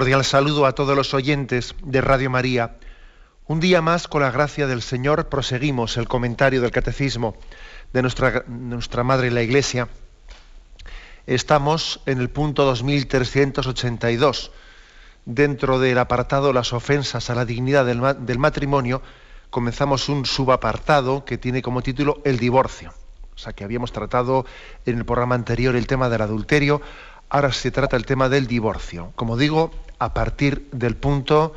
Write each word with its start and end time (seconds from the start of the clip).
Cordial 0.00 0.24
saludo 0.24 0.64
a 0.64 0.72
todos 0.72 0.96
los 0.96 1.12
oyentes 1.12 1.74
de 1.82 2.00
Radio 2.00 2.30
María. 2.30 2.78
Un 3.46 3.60
día 3.60 3.82
más, 3.82 4.08
con 4.08 4.22
la 4.22 4.30
gracia 4.30 4.66
del 4.66 4.80
Señor, 4.80 5.28
proseguimos 5.28 5.98
el 5.98 6.08
comentario 6.08 6.62
del 6.62 6.70
Catecismo 6.70 7.36
de 7.92 8.00
nuestra, 8.00 8.44
nuestra 8.48 9.04
Madre 9.04 9.30
la 9.30 9.42
Iglesia. 9.42 9.88
Estamos 11.26 12.00
en 12.06 12.18
el 12.18 12.30
punto 12.30 12.64
2382. 12.64 14.52
Dentro 15.26 15.78
del 15.78 15.98
apartado 15.98 16.54
Las 16.54 16.72
ofensas 16.72 17.28
a 17.28 17.34
la 17.34 17.44
dignidad 17.44 17.84
del, 17.84 18.00
del 18.20 18.38
matrimonio, 18.38 19.02
comenzamos 19.50 20.08
un 20.08 20.24
subapartado 20.24 21.26
que 21.26 21.36
tiene 21.36 21.60
como 21.60 21.82
título 21.82 22.22
El 22.24 22.38
divorcio. 22.38 22.94
O 23.34 23.38
sea, 23.38 23.52
que 23.52 23.64
habíamos 23.64 23.92
tratado 23.92 24.46
en 24.86 24.96
el 24.96 25.04
programa 25.04 25.34
anterior 25.34 25.76
el 25.76 25.86
tema 25.86 26.08
del 26.08 26.22
adulterio, 26.22 26.80
Ahora 27.32 27.52
se 27.52 27.70
trata 27.70 27.96
el 27.96 28.06
tema 28.06 28.28
del 28.28 28.48
divorcio. 28.48 29.12
Como 29.14 29.36
digo, 29.36 29.70
a 30.00 30.12
partir 30.12 30.68
del 30.72 30.96
punto 30.96 31.54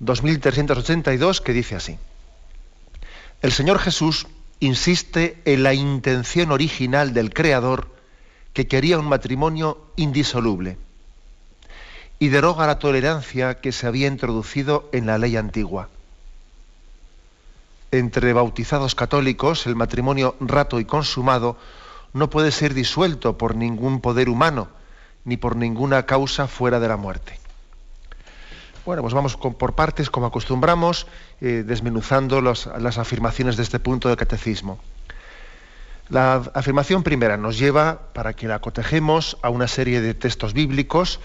2382 0.00 1.40
que 1.40 1.52
dice 1.52 1.76
así. 1.76 1.98
El 3.42 3.52
Señor 3.52 3.78
Jesús 3.78 4.26
insiste 4.58 5.40
en 5.44 5.62
la 5.62 5.74
intención 5.74 6.50
original 6.50 7.12
del 7.12 7.32
Creador 7.32 7.88
que 8.54 8.66
quería 8.66 8.98
un 8.98 9.06
matrimonio 9.06 9.78
indisoluble 9.96 10.78
y 12.18 12.28
deroga 12.28 12.66
la 12.66 12.78
tolerancia 12.78 13.60
que 13.60 13.72
se 13.72 13.86
había 13.86 14.08
introducido 14.08 14.88
en 14.92 15.06
la 15.06 15.18
ley 15.18 15.36
antigua. 15.36 15.90
Entre 17.90 18.32
bautizados 18.32 18.94
católicos, 18.94 19.66
el 19.66 19.76
matrimonio 19.76 20.34
rato 20.40 20.80
y 20.80 20.86
consumado 20.86 21.58
no 22.14 22.30
puede 22.30 22.50
ser 22.50 22.72
disuelto 22.72 23.36
por 23.36 23.54
ningún 23.54 24.00
poder 24.00 24.30
humano, 24.30 24.68
ni 25.26 25.36
por 25.36 25.56
ninguna 25.56 26.06
causa 26.06 26.46
fuera 26.46 26.80
de 26.80 26.88
la 26.88 26.96
muerte. 26.96 27.38
Bueno, 28.86 29.02
pues 29.02 29.14
vamos 29.14 29.36
por 29.36 29.74
partes, 29.74 30.10
como 30.10 30.26
acostumbramos, 30.26 31.08
eh, 31.40 31.64
desmenuzando 31.66 32.40
las 32.40 32.98
afirmaciones 32.98 33.56
de 33.56 33.64
este 33.64 33.80
punto 33.80 34.06
del 34.08 34.16
catecismo. 34.16 34.78
La 36.08 36.36
afirmación 36.54 37.02
primera 37.02 37.36
nos 37.36 37.58
lleva, 37.58 37.98
para 38.12 38.34
que 38.34 38.46
la 38.46 38.60
cotejemos, 38.60 39.38
a 39.42 39.50
una 39.50 39.66
serie 39.66 40.00
de 40.00 40.14
textos 40.14 40.52
bíblicos. 40.52 41.18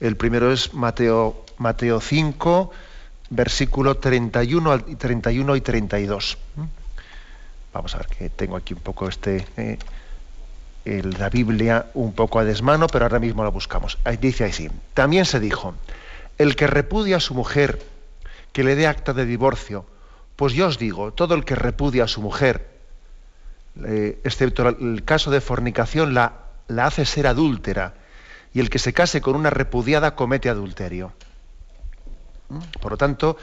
El 0.00 0.16
primero 0.16 0.50
es 0.50 0.72
Mateo, 0.72 1.44
Mateo 1.58 2.00
5, 2.00 2.70
versículo 3.28 3.98
31, 3.98 4.78
31 4.96 5.56
y 5.56 5.60
32. 5.60 6.38
Vamos 7.74 7.94
a 7.94 7.98
ver 7.98 8.06
que 8.06 8.30
tengo 8.30 8.56
aquí 8.56 8.72
un 8.72 8.80
poco 8.80 9.06
este... 9.06 9.46
Eh, 9.58 9.78
la 10.84 11.28
Biblia 11.28 11.86
un 11.94 12.12
poco 12.12 12.40
a 12.40 12.44
desmano, 12.44 12.88
pero 12.88 13.04
ahora 13.04 13.20
mismo 13.20 13.44
la 13.44 13.50
buscamos. 13.50 13.98
Dice 14.20 14.46
así, 14.46 14.68
también 14.94 15.24
se 15.26 15.38
dijo, 15.38 15.74
el 16.38 16.56
que 16.56 16.66
repudia 16.66 17.16
a 17.16 17.20
su 17.20 17.34
mujer, 17.34 17.82
que 18.52 18.64
le 18.64 18.74
dé 18.74 18.86
acta 18.86 19.12
de 19.12 19.26
divorcio, 19.26 19.86
pues 20.36 20.54
yo 20.54 20.66
os 20.66 20.78
digo, 20.78 21.12
todo 21.12 21.34
el 21.34 21.44
que 21.44 21.54
repudia 21.54 22.04
a 22.04 22.08
su 22.08 22.20
mujer, 22.20 22.68
excepto 24.24 24.68
el 24.68 25.04
caso 25.04 25.30
de 25.30 25.40
fornicación, 25.40 26.14
la, 26.14 26.34
la 26.68 26.86
hace 26.86 27.04
ser 27.04 27.26
adúltera, 27.26 27.94
y 28.54 28.60
el 28.60 28.70
que 28.70 28.78
se 28.78 28.92
case 28.92 29.20
con 29.20 29.36
una 29.36 29.50
repudiada 29.50 30.14
comete 30.14 30.48
adulterio. 30.48 31.12
¿Mm? 32.48 32.58
Por 32.80 32.92
lo 32.92 32.98
tanto, 32.98 33.36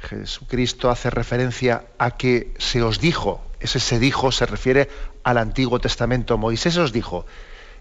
Jesucristo 0.00 0.90
hace 0.90 1.10
referencia 1.10 1.84
a 1.98 2.12
que 2.12 2.52
se 2.58 2.82
os 2.82 3.00
dijo, 3.00 3.42
ese 3.60 3.80
se 3.80 3.98
dijo 3.98 4.32
se 4.32 4.46
refiere 4.46 4.88
al 5.22 5.38
Antiguo 5.38 5.78
Testamento. 5.78 6.38
Moisés 6.38 6.76
os 6.76 6.92
dijo, 6.92 7.26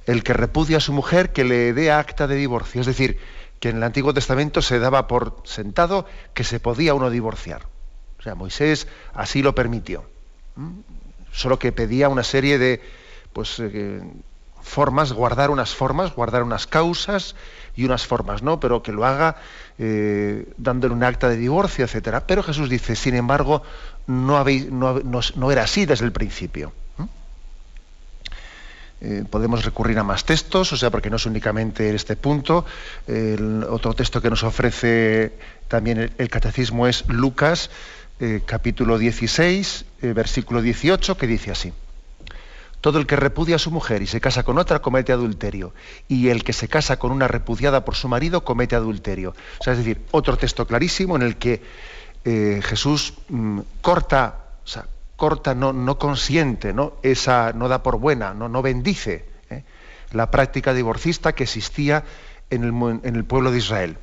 el 0.06 0.24
que 0.24 0.34
repudia 0.34 0.78
a 0.78 0.82
su 0.82 0.94
mujer 0.94 1.32
que 1.32 1.44
le 1.44 1.74
dé 1.74 1.92
acta 1.92 2.28
de 2.28 2.36
divorcio. 2.36 2.82
Es 2.82 2.88
decir, 2.88 3.20
que 3.60 3.70
en 3.70 3.78
el 3.78 3.84
Antiguo 3.84 4.14
Testamento 4.14 4.62
se 4.62 4.80
daba 4.80 5.08
por 5.08 5.42
sentado 5.44 6.06
que 6.34 6.44
se 6.44 6.60
podía 6.60 6.94
uno 6.94 7.10
divorciar. 7.10 7.68
O 8.20 8.22
sea, 8.22 8.36
Moisés 8.36 8.88
así 9.14 9.42
lo 9.42 9.56
permitió. 9.56 10.04
Solo 11.32 11.60
que 11.60 11.72
pedía 11.72 12.10
una 12.10 12.24
serie 12.24 12.58
de 12.58 12.82
pues, 13.34 13.60
eh, 13.60 14.02
formas, 14.62 15.14
guardar 15.14 15.50
unas 15.50 15.74
formas, 15.74 16.14
guardar 16.14 16.44
unas 16.44 16.68
causas 16.68 17.36
y 17.76 17.86
unas 17.86 18.06
formas, 18.06 18.44
¿no? 18.44 18.60
Pero 18.60 18.84
que 18.84 18.92
lo 18.92 19.06
haga 19.06 19.38
eh, 19.78 20.52
dándole 20.58 20.94
un 20.94 21.04
acta 21.04 21.30
de 21.30 21.38
divorcio, 21.38 21.86
etcétera. 21.86 22.28
Pero 22.28 22.44
Jesús 22.44 22.70
dice, 22.70 22.96
sin 22.96 23.16
embargo, 23.16 23.64
no, 24.08 24.42
era 25.52 25.64
así 25.64 25.86
desde 25.86 26.06
el 26.06 26.12
principio. 26.12 26.74
Eh, 29.02 29.24
podemos 29.30 29.64
recurrir 29.64 29.98
a 30.00 30.04
más 30.04 30.26
textos, 30.26 30.74
o 30.74 30.78
sea, 30.78 30.90
porque 30.90 31.10
no 31.10 31.16
es 31.16 31.26
únicamente 31.26 31.94
este 31.96 32.16
punto. 32.16 32.66
El 33.08 33.64
otro 33.64 33.94
texto 33.94 34.22
que 34.22 34.30
nos 34.30 34.44
ofrece 34.44 35.34
también 35.68 36.12
el, 36.18 36.30
catecismo 36.30 36.88
es 36.88 37.08
Lucas, 37.08 37.70
eh, 38.20 38.42
capítulo 38.46 38.98
16, 38.98 39.86
versículo 40.02 40.62
18, 40.62 41.18
que 41.18 41.28
dice 41.28 41.52
así. 41.52 41.74
Todo 42.82 43.00
el 43.00 43.08
que 43.08 43.18
repudia 43.18 43.58
a 43.58 43.60
su 43.60 43.72
mujer 43.72 44.02
y 44.02 44.08
se 44.08 44.22
casa 44.22 44.44
con 44.44 44.58
otra 44.58 44.80
comete 44.82 45.12
adulterio. 45.12 45.74
Y 46.08 46.30
el 46.30 46.44
que 46.44 46.54
se 46.54 46.70
casa 46.70 46.98
con 46.98 47.12
una 47.12 47.28
repudiada 47.28 47.84
por 47.84 47.96
su 47.96 48.08
marido 48.08 48.44
comete 48.46 48.76
adulterio. 48.76 49.36
O 49.60 49.64
sea, 49.64 49.74
es 49.74 49.80
decir, 49.80 50.02
otro 50.12 50.38
texto 50.38 50.66
clarísimo 50.66 51.18
en 51.18 51.24
el 51.24 51.36
que 51.36 51.62
eh, 52.24 52.62
Jesús 52.64 53.14
mm, 53.28 53.60
corta, 53.82 54.46
corta, 55.20 55.54
no, 55.54 55.72
no 55.74 56.00
consiente, 56.00 56.74
¿no? 56.74 56.94
Esa, 57.04 57.54
no 57.54 57.68
da 57.68 57.84
por 57.84 58.00
buena, 58.00 58.34
no, 58.34 58.50
no 58.50 58.64
bendice 58.64 59.26
¿eh? 59.52 59.64
la 60.12 60.32
práctica 60.32 60.74
divorcista 60.74 61.34
que 61.34 61.44
existía 61.44 62.04
en 62.50 62.64
el, 62.64 62.74
en 63.04 63.16
el, 63.16 63.26
pueblo 63.26 63.52
de 63.52 63.60
Israel. 63.60 63.98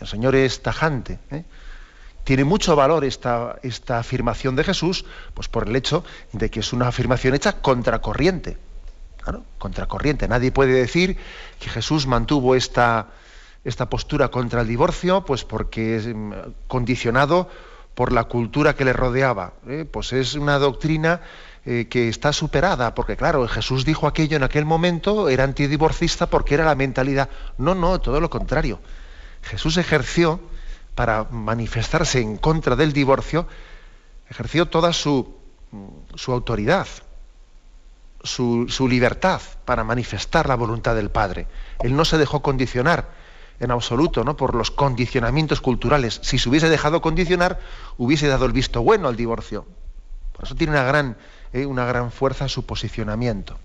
El 0.00 0.08
Señor 0.08 0.34
es 0.34 0.62
tajante. 0.62 1.20
¿eh? 1.30 1.44
tiene 2.26 2.42
mucho 2.42 2.74
valor 2.74 3.04
esta, 3.04 3.56
esta 3.62 4.00
afirmación 4.00 4.56
de 4.56 4.64
Jesús, 4.64 5.04
pues 5.32 5.46
por 5.46 5.68
el 5.68 5.76
hecho 5.76 6.02
de 6.32 6.50
que 6.50 6.58
es 6.58 6.72
una 6.72 6.88
afirmación 6.88 7.36
hecha 7.36 7.60
contracorriente. 7.60 8.58
Claro, 9.22 9.44
contracorriente. 9.58 10.26
Nadie 10.26 10.50
puede 10.50 10.72
decir 10.72 11.16
que 11.60 11.68
Jesús 11.68 12.08
mantuvo 12.08 12.56
esta, 12.56 13.06
esta 13.64 13.88
postura 13.88 14.28
contra 14.28 14.62
el 14.62 14.66
divorcio, 14.66 15.24
pues 15.24 15.44
porque 15.44 15.96
es 15.96 16.08
mm, 16.08 16.32
condicionado 16.66 17.48
por 17.96 18.12
la 18.12 18.24
cultura 18.24 18.76
que 18.76 18.84
le 18.84 18.92
rodeaba. 18.92 19.54
¿eh? 19.66 19.86
Pues 19.90 20.12
es 20.12 20.34
una 20.34 20.58
doctrina 20.58 21.22
eh, 21.64 21.86
que 21.88 22.10
está 22.10 22.34
superada, 22.34 22.94
porque 22.94 23.16
claro, 23.16 23.48
Jesús 23.48 23.86
dijo 23.86 24.06
aquello 24.06 24.36
en 24.36 24.42
aquel 24.42 24.66
momento, 24.66 25.30
era 25.30 25.44
antidivorcista 25.44 26.26
porque 26.28 26.54
era 26.54 26.66
la 26.66 26.74
mentalidad. 26.74 27.30
No, 27.56 27.74
no, 27.74 27.98
todo 27.98 28.20
lo 28.20 28.28
contrario. 28.28 28.80
Jesús 29.40 29.78
ejerció 29.78 30.40
para 30.94 31.24
manifestarse 31.30 32.20
en 32.20 32.36
contra 32.36 32.76
del 32.76 32.92
divorcio, 32.92 33.48
ejerció 34.28 34.66
toda 34.66 34.92
su, 34.92 35.34
su 36.16 36.32
autoridad, 36.32 36.86
su, 38.22 38.66
su, 38.68 38.88
libertad 38.88 39.40
para 39.64 39.84
manifestar 39.84 40.48
la 40.48 40.54
voluntad 40.54 40.94
del 40.94 41.08
Padre. 41.08 41.46
Él 41.80 41.96
no 41.96 42.04
se 42.04 42.18
dejó 42.18 42.42
condicionar 42.42 43.08
en 43.60 43.70
absoluto 43.70 44.24
¿no? 44.24 44.36
por 44.36 44.54
los 44.54 44.70
condicionamientos 44.70 45.60
culturales. 45.60 46.20
Si 46.22 46.38
se 46.38 46.48
hubiese 46.48 46.68
dejado 46.68 47.00
condicionar, 47.00 47.60
hubiese 47.98 48.28
dado 48.28 48.46
el 48.46 48.52
visto 48.52 48.82
bueno 48.82 49.08
al 49.08 49.16
divorcio. 49.16 49.66
Por 50.32 50.44
eso 50.44 50.54
tiene 50.54 50.72
una 50.72 50.84
gran, 50.84 51.16
eh, 51.52 51.66
una 51.66 51.84
gran 51.86 52.10
fuerza 52.10 52.48
su 52.48 52.66
posicionamiento. 52.66 53.58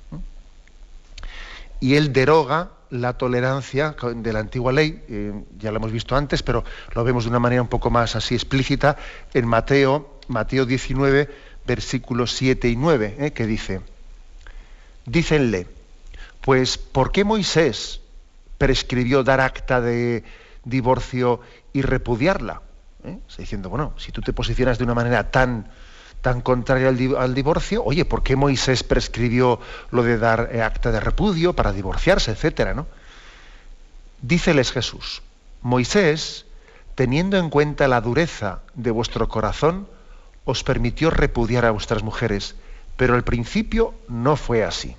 Y 1.80 1.96
él 1.96 2.14
deroga 2.14 2.70
la 2.92 3.14
tolerancia 3.14 3.96
de 4.16 4.34
la 4.34 4.40
antigua 4.40 4.72
ley, 4.72 5.02
eh, 5.08 5.34
ya 5.58 5.72
lo 5.72 5.78
hemos 5.78 5.92
visto 5.92 6.16
antes, 6.16 6.44
pero 6.44 6.64
lo 6.94 7.04
vemos 7.04 7.24
de 7.24 7.30
una 7.30 7.40
manera 7.40 7.62
un 7.62 7.70
poco 7.70 7.90
más 7.90 8.16
así 8.16 8.36
explícita 8.36 8.98
en 9.34 9.48
Mateo, 9.48 10.20
Mateo 10.28 10.66
19, 10.66 11.30
versículos 11.66 12.34
7 12.34 12.70
y 12.70 12.76
9, 12.76 13.16
eh, 13.18 13.32
que 13.32 13.48
dice, 13.48 13.82
dícenle, 15.06 15.68
pues 16.42 16.78
¿por 16.78 17.12
qué 17.12 17.24
Moisés 17.24 18.01
prescribió 18.62 19.24
dar 19.24 19.42
acta 19.42 19.82
de 19.82 20.24
divorcio 20.64 21.40
y 21.74 21.82
repudiarla? 21.82 22.62
¿Eh? 23.04 23.18
Diciendo, 23.40 23.72
bueno, 23.72 23.96
si 23.98 24.12
tú 24.12 24.22
te 24.22 24.34
posicionas 24.34 24.78
de 24.78 24.84
una 24.84 24.94
manera 24.94 25.32
tan 25.32 25.68
tan 26.22 26.42
contraria 26.42 26.90
al, 26.90 27.34
divorcio, 27.34 27.84
oye, 27.84 28.06
¿por 28.06 28.22
qué 28.22 28.36
Moisés 28.36 28.84
prescribió 28.84 29.60
lo 29.90 30.04
de 30.04 30.20
dar 30.20 30.52
eh, 30.52 30.62
acta 30.62 30.92
de 30.92 31.00
repudio 31.00 31.54
para 31.54 31.72
divorciarse, 31.72 32.30
etcétera, 32.30 32.76
¿no? 32.76 32.86
Díceles 34.22 34.72
Jesús, 34.72 35.24
Moisés, 35.64 36.46
teniendo 36.94 37.38
en 37.38 37.50
cuenta 37.50 37.88
la 37.88 38.02
dureza 38.02 38.60
de 38.76 38.92
vuestro 38.92 39.28
corazón, 39.28 39.88
os 40.46 40.64
permitió 40.64 41.10
repudiar 41.10 41.66
a 41.66 41.72
vuestras 41.72 42.04
mujeres, 42.04 42.54
pero 42.98 43.16
al 43.16 43.24
principio 43.24 43.96
no 44.08 44.36
fue 44.36 44.64
así. 44.64 44.96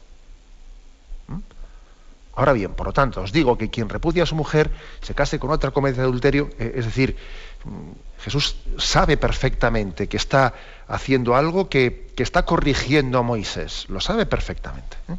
Ahora 2.34 2.55
bien, 2.55 2.73
por 2.73 2.87
lo 2.87 2.93
tanto, 2.93 3.20
os 3.20 3.32
digo 3.32 3.58
que 3.58 3.69
quien 3.69 3.88
repudia 3.88 4.23
a 4.23 4.26
su 4.26 4.34
mujer 4.34 4.70
se 5.02 5.14
case 5.14 5.38
con 5.38 5.50
otra 5.50 5.70
comedia 5.70 5.99
de 5.99 6.08
adulterio, 6.08 6.49
eh, 6.58 6.73
es 6.76 6.87
decir, 6.87 7.17
mm, 7.64 8.23
Jesús 8.23 8.56
sabe 8.79 9.17
perfectamente 9.19 10.08
que 10.08 10.17
está 10.17 10.55
haciendo 10.88 11.37
algo 11.37 11.69
que, 11.69 12.11
está 12.17 12.44
corrigiendo 12.44 13.19
a 13.19 13.23
Moisés, 13.23 13.87
lo 13.88 14.00
sabe 14.00 14.26
perfectamente. 14.26 14.96
¿eh? 15.08 15.17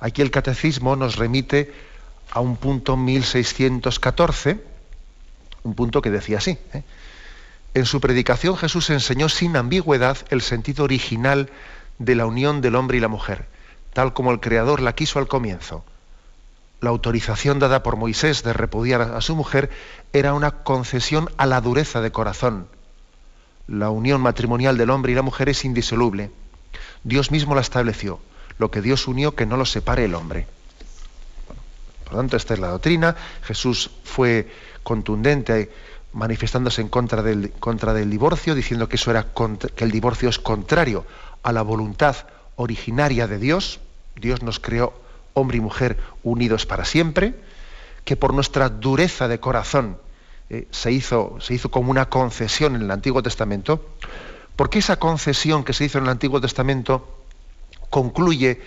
Aquí 0.00 0.20
el 0.20 0.32
catecismo 0.32 0.96
nos 0.96 1.14
remite 1.14 1.72
a 2.32 2.40
un 2.40 2.56
punto 2.56 2.96
1614, 2.96 4.60
un 5.62 5.74
punto 5.74 6.02
que 6.02 6.10
decía 6.10 6.38
así. 6.38 6.58
¿eh? 6.74 6.82
En 7.74 7.86
su 7.86 8.00
predicación 8.00 8.56
Jesús 8.56 8.90
enseñó 8.90 9.28
sin 9.28 9.56
ambigüedad 9.56 10.18
el 10.30 10.42
sentido 10.42 10.84
original 10.84 11.50
de 11.98 12.16
la 12.16 12.26
unión 12.26 12.60
del 12.60 12.74
hombre 12.74 12.98
y 12.98 13.00
la 13.00 13.08
mujer, 13.08 13.46
tal 13.92 14.12
como 14.12 14.32
el 14.32 14.40
Creador 14.40 14.80
la 14.80 14.94
quiso 14.94 15.20
al 15.20 15.28
comienzo. 15.28 15.84
La 16.80 16.90
autorización 16.90 17.58
dada 17.58 17.82
por 17.82 17.96
Moisés 17.96 18.42
de 18.44 18.52
repudiar 18.52 19.02
a 19.02 19.20
su 19.20 19.34
mujer 19.34 19.70
era 20.12 20.32
una 20.34 20.62
concesión 20.62 21.28
a 21.36 21.46
la 21.46 21.60
dureza 21.60 22.00
de 22.00 22.12
corazón. 22.12 22.68
La 23.66 23.90
unión 23.90 24.20
matrimonial 24.20 24.78
del 24.78 24.90
hombre 24.90 25.12
y 25.12 25.14
la 25.16 25.22
mujer 25.22 25.48
es 25.48 25.64
indisoluble. 25.64 26.30
Dios 27.02 27.30
mismo 27.30 27.54
la 27.54 27.62
estableció. 27.62 28.20
Lo 28.58 28.70
que 28.70 28.80
Dios 28.80 29.08
unió, 29.08 29.34
que 29.34 29.46
no 29.46 29.56
lo 29.56 29.66
separe 29.66 30.04
el 30.04 30.14
hombre. 30.14 30.46
por 32.04 32.14
lo 32.14 32.18
tanto, 32.20 32.36
esta 32.36 32.54
es 32.54 32.60
la 32.60 32.68
doctrina. 32.68 33.16
Jesús 33.42 33.90
fue 34.04 34.48
contundente 34.82 35.70
manifestándose 36.12 36.80
en 36.80 36.88
contra 36.88 37.22
del, 37.22 37.50
contra 37.58 37.92
del 37.92 38.08
divorcio, 38.08 38.54
diciendo 38.54 38.88
que, 38.88 38.96
eso 38.96 39.10
era 39.10 39.26
que 39.74 39.84
el 39.84 39.90
divorcio 39.90 40.28
es 40.28 40.38
contrario 40.38 41.04
a 41.42 41.52
la 41.52 41.62
voluntad 41.62 42.16
originaria 42.56 43.26
de 43.26 43.38
Dios. 43.38 43.80
Dios 44.16 44.42
nos 44.42 44.60
creó 44.60 45.07
hombre 45.38 45.58
y 45.58 45.60
mujer 45.60 45.96
unidos 46.22 46.66
para 46.66 46.84
siempre, 46.84 47.34
que 48.04 48.16
por 48.16 48.34
nuestra 48.34 48.68
dureza 48.68 49.28
de 49.28 49.40
corazón 49.40 49.98
eh, 50.50 50.66
se, 50.70 50.92
hizo, 50.92 51.36
se 51.40 51.54
hizo 51.54 51.70
como 51.70 51.90
una 51.90 52.08
concesión 52.08 52.74
en 52.76 52.82
el 52.82 52.90
Antiguo 52.90 53.22
Testamento, 53.22 53.86
porque 54.56 54.78
esa 54.78 54.98
concesión 54.98 55.64
que 55.64 55.72
se 55.72 55.84
hizo 55.84 55.98
en 55.98 56.04
el 56.04 56.10
Antiguo 56.10 56.40
Testamento 56.40 57.22
concluye 57.90 58.60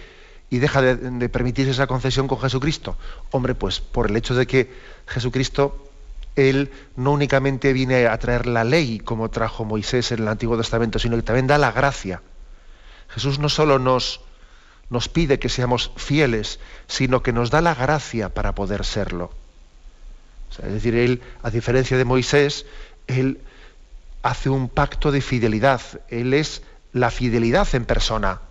y 0.50 0.60
deja 0.60 0.82
de, 0.82 0.96
de 0.96 1.30
permitirse 1.30 1.72
esa 1.72 1.88
concesión 1.88 2.28
con 2.28 2.40
Jesucristo? 2.40 2.98
Hombre, 3.32 3.56
pues 3.56 3.80
por 3.80 4.10
el 4.10 4.18
hecho 4.18 4.36
de 4.36 4.48
que 4.48 4.74
Jesucristo 5.08 5.92
él 6.36 6.72
no 6.96 7.12
únicamente 7.12 7.74
viene 7.74 8.08
a 8.08 8.18
traer 8.18 8.48
la 8.48 8.64
ley 8.64 9.00
como 9.00 9.30
trajo 9.30 9.66
Moisés 9.66 10.12
en 10.12 10.20
el 10.20 10.28
Antiguo 10.28 10.58
Testamento, 10.58 11.00
sino 11.00 11.16
que 11.18 11.24
también 11.24 11.48
da 11.48 11.58
la 11.58 11.72
gracia. 11.72 12.22
Jesús 13.10 13.40
no 13.40 13.50
solo 13.50 13.80
nos, 13.80 14.22
nos 14.92 15.10
pide 15.10 15.40
que 15.40 15.50
seamos 15.50 15.92
fieles, 15.96 16.60
sino 16.86 17.24
que 17.24 17.34
nos 17.34 17.50
da 17.50 17.62
la 17.62 17.74
gracia 17.74 18.30
para 18.30 18.54
poder 18.54 18.86
serlo. 18.86 19.32
es 20.52 20.72
decir, 20.72 20.94
Él, 20.94 21.24
a 21.42 21.50
diferencia 21.50 21.98
de 21.98 22.06
Moisés, 22.06 22.68
Él 23.08 23.40
hace 24.22 24.50
un 24.50 24.70
pacto 24.70 25.12
de 25.12 25.22
fidelidad. 25.22 25.82
Él 26.10 26.36
es 26.36 26.62
la 26.94 27.10
fidelidad 27.10 27.68
en 27.74 27.86
persona. 27.86 28.42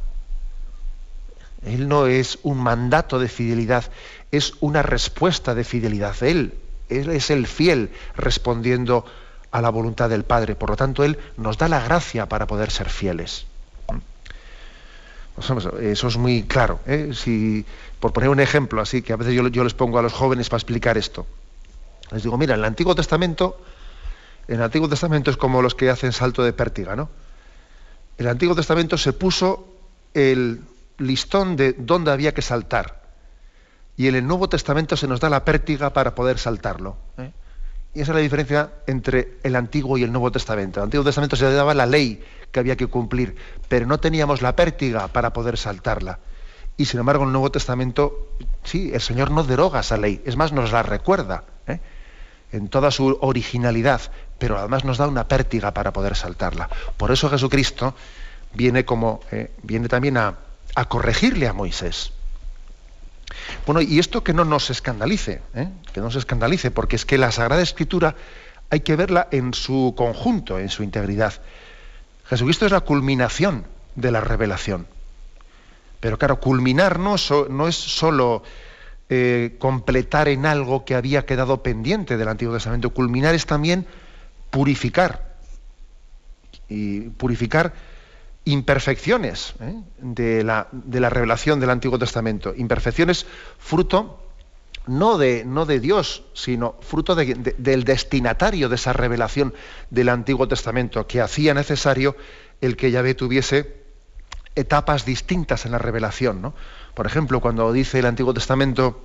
Él 1.64 1.86
no 1.86 2.08
es 2.08 2.40
un 2.42 2.58
mandato 2.58 3.20
de 3.20 3.28
fidelidad, 3.28 3.84
es 4.32 4.54
una 4.60 4.82
respuesta 4.82 5.54
de 5.54 5.62
fidelidad. 5.62 6.20
Él 6.22 6.54
él 6.90 7.10
es 7.10 7.30
el 7.30 7.46
fiel 7.46 7.90
respondiendo 8.16 9.04
a 9.50 9.62
la 9.62 9.70
voluntad 9.70 10.10
del 10.10 10.24
Padre. 10.24 10.56
Por 10.56 10.70
lo 10.70 10.76
tanto, 10.76 11.04
Él 11.04 11.18
nos 11.36 11.56
da 11.56 11.68
la 11.68 11.80
gracia 11.80 12.28
para 12.28 12.46
poder 12.46 12.70
ser 12.70 12.90
fieles. 12.90 13.46
Eso 15.80 16.08
es 16.08 16.16
muy 16.16 16.44
claro. 16.44 16.80
¿eh? 16.86 17.10
Si, 17.14 17.64
por 17.98 18.12
poner 18.12 18.30
un 18.30 18.40
ejemplo 18.40 18.80
así, 18.80 19.02
que 19.02 19.12
a 19.12 19.16
veces 19.16 19.34
yo, 19.34 19.64
les 19.64 19.74
pongo 19.74 19.98
a 19.98 20.02
los 20.02 20.12
jóvenes 20.12 20.48
para 20.48 20.58
explicar 20.58 20.98
esto. 20.98 21.26
Les 22.12 22.22
digo, 22.22 22.36
mira, 22.38 22.54
en 22.54 22.60
el 22.60 22.66
Antiguo 22.66 22.94
Testamento, 22.94 23.60
en 24.48 24.56
el 24.56 24.62
Antiguo 24.62 24.88
Testamento 24.88 25.30
es 25.30 25.36
como 25.36 25.62
los 25.62 25.74
que 25.74 25.90
hacen 25.90 26.12
salto 26.12 26.42
de 26.42 26.52
pértiga, 26.52 26.96
¿no? 26.96 27.08
En 28.18 28.26
el 28.26 28.30
Antiguo 28.30 28.54
Testamento 28.54 28.98
se 28.98 29.12
puso 29.12 29.66
el 30.14 30.60
listón 30.98 31.56
de 31.56 31.72
dónde 31.72 32.10
había 32.10 32.34
que 32.34 32.42
saltar 32.42 33.00
y 34.00 34.08
en 34.08 34.14
el 34.14 34.26
Nuevo 34.26 34.48
Testamento 34.48 34.96
se 34.96 35.06
nos 35.06 35.20
da 35.20 35.28
la 35.28 35.44
pértiga 35.44 35.92
para 35.92 36.14
poder 36.14 36.38
saltarlo. 36.38 36.96
¿eh? 37.18 37.32
Y 37.92 38.02
esa 38.02 38.12
es 38.12 38.16
la 38.16 38.22
diferencia 38.22 38.70
entre 38.86 39.38
el 39.42 39.56
Antiguo 39.56 39.98
y 39.98 40.04
el 40.04 40.12
Nuevo 40.12 40.30
Testamento. 40.30 40.78
En 40.78 40.82
el 40.82 40.86
Antiguo 40.86 41.04
Testamento 41.04 41.36
se 41.36 41.52
daba 41.52 41.74
la 41.74 41.86
ley 41.86 42.22
que 42.52 42.60
había 42.60 42.76
que 42.76 42.86
cumplir, 42.86 43.34
pero 43.68 43.86
no 43.86 43.98
teníamos 43.98 44.42
la 44.42 44.54
pértiga 44.54 45.08
para 45.08 45.32
poder 45.32 45.56
saltarla. 45.56 46.20
Y 46.76 46.86
sin 46.86 47.00
embargo, 47.00 47.24
en 47.24 47.28
el 47.28 47.32
Nuevo 47.32 47.50
Testamento, 47.50 48.28
sí, 48.62 48.90
el 48.94 49.00
Señor 49.00 49.30
no 49.32 49.42
deroga 49.42 49.80
esa 49.80 49.96
ley, 49.96 50.22
es 50.24 50.36
más, 50.36 50.52
nos 50.52 50.72
la 50.72 50.82
recuerda 50.82 51.44
¿eh? 51.66 51.80
en 52.52 52.68
toda 52.68 52.90
su 52.90 53.18
originalidad, 53.20 54.00
pero 54.38 54.56
además 54.56 54.84
nos 54.84 54.96
da 54.96 55.08
una 55.08 55.26
pértiga 55.26 55.72
para 55.72 55.92
poder 55.92 56.14
saltarla. 56.14 56.70
Por 56.96 57.10
eso 57.10 57.28
Jesucristo 57.28 57.94
viene, 58.54 58.84
como, 58.84 59.20
¿eh? 59.32 59.50
viene 59.62 59.88
también 59.88 60.16
a 60.16 60.36
corregirle 60.88 61.48
a 61.48 61.52
Moisés. 61.52 62.12
Bueno, 63.66 63.80
y 63.80 63.98
esto 63.98 64.24
que 64.24 64.32
no 64.32 64.44
nos 64.44 64.70
escandalice, 64.70 65.42
¿eh? 65.54 65.68
que 65.92 66.00
no 66.00 66.06
nos 66.06 66.16
escandalice, 66.16 66.70
porque 66.70 66.96
es 66.96 67.04
que 67.04 67.18
la 67.18 67.30
Sagrada 67.32 67.62
Escritura 67.62 68.14
hay 68.70 68.80
que 68.80 68.96
verla 68.96 69.28
en 69.30 69.54
su 69.54 69.94
conjunto, 69.96 70.58
en 70.58 70.68
su 70.68 70.82
integridad. 70.82 71.34
Jesucristo 72.26 72.66
es 72.66 72.72
la 72.72 72.80
culminación 72.80 73.66
de 73.96 74.12
la 74.12 74.20
revelación. 74.20 74.86
Pero 75.98 76.18
claro, 76.18 76.40
culminar 76.40 76.98
no, 76.98 77.16
es 77.16 77.76
solo 77.76 78.42
eh, 79.08 79.56
completar 79.58 80.28
en 80.28 80.46
algo 80.46 80.84
que 80.84 80.94
había 80.94 81.26
quedado 81.26 81.62
pendiente 81.62 82.16
del 82.16 82.28
Antiguo 82.28 82.54
Testamento, 82.54 82.90
culminar 82.90 83.34
es 83.34 83.46
también 83.46 83.86
purificar. 84.50 85.34
Y 86.68 87.00
purificar 87.10 87.74
imperfecciones 88.44 89.54
¿eh? 89.60 89.74
de, 89.98 90.44
la, 90.44 90.68
revelación 91.10 91.60
del 91.60 91.70
Antiguo 91.70 91.98
Testamento. 91.98 92.54
Imperfecciones 92.56 93.26
fruto 93.58 94.20
no 94.86 95.18
de, 95.18 95.44
no 95.44 95.66
de 95.66 95.78
Dios, 95.78 96.24
sino 96.32 96.76
fruto 96.80 97.14
del 97.14 97.84
destinatario 97.84 98.68
de 98.68 98.74
esa 98.76 98.92
revelación 98.92 99.54
del 99.90 100.08
Antiguo 100.08 100.48
Testamento, 100.48 101.06
que 101.06 101.20
hacía 101.20 101.54
necesario 101.54 102.16
el 102.60 102.76
que 102.76 102.90
Yahvé 102.90 103.14
tuviese 103.14 103.80
etapas 104.56 105.04
distintas 105.04 105.66
en 105.66 105.72
la 105.72 105.78
revelación. 105.78 106.54
Por 106.94 107.06
ejemplo, 107.06 107.40
cuando 107.40 107.72
dice 107.72 107.98
el 107.98 108.06
Antiguo 108.06 108.34
Testamento 108.34 109.00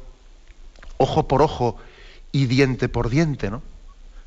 ojo 0.97 1.27
por 1.27 1.41
ojo 1.41 1.77
y 2.31 2.45
diente 2.45 2.89
por 2.89 3.09
diente, 3.09 3.51
¿no? 3.51 3.61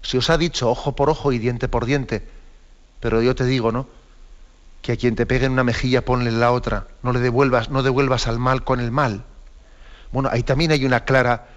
Si 0.02 0.16
os 0.16 0.30
ha 0.30 0.38
dicho 0.38 0.70
ojo 0.70 0.94
por 0.94 1.10
ojo 1.10 1.32
y 1.32 1.38
diente 1.38 1.66
por 1.66 1.86
diente, 1.86 2.22
pero 3.00 3.20
yo 3.20 3.34
te 3.34 3.44
digo, 3.44 3.72
¿no? 3.72 3.86
Que 4.82 4.92
a 4.92 4.96
quien 4.96 5.16
te 5.16 5.26
pegue 5.26 5.46
en 5.46 5.52
una 5.52 5.64
mejilla 5.64 6.04
ponle 6.04 6.30
la 6.30 6.52
otra, 6.52 6.86
no 7.02 7.12
le 7.12 7.20
devuelvas, 7.20 7.70
no 7.70 7.82
devuelvas 7.82 8.26
al 8.26 8.38
mal 8.38 8.64
con 8.64 8.80
el 8.80 8.90
mal. 8.90 9.24
Bueno, 10.12 10.28
ahí 10.32 10.42
también 10.42 10.70
hay 10.70 10.84
una 10.84 11.04
clara, 11.04 11.48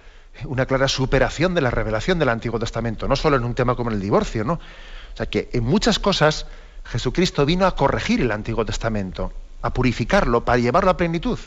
una 0.44 0.66
clara 0.66 0.88
superación 0.88 1.54
de 1.54 1.60
la 1.60 1.70
revelación 1.70 2.18
del 2.18 2.28
Antiguo 2.28 2.58
Testamento, 2.58 3.08
no 3.08 3.16
solo 3.16 3.36
en 3.36 3.44
un 3.44 3.54
tema 3.54 3.74
como 3.74 3.90
el 3.90 4.00
divorcio, 4.00 4.44
¿no? 4.44 4.54
O 4.54 5.16
sea 5.16 5.26
que 5.26 5.48
en 5.52 5.64
muchas 5.64 5.98
cosas 5.98 6.46
Jesucristo 6.84 7.46
vino 7.46 7.66
a 7.66 7.76
corregir 7.76 8.20
el 8.20 8.32
Antiguo 8.32 8.64
Testamento, 8.64 9.32
a 9.62 9.72
purificarlo, 9.72 10.44
para 10.44 10.58
llevarlo 10.58 10.90
a 10.90 10.96
plenitud. 10.96 11.38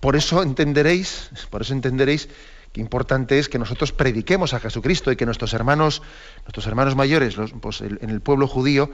Por 0.00 0.16
eso 0.16 0.42
entenderéis, 0.42 1.30
por 1.50 1.62
eso 1.62 1.72
entenderéis 1.72 2.28
que 2.72 2.80
importante 2.80 3.38
es 3.38 3.48
que 3.48 3.58
nosotros 3.58 3.92
prediquemos 3.92 4.52
a 4.54 4.60
Jesucristo 4.60 5.10
y 5.10 5.16
que 5.16 5.24
nuestros 5.24 5.54
hermanos, 5.54 6.02
nuestros 6.44 6.66
hermanos 6.66 6.94
mayores, 6.94 7.36
pues, 7.60 7.80
en 7.80 8.10
el 8.10 8.20
pueblo 8.20 8.46
judío, 8.46 8.90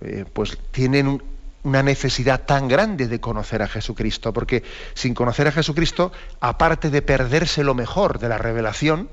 eh, 0.00 0.24
pues 0.32 0.58
tienen 0.70 1.22
una 1.62 1.82
necesidad 1.82 2.44
tan 2.44 2.68
grande 2.68 3.08
de 3.08 3.20
conocer 3.20 3.62
a 3.62 3.68
Jesucristo, 3.68 4.32
porque 4.32 4.62
sin 4.94 5.14
conocer 5.14 5.48
a 5.48 5.52
Jesucristo, 5.52 6.12
aparte 6.40 6.90
de 6.90 7.02
perderse 7.02 7.64
lo 7.64 7.74
mejor 7.74 8.18
de 8.18 8.28
la 8.28 8.38
revelación, 8.38 9.08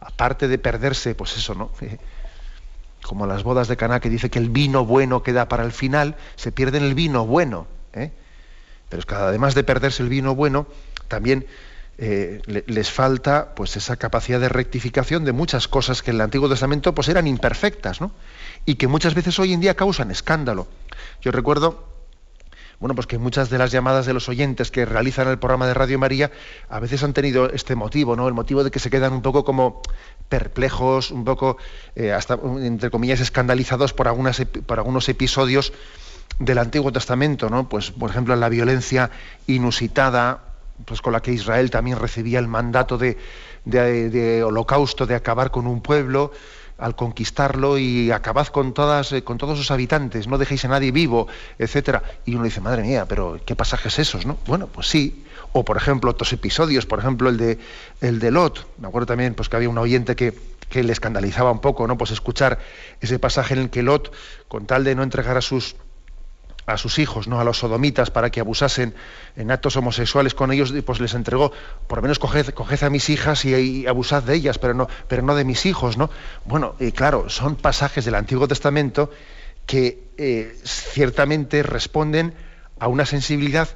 aparte 0.00 0.48
de 0.48 0.58
perderse, 0.58 1.14
pues 1.14 1.36
eso, 1.36 1.54
¿no? 1.54 1.70
como 3.02 3.26
las 3.26 3.42
bodas 3.42 3.68
de 3.68 3.76
Caná 3.76 4.00
que 4.00 4.08
dice 4.08 4.30
que 4.30 4.38
el 4.38 4.48
vino 4.48 4.86
bueno 4.86 5.22
queda 5.22 5.48
para 5.48 5.64
el 5.64 5.72
final, 5.72 6.16
se 6.36 6.52
pierde 6.52 6.78
el 6.78 6.94
vino 6.94 7.26
bueno. 7.26 7.66
¿eh? 7.92 8.12
Pero 8.88 9.00
es 9.00 9.06
que 9.06 9.14
además 9.14 9.54
de 9.54 9.64
perderse 9.64 10.02
el 10.02 10.08
vino 10.08 10.34
bueno, 10.34 10.66
también 11.08 11.46
eh, 11.98 12.40
les 12.46 12.90
falta 12.90 13.54
pues 13.54 13.76
esa 13.76 13.96
capacidad 13.96 14.40
de 14.40 14.48
rectificación 14.48 15.24
de 15.24 15.32
muchas 15.32 15.68
cosas 15.68 16.02
que 16.02 16.10
en 16.10 16.16
el 16.16 16.22
Antiguo 16.22 16.48
Testamento 16.48 16.94
pues 16.94 17.08
eran 17.08 17.26
imperfectas, 17.26 18.00
¿no? 18.00 18.12
Y 18.64 18.76
que 18.76 18.88
muchas 18.88 19.14
veces 19.14 19.38
hoy 19.38 19.52
en 19.52 19.60
día 19.60 19.74
causan 19.74 20.10
escándalo. 20.10 20.68
Yo 21.20 21.32
recuerdo 21.32 21.92
bueno, 22.82 22.96
pues 22.96 23.06
que 23.06 23.16
muchas 23.16 23.48
de 23.48 23.58
las 23.58 23.70
llamadas 23.70 24.06
de 24.06 24.12
los 24.12 24.28
oyentes 24.28 24.72
que 24.72 24.84
realizan 24.84 25.28
el 25.28 25.38
programa 25.38 25.68
de 25.68 25.74
Radio 25.74 26.00
María 26.00 26.32
a 26.68 26.80
veces 26.80 27.04
han 27.04 27.12
tenido 27.12 27.48
este 27.48 27.76
motivo, 27.76 28.16
¿no? 28.16 28.26
El 28.26 28.34
motivo 28.34 28.64
de 28.64 28.72
que 28.72 28.80
se 28.80 28.90
quedan 28.90 29.12
un 29.12 29.22
poco 29.22 29.44
como 29.44 29.82
perplejos, 30.28 31.12
un 31.12 31.24
poco, 31.24 31.58
eh, 31.94 32.10
hasta, 32.10 32.34
entre 32.34 32.90
comillas, 32.90 33.20
escandalizados 33.20 33.92
por, 33.92 34.08
algunos 34.08 35.08
episodios 35.08 35.72
del 36.40 36.58
Antiguo 36.58 36.90
Testamento, 36.90 37.48
¿no? 37.48 37.68
Pues, 37.68 37.92
por 37.92 38.10
ejemplo, 38.10 38.34
la 38.34 38.48
violencia 38.48 39.12
inusitada, 39.46 40.40
pues 40.84 41.00
con 41.00 41.12
la 41.12 41.22
que 41.22 41.30
Israel 41.30 41.70
también 41.70 42.00
recibía 42.00 42.40
el 42.40 42.48
mandato 42.48 42.98
de, 42.98 43.16
de 43.64 44.42
holocausto, 44.42 45.06
de 45.06 45.14
acabar 45.14 45.52
con 45.52 45.68
un 45.68 45.82
pueblo, 45.82 46.32
al 46.82 46.96
conquistarlo 46.96 47.78
y 47.78 48.10
acabad 48.10 48.48
con 48.48 48.74
todas 48.74 49.12
eh, 49.12 49.22
con 49.22 49.38
todos 49.38 49.56
sus 49.56 49.70
habitantes, 49.70 50.26
no 50.26 50.36
dejéis 50.36 50.64
a 50.64 50.68
nadie 50.68 50.90
vivo, 50.90 51.28
etcétera. 51.58 52.02
Y 52.26 52.34
uno 52.34 52.44
dice, 52.44 52.60
madre 52.60 52.82
mía, 52.82 53.06
pero 53.08 53.40
qué 53.46 53.54
pasajes 53.54 53.98
esos, 54.00 54.26
¿no? 54.26 54.36
Bueno, 54.46 54.66
pues 54.66 54.88
sí. 54.88 55.24
O 55.52 55.64
por 55.64 55.76
ejemplo, 55.76 56.10
otros 56.10 56.32
episodios, 56.32 56.86
por 56.86 56.98
ejemplo, 56.98 57.28
el 57.28 57.36
de 57.36 57.58
el 58.00 58.18
de 58.18 58.30
Lot. 58.30 58.66
Me 58.78 58.88
acuerdo 58.88 59.06
también 59.06 59.34
pues 59.34 59.48
que 59.48 59.56
había 59.56 59.68
un 59.68 59.78
oyente 59.78 60.16
que, 60.16 60.34
que 60.68 60.82
le 60.82 60.92
escandalizaba 60.92 61.52
un 61.52 61.60
poco, 61.60 61.86
¿no? 61.86 61.96
Pues 61.96 62.10
escuchar 62.10 62.58
ese 63.00 63.18
pasaje 63.18 63.54
en 63.54 63.60
el 63.60 63.70
que 63.70 63.82
Lot, 63.82 64.12
con 64.48 64.66
tal 64.66 64.82
de 64.82 64.94
no 64.94 65.02
entregar 65.02 65.36
a 65.36 65.42
sus 65.42 65.76
a 66.66 66.76
sus 66.76 66.98
hijos, 66.98 67.26
¿no? 67.26 67.40
a 67.40 67.44
los 67.44 67.58
sodomitas, 67.58 68.10
para 68.10 68.30
que 68.30 68.40
abusasen 68.40 68.94
en 69.36 69.50
actos 69.50 69.76
homosexuales 69.76 70.34
con 70.34 70.52
ellos, 70.52 70.72
pues 70.84 71.00
les 71.00 71.14
entregó, 71.14 71.52
por 71.86 71.98
lo 71.98 72.02
menos 72.02 72.18
coged, 72.18 72.82
a 72.82 72.90
mis 72.90 73.10
hijas 73.10 73.44
y, 73.44 73.86
abusad 73.86 74.22
de 74.22 74.34
ellas, 74.34 74.58
pero 74.58 74.74
no, 74.74 74.88
pero 75.08 75.22
no 75.22 75.34
de 75.34 75.44
mis 75.44 75.66
hijos, 75.66 75.96
¿no? 75.96 76.10
Bueno, 76.44 76.74
y 76.78 76.92
claro, 76.92 77.28
son 77.28 77.56
pasajes 77.56 78.04
del 78.04 78.14
Antiguo 78.14 78.46
Testamento 78.46 79.10
que 79.66 80.08
eh, 80.16 80.56
ciertamente 80.64 81.62
responden 81.62 82.34
a 82.78 82.88
una 82.88 83.06
sensibilidad 83.06 83.68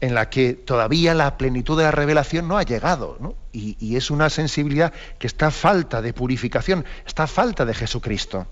en 0.00 0.14
la 0.14 0.28
que 0.28 0.54
todavía 0.54 1.14
la 1.14 1.38
plenitud 1.38 1.78
de 1.78 1.84
la 1.84 1.90
revelación 1.92 2.48
no 2.48 2.58
ha 2.58 2.62
llegado, 2.64 3.16
¿no? 3.20 3.34
Y, 3.52 3.76
y 3.78 3.96
es 3.96 4.10
una 4.10 4.28
sensibilidad 4.28 4.92
que 5.18 5.28
está 5.28 5.50
falta 5.50 6.02
de 6.02 6.12
purificación, 6.12 6.84
está 7.06 7.26
falta 7.26 7.64
de 7.64 7.74
Jesucristo. 7.74 8.46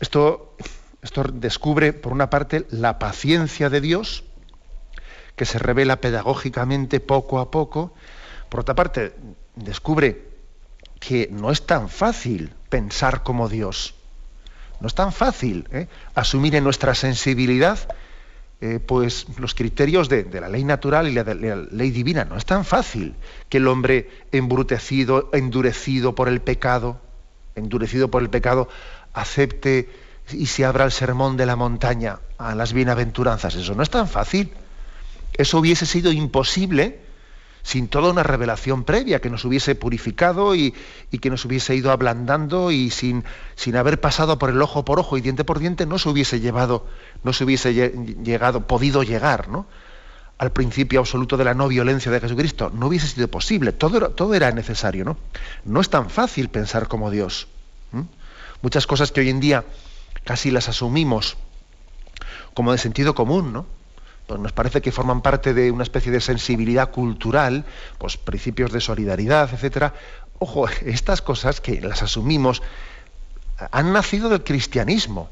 Esto 0.00 0.56
esto 1.04 1.22
descubre, 1.22 1.92
por 1.92 2.12
una 2.12 2.30
parte, 2.30 2.66
la 2.70 2.98
paciencia 2.98 3.68
de 3.68 3.82
Dios, 3.82 4.24
que 5.36 5.44
se 5.44 5.58
revela 5.58 6.00
pedagógicamente 6.00 6.98
poco 6.98 7.40
a 7.40 7.50
poco. 7.50 7.92
Por 8.48 8.60
otra 8.60 8.74
parte, 8.74 9.14
descubre 9.54 10.22
que 10.98 11.28
no 11.30 11.50
es 11.50 11.66
tan 11.66 11.90
fácil 11.90 12.54
pensar 12.70 13.22
como 13.22 13.50
Dios. 13.50 13.94
No 14.80 14.86
es 14.86 14.94
tan 14.94 15.12
fácil 15.12 15.68
¿eh? 15.72 15.88
asumir 16.14 16.54
en 16.54 16.64
nuestra 16.64 16.94
sensibilidad 16.94 17.78
eh, 18.62 18.80
pues 18.80 19.26
los 19.38 19.54
criterios 19.54 20.08
de, 20.08 20.24
la 20.40 20.48
ley 20.48 20.64
natural 20.64 21.06
y 21.06 21.12
la, 21.12 21.24
ley 21.70 21.90
divina. 21.90 22.24
No 22.24 22.38
es 22.38 22.46
tan 22.46 22.64
fácil 22.64 23.14
que 23.50 23.58
el 23.58 23.68
hombre 23.68 24.08
embrutecido, 24.32 25.28
endurecido 25.34 26.14
por 26.14 26.28
el 26.28 26.40
pecado, 26.40 26.98
endurecido 27.56 28.10
por 28.10 28.22
el 28.22 28.30
pecado, 28.30 28.70
acepte 29.12 29.90
y 30.32 30.46
se 30.46 30.64
abra 30.64 30.84
el 30.84 30.92
sermón 30.92 31.36
de 31.36 31.46
la 31.46 31.56
montaña 31.56 32.20
a 32.38 32.54
las 32.54 32.72
bienaventuranzas. 32.72 33.54
Eso 33.54 33.74
no 33.74 33.82
es 33.82 33.90
tan 33.90 34.08
fácil. 34.08 34.52
Eso 35.34 35.58
hubiese 35.58 35.86
sido 35.86 36.12
imposible 36.12 37.00
sin 37.64 37.88
toda 37.88 38.10
una 38.10 38.22
revelación 38.22 38.84
previa 38.84 39.20
que 39.20 39.30
nos 39.30 39.44
hubiese 39.46 39.74
purificado 39.74 40.54
y, 40.54 40.74
que 41.20 41.30
nos 41.30 41.44
hubiese 41.46 41.74
ido 41.74 41.90
ablandando 41.90 42.70
y 42.70 42.90
sin, 42.90 43.24
sin, 43.56 43.76
haber 43.76 44.00
pasado 44.00 44.38
por 44.38 44.50
el 44.50 44.60
ojo 44.60 44.84
por 44.84 45.00
ojo 45.00 45.16
y 45.16 45.22
diente 45.22 45.44
por 45.44 45.58
diente 45.58 45.86
no 45.86 45.98
se 45.98 46.10
hubiese 46.10 46.40
llevado, 46.40 46.86
no 47.22 47.32
se 47.32 47.44
hubiese 47.44 47.72
llegado, 47.72 48.66
podido 48.66 49.02
llegar 49.02 49.48
¿no? 49.48 49.66
al 50.36 50.52
principio 50.52 51.00
absoluto 51.00 51.38
de 51.38 51.44
la 51.44 51.54
no 51.54 51.66
violencia 51.68 52.12
de 52.12 52.20
Jesucristo. 52.20 52.70
No 52.74 52.88
hubiese 52.88 53.08
sido 53.08 53.28
posible, 53.28 53.72
todo 53.72 54.10
todo 54.10 54.34
era 54.34 54.52
necesario. 54.52 55.06
¿no? 55.06 55.16
no 55.64 55.80
es 55.80 55.88
tan 55.88 56.10
fácil 56.10 56.50
pensar 56.50 56.86
como 56.86 57.10
Dios. 57.10 57.48
Muchas 58.60 58.86
cosas 58.86 59.10
que 59.10 59.20
hoy 59.20 59.30
en 59.30 59.40
día 59.40 59.64
casi 60.24 60.50
las 60.50 60.68
asumimos 60.68 61.36
como 62.54 62.72
de 62.72 62.78
sentido 62.78 63.14
común, 63.14 63.52
¿no? 63.52 63.66
Pues 64.26 64.40
nos 64.40 64.52
parece 64.52 64.80
que 64.80 64.92
forman 64.92 65.20
parte 65.20 65.52
de 65.52 65.70
una 65.70 65.82
especie 65.82 66.10
de 66.10 66.20
sensibilidad 66.20 66.90
cultural, 66.90 67.64
pues 67.98 68.16
principios 68.16 68.72
de 68.72 68.80
solidaridad, 68.80 69.50
etcétera. 69.52 69.92
Ojo, 70.38 70.66
estas 70.84 71.20
cosas 71.20 71.60
que 71.60 71.80
las 71.80 72.02
asumimos 72.02 72.62
han 73.70 73.92
nacido 73.92 74.28
del 74.28 74.42
cristianismo, 74.42 75.28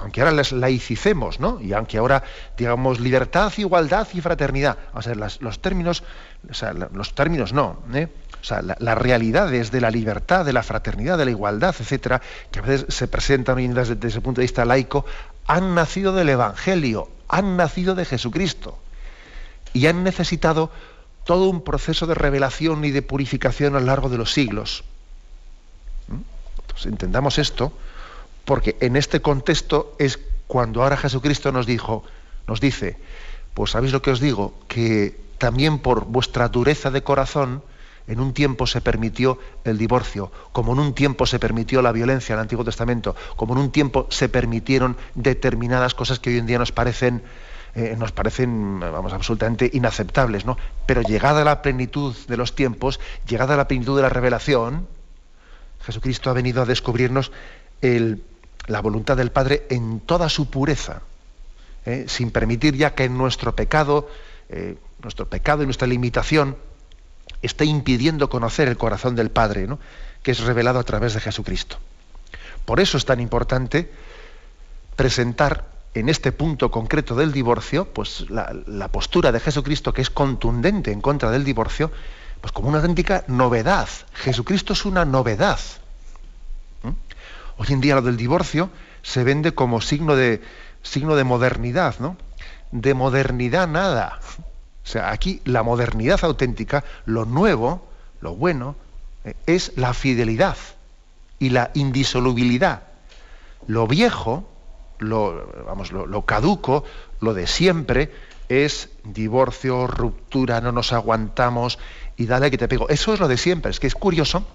aunque 0.00 0.20
ahora 0.20 0.32
las 0.32 0.52
laicicemos, 0.52 1.40
¿no? 1.40 1.60
Y 1.60 1.72
aunque 1.72 1.98
ahora 1.98 2.22
digamos 2.56 3.00
libertad, 3.00 3.52
igualdad 3.58 4.08
y 4.12 4.20
fraternidad, 4.20 4.78
o 4.94 5.02
sea, 5.02 5.14
los 5.14 5.60
términos, 5.60 6.02
los 6.92 7.14
términos 7.14 7.52
no, 7.52 7.78
¿eh? 7.92 8.08
O 8.40 8.44
sea, 8.44 8.62
las 8.62 8.98
realidades 8.98 9.70
de 9.70 9.82
la 9.82 9.90
libertad, 9.90 10.46
de 10.46 10.54
la 10.54 10.62
fraternidad, 10.62 11.18
de 11.18 11.26
la 11.26 11.30
igualdad, 11.30 11.74
etcétera, 11.78 12.22
que 12.50 12.60
a 12.60 12.62
veces 12.62 12.94
se 12.94 13.06
presentan 13.06 13.56
desde, 13.74 13.96
desde 13.96 14.08
ese 14.08 14.20
punto 14.22 14.40
de 14.40 14.46
vista 14.46 14.64
laico, 14.64 15.04
han 15.46 15.74
nacido 15.74 16.14
del 16.14 16.30
Evangelio, 16.30 17.10
han 17.28 17.58
nacido 17.58 17.94
de 17.94 18.06
Jesucristo 18.06 18.78
y 19.74 19.86
han 19.86 20.02
necesitado 20.02 20.70
todo 21.24 21.50
un 21.50 21.62
proceso 21.62 22.06
de 22.06 22.14
revelación 22.14 22.82
y 22.86 22.90
de 22.90 23.02
purificación 23.02 23.76
a 23.76 23.80
lo 23.80 23.86
largo 23.86 24.08
de 24.08 24.16
los 24.16 24.32
siglos. 24.32 24.84
¿Mm? 26.08 26.20
Entonces, 26.62 26.86
entendamos 26.86 27.38
esto, 27.38 27.74
porque 28.50 28.76
en 28.80 28.96
este 28.96 29.22
contexto 29.22 29.94
es 30.00 30.18
cuando 30.48 30.82
ahora 30.82 30.96
Jesucristo 30.96 31.52
nos 31.52 31.66
dijo, 31.66 32.02
nos 32.48 32.60
dice, 32.60 32.96
pues 33.54 33.70
sabéis 33.70 33.92
lo 33.92 34.02
que 34.02 34.10
os 34.10 34.18
digo, 34.18 34.54
que 34.66 35.16
también 35.38 35.78
por 35.78 36.06
vuestra 36.06 36.48
dureza 36.48 36.90
de 36.90 37.04
corazón 37.04 37.62
en 38.08 38.18
un 38.18 38.34
tiempo 38.34 38.66
se 38.66 38.80
permitió 38.80 39.38
el 39.62 39.78
divorcio, 39.78 40.32
como 40.50 40.72
en 40.72 40.80
un 40.80 40.94
tiempo 40.94 41.26
se 41.26 41.38
permitió 41.38 41.80
la 41.80 41.92
violencia 41.92 42.32
en 42.32 42.40
el 42.40 42.42
Antiguo 42.42 42.64
Testamento, 42.64 43.14
como 43.36 43.54
en 43.54 43.60
un 43.60 43.70
tiempo 43.70 44.08
se 44.10 44.28
permitieron 44.28 44.96
determinadas 45.14 45.94
cosas 45.94 46.18
que 46.18 46.30
hoy 46.30 46.38
en 46.38 46.46
día 46.46 46.58
nos 46.58 46.72
parecen, 46.72 47.22
eh, 47.76 47.94
nos 47.96 48.10
parecen 48.10 48.80
vamos, 48.80 49.12
absolutamente 49.12 49.70
inaceptables. 49.72 50.44
¿no? 50.44 50.56
Pero 50.86 51.02
llegada 51.02 51.44
la 51.44 51.62
plenitud 51.62 52.16
de 52.26 52.36
los 52.36 52.56
tiempos, 52.56 52.98
llegada 53.28 53.56
la 53.56 53.68
plenitud 53.68 53.94
de 53.94 54.02
la 54.02 54.08
revelación, 54.08 54.88
Jesucristo 55.82 56.30
ha 56.30 56.32
venido 56.32 56.60
a 56.60 56.66
descubrirnos 56.66 57.30
la 58.66 58.80
voluntad 58.80 59.16
del 59.16 59.32
Padre 59.32 59.66
en 59.70 60.00
toda 60.00 60.28
su 60.28 60.50
pureza, 60.50 61.02
¿eh? 61.86 62.04
sin 62.08 62.30
permitir 62.30 62.76
ya 62.76 62.94
que 62.94 63.08
nuestro 63.08 63.54
pecado, 63.54 64.08
eh, 64.48 64.76
nuestro 65.02 65.28
pecado 65.28 65.62
y 65.62 65.66
nuestra 65.66 65.88
limitación, 65.88 66.56
está 67.42 67.64
impidiendo 67.64 68.28
conocer 68.28 68.68
el 68.68 68.76
corazón 68.76 69.16
del 69.16 69.30
Padre, 69.30 69.66
¿no? 69.66 69.78
que 70.22 70.32
es 70.32 70.40
revelado 70.40 70.78
a 70.78 70.84
través 70.84 71.14
de 71.14 71.20
Jesucristo. 71.20 71.78
Por 72.64 72.80
eso 72.80 72.98
es 72.98 73.04
tan 73.04 73.20
importante 73.20 73.90
presentar 74.96 75.66
en 75.94 76.08
este 76.08 76.30
punto 76.30 76.70
concreto 76.70 77.14
del 77.14 77.32
divorcio, 77.32 77.86
pues 77.86 78.26
la, 78.30 78.88
postura 78.88 79.32
de 79.32 79.40
Jesucristo, 79.40 79.92
que 79.92 80.02
es 80.02 80.10
contundente 80.10 80.92
en 80.92 81.00
contra 81.00 81.30
del 81.30 81.44
divorcio, 81.44 81.90
pues 82.40 82.52
como 82.52 82.68
una 82.68 82.78
auténtica 82.78 83.24
novedad. 83.26 83.88
Jesucristo 84.12 84.72
es 84.72 84.84
una 84.84 85.04
novedad. 85.04 85.58
Hoy 87.60 87.66
en 87.74 87.82
día 87.82 87.94
lo 87.94 88.00
del 88.00 88.16
divorcio 88.16 88.70
se 89.02 89.22
vende 89.22 89.52
como 89.52 89.82
signo 89.82 90.16
de, 90.16 90.40
signo 90.80 91.14
de 91.14 91.24
modernidad, 91.24 91.96
¿no? 91.98 92.16
De 92.72 92.94
modernidad 92.94 93.68
nada. 93.68 94.18
O 94.82 94.86
sea, 94.86 95.10
aquí 95.10 95.42
la 95.44 95.62
modernidad 95.62 96.20
auténtica, 96.22 96.84
lo 97.04 97.26
nuevo, 97.26 97.86
lo 98.22 98.34
bueno, 98.34 98.76
eh, 99.26 99.34
es 99.44 99.72
la 99.76 99.92
fidelidad 99.92 100.56
y 101.38 101.50
la 101.50 101.70
indisolubilidad. 101.74 102.84
Lo 103.66 103.86
viejo, 103.86 104.48
lo, 104.98 105.46
vamos, 105.66 105.92
lo, 105.92 106.24
caduco, 106.24 106.84
lo 107.20 107.34
de 107.34 107.46
siempre, 107.46 108.10
es 108.48 108.88
divorcio, 109.04 109.86
ruptura, 109.86 110.62
no 110.62 110.72
nos 110.72 110.94
aguantamos 110.94 111.78
y 112.16 112.24
dale 112.24 112.50
que 112.50 112.56
te 112.56 112.68
pego. 112.68 112.88
Eso 112.88 113.12
es 113.12 113.20
lo 113.20 113.28
de 113.28 113.36
siempre. 113.36 113.70
Es 113.70 113.80
que 113.80 113.86
es 113.86 113.94
curioso 113.94 114.46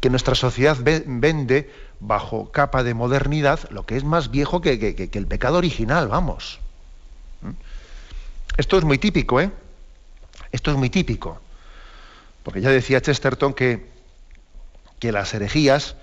que 0.00 0.10
nuestra 0.10 0.34
sociedad 0.34 0.76
vende 0.80 1.70
bajo 2.00 2.52
capa 2.52 2.82
de 2.82 2.94
modernidad 2.94 3.68
lo 3.70 3.86
que 3.86 3.96
es 3.96 4.04
más 4.04 4.30
viejo 4.30 4.60
que, 4.60 4.78
que 4.78 5.18
el 5.18 5.26
pecado 5.26 5.58
original, 5.58 6.08
vamos. 6.08 6.60
Esto 8.56 8.78
es 8.78 8.84
muy 8.84 8.98
típico, 8.98 9.40
¿eh? 9.40 9.50
Esto 10.52 10.70
es 10.70 10.76
muy 10.76 10.90
típico. 10.90 11.40
Porque 12.42 12.60
ya 12.60 12.70
decía 12.70 13.00
Chesterton 13.00 13.54
que, 13.54 13.86
que 14.98 15.12
las 15.12 15.34
herejías, 15.34 15.96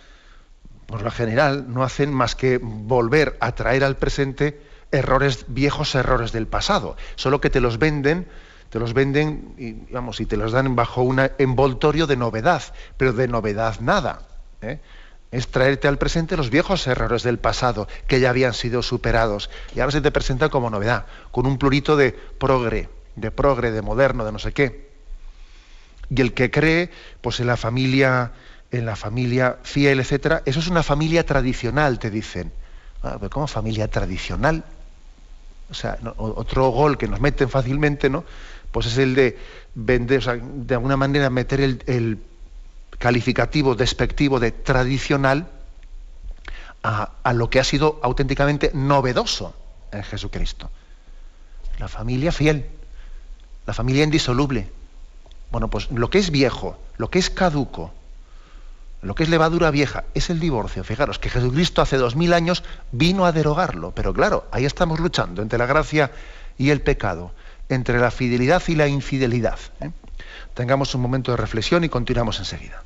por 0.86 1.02
lo 1.02 1.12
general, 1.12 1.66
no 1.74 1.84
hacen 1.84 2.14
más 2.14 2.36
que 2.36 2.60
volver 2.62 3.38
a 3.40 3.54
traer 3.54 3.84
al 3.84 3.98
presente 3.98 4.62
errores, 4.92 5.46
viejos 5.48 5.96
errores 5.96 6.32
del 6.32 6.48
pasado. 6.48 6.98
Solo 7.16 7.42
que 7.42 7.50
te 7.50 7.62
los 7.62 7.80
venden, 7.80 8.28
te 8.74 8.80
los 8.80 8.96
venden 8.96 9.54
y, 9.60 9.94
vamos, 9.94 10.20
y 10.20 10.26
te 10.26 10.36
los 10.36 10.52
dan 10.52 10.76
bajo 10.76 11.04
un 11.04 11.22
envoltorio 11.38 12.08
de 12.08 12.18
novedad, 12.18 12.64
pero 12.98 13.14
de 13.14 13.28
novedad 13.28 13.80
nada. 13.82 14.24
¿eh? 14.64 14.80
Es 15.32 15.50
traerte 15.50 15.88
al 15.88 16.00
presente 16.00 16.36
los 16.36 16.50
viejos 16.50 16.88
errores 16.88 17.22
del 17.22 17.38
pasado 17.38 17.88
que 18.08 18.20
ya 18.20 18.32
habían 18.32 18.56
sido 18.56 18.82
superados 18.82 19.52
y 19.76 19.80
ahora 19.80 19.92
se 19.92 20.02
te 20.02 20.10
presenta 20.10 20.50
como 20.50 20.72
novedad, 20.72 21.06
con 21.30 21.46
un 21.46 21.60
plurito 21.60 21.96
de 21.96 22.14
progre, 22.14 22.90
de 23.16 23.30
progre, 23.30 23.70
de 23.70 23.84
moderno, 23.84 24.26
de 24.26 24.32
no 24.32 24.40
sé 24.40 24.54
qué. 24.54 24.90
Y 26.10 26.20
el 26.22 26.34
que 26.34 26.50
cree, 26.50 26.90
pues 27.22 27.40
en 27.42 27.46
la 27.46 27.58
familia, 27.58 28.32
en 28.72 28.88
la 28.88 28.96
familia 28.96 29.60
fiel, 29.62 30.00
etcétera, 30.00 30.42
eso 30.46 30.60
es 30.60 30.68
una 30.68 30.82
familia 30.82 31.24
tradicional, 31.28 32.00
te 32.00 32.10
dicen. 32.10 32.52
Ah, 33.04 33.20
¿Cómo 33.30 33.46
familia 33.46 33.88
tradicional? 33.88 34.64
O 35.70 35.76
sea, 35.76 36.00
otro 36.18 36.70
gol 36.70 36.98
que 36.98 37.08
nos 37.08 37.22
meten 37.22 37.50
fácilmente, 37.50 38.10
¿no? 38.10 38.24
Pues 38.74 38.88
es 38.88 38.98
el 38.98 39.14
de 39.14 39.38
vender, 39.76 40.18
o 40.18 40.22
sea, 40.22 40.36
de 40.36 40.74
alguna 40.74 40.98
manera 40.98 41.30
meter 41.30 41.62
el, 41.62 42.20
calificativo 42.98 43.76
despectivo 43.76 44.40
de 44.40 44.52
tradicional 44.52 45.48
a, 46.82 47.12
a, 47.22 47.34
lo 47.34 47.50
que 47.50 47.60
ha 47.60 47.64
sido 47.64 48.00
auténticamente 48.02 48.72
novedoso 48.74 49.54
en 49.92 50.04
Jesucristo. 50.04 50.72
La 51.80 51.88
familia 51.88 52.32
fiel, 52.32 52.66
la 53.68 53.74
familia 53.74 54.04
indisoluble. 54.04 54.72
Bueno, 55.52 55.70
pues 55.70 55.92
lo 55.92 56.10
que 56.10 56.18
es 56.18 56.32
viejo, 56.32 56.80
lo 56.98 57.12
que 57.12 57.20
es 57.20 57.30
caduco, 57.30 57.94
lo 59.04 59.14
que 59.14 59.24
es 59.24 59.30
levadura 59.30 59.70
vieja, 59.70 60.06
es 60.16 60.32
el 60.32 60.40
divorcio. 60.40 60.84
Fijaros 60.84 61.20
que 61.20 61.30
Jesucristo 61.30 61.84
hace 61.84 61.98
dos 61.98 62.16
mil 62.16 62.34
años 62.34 62.64
vino 62.92 63.26
a 63.26 63.32
derogarlo, 63.32 63.92
pero 63.92 64.14
claro, 64.14 64.48
ahí 64.52 64.66
estamos 64.66 65.00
luchando 65.00 65.44
entre 65.44 65.60
la 65.60 65.68
gracia 65.68 66.10
y 66.58 66.72
el 66.72 66.82
pecado, 66.82 67.34
entre 67.74 68.00
la 68.00 68.12
fidelidad 68.12 68.64
y 68.68 68.76
la 68.76 68.88
infidelidad. 68.88 69.60
¿eh? 69.82 69.92
Tengamos 70.54 70.94
un 70.96 71.02
momento 71.02 71.32
de 71.32 71.38
reflexión 71.38 71.84
y 71.84 71.90
continuamos 71.90 72.40
enseguida. 72.40 72.84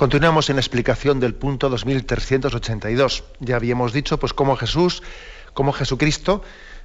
Continuamos 0.00 0.48
en 0.48 0.56
la 0.56 0.60
explicación 0.60 1.20
del 1.20 1.34
punto 1.34 1.68
2382. 1.68 3.22
Ya 3.40 3.56
habíamos 3.56 3.92
dicho 3.92 4.18
pues 4.18 4.32
cómo 4.32 4.56
Jesús, 4.56 5.02
cómo 5.52 5.74
Jesucristo 5.74 6.42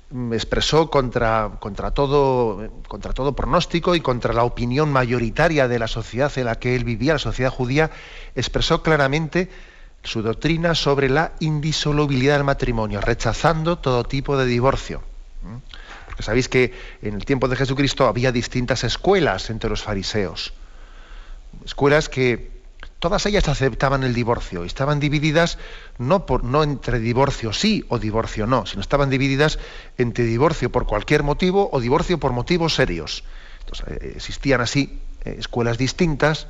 mm, 0.10 0.34
expresó 0.34 0.89
contra, 0.89 1.49
todo, 1.93 2.69
contra 2.89 3.13
todo 3.13 3.34
pronóstico 3.34 3.95
y 3.95 4.01
contra 4.01 4.34
la 4.34 4.43
opinión 4.43 4.91
mayoritaria 4.91 5.69
de 5.69 5.80
la 5.80 5.88
sociedad 5.88 6.30
en 6.38 6.43
la 6.43 6.60
que 6.60 6.75
él 6.75 6.84
vivía, 6.84 7.13
la 7.13 7.19
sociedad 7.19 7.51
judía, 7.51 7.89
expresó 8.36 8.84
claramente 8.84 9.49
su 10.04 10.21
doctrina 10.21 10.75
sobre 10.75 11.08
la 11.08 11.32
indisolubilidad 11.39 12.36
del 12.36 12.43
matrimonio, 12.43 12.99
rechazando 12.99 13.78
todo 13.78 14.04
tipo 14.04 14.36
de 14.36 14.45
divorcio. 14.45 15.01
Porque 16.08 16.21
sabéis 16.21 16.49
que 16.49 16.73
en 17.01 17.13
el 17.13 17.23
tiempo 17.23 17.47
de 17.47 17.56
Jesucristo 17.56 18.08
había 18.08 18.34
distintas 18.34 18.84
escuelas 18.84 19.49
entre 19.49 19.69
los 19.69 19.84
fariseos. 19.84 20.51
Escuelas 21.63 22.10
que 22.10 22.55
todas 23.06 23.28
ellas 23.28 23.48
aceptaban 23.48 24.04
el 24.04 24.15
divorcio 24.15 24.63
y 24.63 24.68
estaban 24.68 25.00
divididas 25.00 25.60
no, 26.00 26.26
por, 26.26 26.44
no 26.44 26.63
entre 26.63 26.98
divorcio 26.98 27.54
sí 27.54 27.86
o 27.88 28.00
divorcio 28.00 28.48
no, 28.48 28.65
sino 28.65 28.82
estaban 28.82 29.12
divididas 29.12 29.60
entre 30.00 30.24
divorcio 30.24 30.72
por 30.72 30.88
cualquier 30.88 31.22
motivo 31.22 31.70
o 31.72 31.80
divorcio 31.80 32.20
por 32.20 32.32
motivos 32.32 32.74
serios. 32.74 33.24
Entonces, 33.60 34.02
eh, 34.02 34.13
existían 34.15 34.60
así 34.62 34.98
eh, 35.24 35.36
escuelas 35.38 35.78
distintas, 35.78 36.48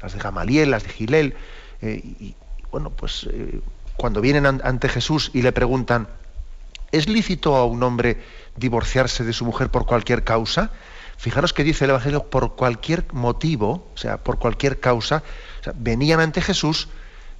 las 0.00 0.14
de 0.14 0.18
Gamaliel, 0.18 0.70
las 0.70 0.84
de 0.84 0.88
Gilel, 0.88 1.36
eh, 1.82 2.00
y, 2.02 2.34
bueno, 2.70 2.88
pues 2.88 3.28
cuando 3.98 4.22
vienen 4.22 4.46
ante 4.46 4.88
Jesús 4.88 5.30
y 5.34 5.42
le 5.42 5.52
preguntan, 5.52 6.08
¿es 6.90 7.06
lícito 7.06 7.54
a 7.54 7.66
un 7.66 7.82
hombre 7.82 8.16
divorciarse 8.56 9.24
de 9.24 9.34
su 9.34 9.44
mujer 9.44 9.68
por 9.68 9.84
cualquier 9.84 10.24
causa? 10.24 10.70
Fijaros 11.18 11.52
que 11.52 11.64
dice 11.64 11.84
el 11.84 11.90
Evangelio 11.90 12.30
por 12.30 12.54
cualquier 12.54 13.04
motivo, 13.12 13.90
o 13.92 13.98
sea, 13.98 14.18
por 14.18 14.38
cualquier 14.38 14.78
causa, 14.78 15.24
venían 15.74 16.20
ante 16.20 16.40
Jesús, 16.40 16.88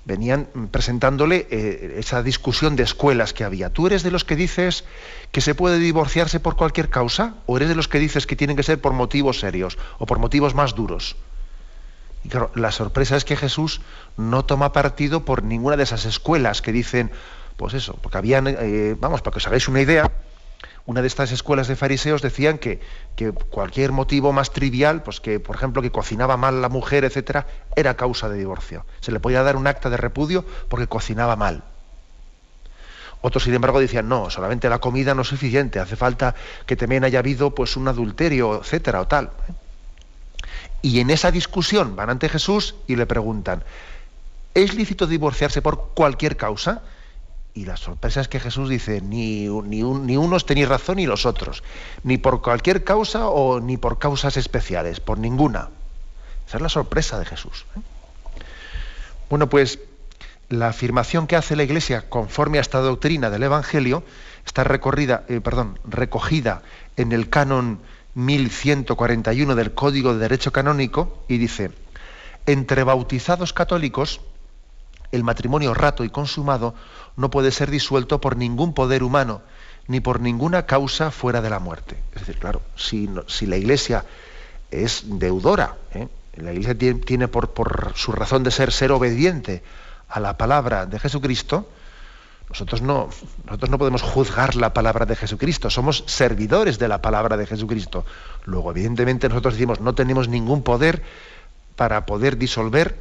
venían 0.04 0.48
presentándole 0.72 1.46
eh, 1.48 1.94
esa 1.98 2.24
discusión 2.24 2.74
de 2.74 2.82
escuelas 2.82 3.32
que 3.32 3.44
había. 3.44 3.70
¿Tú 3.70 3.86
eres 3.86 4.02
de 4.02 4.10
los 4.10 4.24
que 4.24 4.34
dices 4.34 4.84
que 5.30 5.40
se 5.40 5.54
puede 5.54 5.78
divorciarse 5.78 6.40
por 6.40 6.56
cualquier 6.56 6.88
causa? 6.90 7.36
¿O 7.46 7.56
eres 7.56 7.68
de 7.68 7.76
los 7.76 7.86
que 7.86 8.00
dices 8.00 8.26
que 8.26 8.34
tienen 8.34 8.56
que 8.56 8.64
ser 8.64 8.80
por 8.80 8.94
motivos 8.94 9.38
serios 9.38 9.78
o 9.98 10.06
por 10.06 10.18
motivos 10.18 10.56
más 10.56 10.74
duros? 10.74 11.14
Y 12.24 12.30
claro, 12.30 12.50
la 12.56 12.72
sorpresa 12.72 13.16
es 13.16 13.24
que 13.24 13.36
Jesús 13.36 13.80
no 14.16 14.44
toma 14.44 14.72
partido 14.72 15.24
por 15.24 15.44
ninguna 15.44 15.76
de 15.76 15.84
esas 15.84 16.04
escuelas 16.04 16.62
que 16.62 16.72
dicen, 16.72 17.12
pues 17.56 17.74
eso, 17.74 17.96
porque 18.02 18.18
habían, 18.18 18.48
eh, 18.48 18.96
vamos, 18.98 19.22
para 19.22 19.34
que 19.34 19.38
os 19.38 19.46
hagáis 19.46 19.68
una 19.68 19.82
idea, 19.82 20.10
una 20.88 21.02
de 21.02 21.06
estas 21.06 21.32
escuelas 21.32 21.68
de 21.68 21.76
fariseos 21.76 22.22
decían 22.22 22.56
que, 22.56 22.80
cualquier 23.50 23.92
motivo 23.92 24.32
más 24.32 24.52
trivial, 24.52 25.02
pues 25.02 25.20
que, 25.20 25.38
por 25.38 25.54
ejemplo, 25.54 25.82
que 25.82 25.92
cocinaba 25.92 26.38
mal 26.38 26.62
la 26.62 26.70
mujer, 26.70 27.04
etcétera, 27.04 27.46
era 27.76 27.94
causa 27.94 28.30
de 28.30 28.38
divorcio. 28.38 28.86
Se 29.00 29.12
le 29.12 29.20
podía 29.20 29.42
dar 29.42 29.56
un 29.56 29.66
acta 29.66 29.90
de 29.90 29.98
repudio 29.98 30.46
porque 30.70 30.86
cocinaba 30.86 31.36
mal. 31.36 31.62
Otros, 33.20 33.44
sin 33.44 33.52
embargo, 33.52 33.80
decían, 33.80 34.08
no, 34.08 34.30
solamente 34.30 34.70
la 34.70 34.78
comida 34.78 35.14
no 35.14 35.20
es 35.20 35.28
suficiente, 35.28 35.78
hace 35.78 35.94
falta 35.94 36.34
que 36.64 36.74
también 36.74 37.04
haya 37.04 37.18
habido 37.18 37.54
pues, 37.54 37.76
un 37.76 37.86
adulterio, 37.86 38.58
etcétera, 38.62 39.02
o 39.02 39.06
tal. 39.06 39.28
Y 40.80 41.00
en 41.00 41.10
esa 41.10 41.30
discusión 41.30 41.96
van 41.96 42.08
ante 42.08 42.30
Jesús 42.30 42.76
y 42.86 42.96
le 42.96 43.04
preguntan, 43.04 43.62
¿es 44.54 44.72
lícito 44.72 45.06
divorciarse 45.06 45.60
por 45.60 45.90
cualquier 45.92 46.38
causa? 46.38 46.80
Y 47.58 47.64
la 47.64 47.76
sorpresa 47.76 48.20
es 48.20 48.28
que 48.28 48.38
Jesús 48.38 48.68
dice, 48.68 49.00
ni, 49.00 49.48
ni, 49.48 49.82
ni, 49.82 50.16
unos 50.16 50.46
tenéis 50.46 50.68
razón 50.68 50.98
ni 50.98 51.06
los 51.06 51.26
otros, 51.26 51.64
ni 52.04 52.16
por 52.16 52.40
cualquier 52.40 52.84
causa 52.84 53.26
o 53.26 53.58
ni 53.58 53.76
por 53.76 53.98
causas 53.98 54.36
especiales, 54.36 55.00
por 55.00 55.18
ninguna. 55.18 55.70
Esa 56.46 56.58
es 56.58 56.62
la 56.62 56.68
sorpresa 56.68 57.18
de 57.18 57.24
Jesús. 57.24 57.66
¿eh? 57.76 57.80
Bueno, 59.28 59.48
pues 59.48 59.80
la 60.48 60.68
afirmación 60.68 61.26
que 61.26 61.34
hace 61.34 61.56
la 61.56 61.64
Iglesia 61.64 62.08
conforme 62.08 62.58
a 62.58 62.60
esta 62.60 62.78
doctrina 62.78 63.28
del 63.28 63.42
Evangelio 63.42 64.04
está 64.46 64.62
recorrida, 64.62 65.24
eh, 65.28 65.40
perdón, 65.40 65.80
recogida 65.84 66.62
en 66.96 67.10
el 67.10 67.28
canon 67.28 67.80
1141 68.14 69.56
del 69.56 69.74
Código 69.74 70.12
de 70.14 70.20
Derecho 70.20 70.52
Canónico 70.52 71.24
y 71.26 71.38
dice, 71.38 71.72
entre 72.46 72.84
bautizados 72.84 73.52
católicos, 73.52 74.20
el 75.10 75.24
matrimonio 75.24 75.74
rato 75.74 76.04
y 76.04 76.10
consumado 76.10 76.74
no 77.18 77.30
puede 77.30 77.50
ser 77.50 77.70
disuelto 77.70 78.20
por 78.20 78.36
ningún 78.36 78.72
poder 78.72 79.02
humano, 79.02 79.42
ni 79.88 80.00
por 80.00 80.20
ninguna 80.20 80.66
causa 80.66 81.10
fuera 81.10 81.42
de 81.42 81.50
la 81.50 81.58
muerte. 81.58 81.98
Es 82.14 82.20
decir, 82.20 82.38
claro, 82.38 82.62
si, 82.76 83.10
si 83.26 83.46
la 83.46 83.56
Iglesia 83.56 84.04
es 84.70 85.02
deudora, 85.04 85.76
¿eh? 85.94 86.06
la 86.36 86.52
Iglesia 86.52 86.78
tiene, 86.78 87.26
por, 87.26 87.50
por, 87.50 87.92
su 87.96 88.12
razón 88.12 88.44
de 88.44 88.52
ser 88.52 88.70
ser 88.70 88.92
obediente 88.92 89.64
a 90.08 90.20
la 90.20 90.36
palabra 90.36 90.86
de 90.86 91.00
Jesucristo, 91.00 91.68
nosotros 92.48 92.82
no, 92.82 93.10
nosotros 93.44 93.68
no 93.68 93.78
podemos 93.78 94.02
juzgar 94.02 94.54
la 94.54 94.72
palabra 94.72 95.04
de 95.04 95.16
Jesucristo, 95.16 95.70
somos 95.70 96.04
servidores 96.06 96.78
de 96.78 96.86
la 96.86 97.02
palabra 97.02 97.36
de 97.36 97.46
Jesucristo. 97.46 98.06
Luego, 98.44 98.70
evidentemente, 98.70 99.28
nosotros 99.28 99.54
decimos, 99.54 99.80
no 99.80 99.94
tenemos 99.94 100.28
ningún 100.28 100.62
poder 100.62 101.02
para 101.74 102.06
poder 102.06 102.38
disolver 102.38 102.94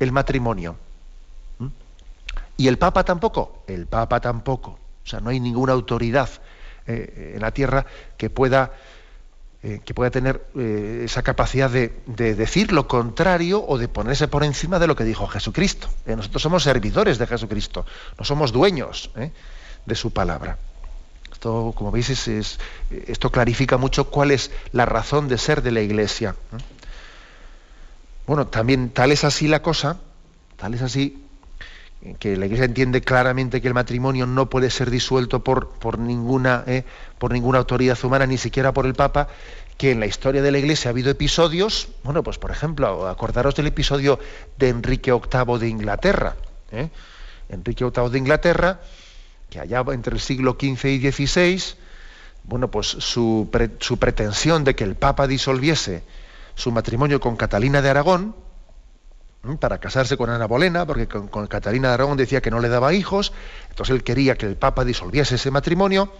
el 0.00 0.10
matrimonio. 0.10 0.76
¿Y 2.56 2.68
el 2.68 2.78
Papa 2.78 3.04
tampoco? 3.04 3.64
El 3.66 3.86
Papa 3.86 4.20
tampoco. 4.20 4.78
O 5.04 5.06
sea, 5.06 5.20
no 5.20 5.30
hay 5.30 5.40
ninguna 5.40 5.72
autoridad 5.72 6.28
eh, 6.86 7.32
en 7.36 7.40
la 7.40 7.52
tierra 7.52 7.86
que 8.16 8.30
pueda, 8.30 8.72
eh, 9.62 9.80
que 9.84 9.94
pueda 9.94 10.10
tener 10.10 10.46
eh, 10.56 11.02
esa 11.04 11.22
capacidad 11.22 11.70
de, 11.70 12.00
de, 12.06 12.34
decir 12.34 12.72
lo 12.72 12.88
contrario 12.88 13.64
o 13.66 13.78
de 13.78 13.88
ponerse 13.88 14.28
por 14.28 14.44
encima 14.44 14.78
de 14.78 14.86
lo 14.86 14.96
que 14.96 15.04
dijo 15.04 15.26
Jesucristo. 15.26 15.88
nosotros 16.06 16.42
somos 16.42 16.64
servidores 16.64 17.18
de 17.18 17.26
Jesucristo, 17.26 17.86
no 18.18 18.24
somos 18.24 18.52
dueños 18.52 19.10
de 19.86 19.94
su 19.94 20.12
palabra. 20.12 20.58
Esto, 21.32 21.72
como 21.76 21.90
veis, 21.90 22.10
es, 22.10 22.58
esto 22.90 23.30
clarifica 23.30 23.76
mucho 23.76 24.10
cuál 24.10 24.30
es 24.30 24.50
la 24.72 24.84
razón 24.84 25.28
de 25.28 25.38
ser 25.38 25.62
de 25.62 25.70
la 25.70 25.80
Iglesia. 25.80 26.36
Bueno, 28.26 28.46
también 28.46 28.90
tal 28.90 29.12
es 29.12 29.24
así 29.24 29.48
la 29.48 29.62
cosa, 29.62 29.98
tal 30.56 30.74
es 30.74 30.82
así 30.82 31.21
que 32.18 32.36
la 32.36 32.46
Iglesia 32.46 32.64
entiende 32.64 33.00
claramente 33.00 33.60
que 33.60 33.68
el 33.68 33.74
matrimonio 33.74 34.26
no 34.26 34.50
puede 34.50 34.70
ser 34.70 34.90
disuelto 34.90 35.44
por, 35.44 35.68
por, 35.70 35.98
ninguna, 35.98 36.64
eh, 36.66 36.84
por 37.18 37.32
ninguna 37.32 37.58
autoridad 37.58 37.96
humana, 38.04 38.26
ni 38.26 38.38
siquiera 38.38 38.72
por 38.72 38.86
el 38.86 38.94
Papa, 38.94 39.28
que 39.78 39.92
en 39.92 40.00
la 40.00 40.06
historia 40.06 40.42
de 40.42 40.50
la 40.50 40.58
Iglesia 40.58 40.88
ha 40.88 40.92
habido 40.92 41.10
episodios, 41.10 41.88
bueno, 42.02 42.22
pues 42.22 42.38
por 42.38 42.50
ejemplo, 42.50 43.08
acordaros 43.08 43.54
del 43.54 43.68
episodio 43.68 44.18
de 44.58 44.68
Enrique 44.68 45.12
VIII 45.12 45.58
de 45.58 45.68
Inglaterra. 45.68 46.36
¿eh? 46.72 46.90
Enrique 47.48 47.84
VIII 47.84 48.10
de 48.10 48.18
Inglaterra, 48.18 48.80
que 49.48 49.60
allá 49.60 49.84
entre 49.92 50.14
el 50.14 50.20
siglo 50.20 50.56
XV 50.60 50.86
y 50.86 51.12
XVI, 51.12 51.62
bueno, 52.44 52.68
pues 52.68 52.88
su, 52.88 53.48
su 53.78 53.98
pretensión 53.98 54.64
de 54.64 54.74
que 54.74 54.84
el 54.84 54.96
Papa 54.96 55.28
disolviese 55.28 56.02
su 56.56 56.72
matrimonio 56.72 57.20
con 57.20 57.36
Catalina 57.36 57.80
de 57.80 57.90
Aragón, 57.90 58.34
para 59.58 59.78
casarse 59.78 60.16
con 60.16 60.30
Ana 60.30 60.46
Bolena, 60.46 60.86
porque 60.86 61.08
con, 61.08 61.46
Catalina 61.48 61.88
de 61.88 61.94
Aragón 61.94 62.16
decía 62.16 62.40
que 62.40 62.50
no 62.50 62.60
le 62.60 62.68
daba 62.68 62.94
hijos, 62.94 63.32
entonces 63.70 63.94
él 63.94 64.04
quería 64.04 64.36
que 64.36 64.46
el 64.46 64.56
Papa 64.56 64.84
disolviese 64.84 65.34
ese 65.34 65.50
matrimonio 65.50 66.12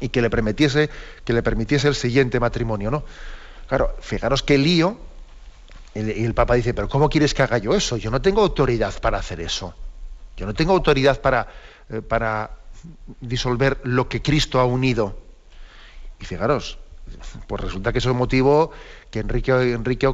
y 0.00 0.08
que 0.08 0.20
le 0.20 0.30
permitiese, 0.30 0.90
que 1.24 1.32
le 1.32 1.42
permitiese 1.42 1.88
el 1.88 1.94
siguiente 1.94 2.40
matrimonio, 2.40 2.90
¿no? 2.90 3.04
Claro, 3.68 3.94
fijaros 4.00 4.42
qué 4.42 4.58
lío, 4.58 4.98
y 5.94 6.24
el 6.24 6.34
Papa 6.34 6.54
dice, 6.54 6.74
pero 6.74 6.88
¿cómo 6.88 7.08
quieres 7.08 7.34
que 7.34 7.42
haga 7.42 7.58
yo 7.58 7.74
eso? 7.74 7.96
Yo 7.96 8.10
no 8.10 8.20
tengo 8.20 8.42
autoridad 8.42 9.00
para 9.00 9.18
hacer 9.18 9.40
eso. 9.40 9.74
Yo 10.36 10.46
no 10.46 10.54
tengo 10.54 10.72
autoridad 10.72 11.20
para, 11.20 11.48
eh, 11.88 12.00
para 12.00 12.50
disolver 13.20 13.80
lo 13.84 14.08
que 14.08 14.22
Cristo 14.22 14.60
ha 14.60 14.64
unido. 14.64 15.16
Y 16.20 16.24
fijaros, 16.24 16.78
pues 17.46 17.60
resulta 17.60 17.92
que 17.92 17.98
eso 17.98 18.10
es 18.10 18.16
motivo 18.16 18.70
que 19.10 19.20
Enrique, 19.20 19.52
Enrique 19.52 20.06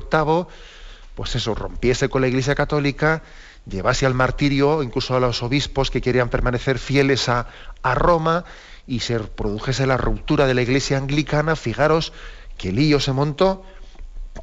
pues 1.16 1.34
eso, 1.34 1.54
rompiese 1.54 2.10
con 2.10 2.20
la 2.20 2.28
Iglesia 2.28 2.54
Católica, 2.54 3.22
llevase 3.64 4.04
al 4.04 4.12
martirio 4.12 4.82
incluso 4.82 5.16
a 5.16 5.20
los 5.20 5.42
obispos 5.42 5.90
que 5.90 6.02
querían 6.02 6.28
permanecer 6.28 6.78
fieles 6.78 7.28
a, 7.30 7.48
Roma 7.94 8.44
y 8.86 9.00
se 9.00 9.18
produjese 9.20 9.86
la 9.86 9.96
ruptura 9.96 10.46
de 10.46 10.52
la 10.52 10.60
Iglesia 10.60 10.98
anglicana, 10.98 11.56
fijaros 11.56 12.12
que 12.58 12.70
lío 12.70 13.00
se 13.00 13.12
montó 13.12 13.64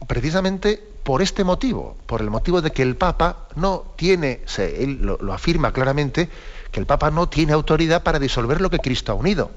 precisamente 0.08 0.84
por 1.04 1.22
este 1.22 1.44
motivo, 1.44 1.96
por 2.08 2.22
el 2.22 2.32
motivo 2.32 2.62
de 2.62 2.72
que 2.72 2.82
el 2.82 2.96
Papa 2.96 3.48
no 3.56 3.94
tiene, 3.96 4.42
él 4.58 5.00
lo, 5.02 5.18
lo 5.18 5.34
afirma 5.34 5.74
claramente, 5.74 6.28
que 6.72 6.80
el 6.80 6.88
Papa 6.88 7.12
no 7.12 7.30
tiene 7.30 7.54
autoridad 7.54 8.02
para 8.02 8.18
disolver 8.18 8.62
lo 8.62 8.72
que 8.72 8.80
Cristo 8.80 9.12
ha 9.12 9.16
unido. 9.16 9.52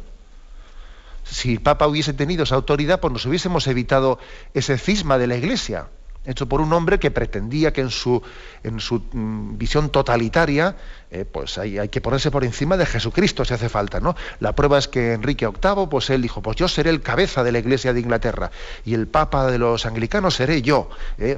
Si 1.25 1.53
el 1.53 1.61
Papa 1.63 1.87
hubiese 1.87 2.13
tenido 2.13 2.43
esa 2.43 2.57
autoridad, 2.57 3.01
pues 3.01 3.13
nos 3.13 3.25
hubiésemos 3.25 3.67
evitado 3.69 4.19
ese 4.53 4.77
cisma 4.77 5.17
de 5.17 5.29
la 5.29 5.37
Iglesia 5.37 5.89
hecho 6.27 6.47
por 6.47 6.61
un 6.61 6.73
hombre 6.73 6.99
que 6.99 7.11
pretendía 7.11 7.73
que 7.73 7.81
en 7.81 7.91
su, 7.91 8.23
en 8.63 8.81
su 8.81 9.03
mm, 9.13 9.57
visión 9.59 9.91
totalitaria, 9.91 10.77
eh, 11.11 11.25
pues 11.25 11.59
hay, 11.59 11.79
hay, 11.79 11.89
que 11.89 12.01
ponerse 12.01 12.31
por 12.31 12.45
encima 12.45 12.77
de 12.77 12.87
Jesucristo 12.87 13.45
si 13.45 13.55
hace 13.55 13.69
falta, 13.69 14.01
¿no? 14.01 14.17
La 14.41 14.55
prueba 14.55 14.79
es 14.79 14.89
que 14.89 15.13
Enrique 15.13 15.47
VIII, 15.47 15.87
pues 15.89 16.11
él 16.11 16.23
dijo, 16.23 16.43
pues 16.43 16.57
yo 16.57 16.69
seré 16.69 16.91
el 16.91 17.01
cabeza 17.01 17.45
de 17.45 17.53
la 17.53 17.59
Iglesia 17.59 17.93
de 17.93 18.01
Inglaterra 18.01 18.51
y 18.85 18.95
el 18.95 19.07
Papa 19.07 19.51
de 19.51 19.59
los 19.59 19.87
anglicanos 19.87 20.35
seré 20.35 20.63
yo. 20.63 20.91
¿eh? 21.19 21.37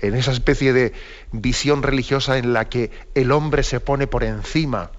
en 0.00 0.14
esa 0.14 0.32
especie 0.32 0.72
de 0.72 0.92
visión 1.32 1.82
religiosa 1.82 2.38
en 2.38 2.52
la 2.52 2.68
que 2.68 2.90
el 3.14 3.32
hombre 3.32 3.62
se 3.62 3.80
pone 3.80 4.06
por 4.06 4.24
encima 4.24 4.90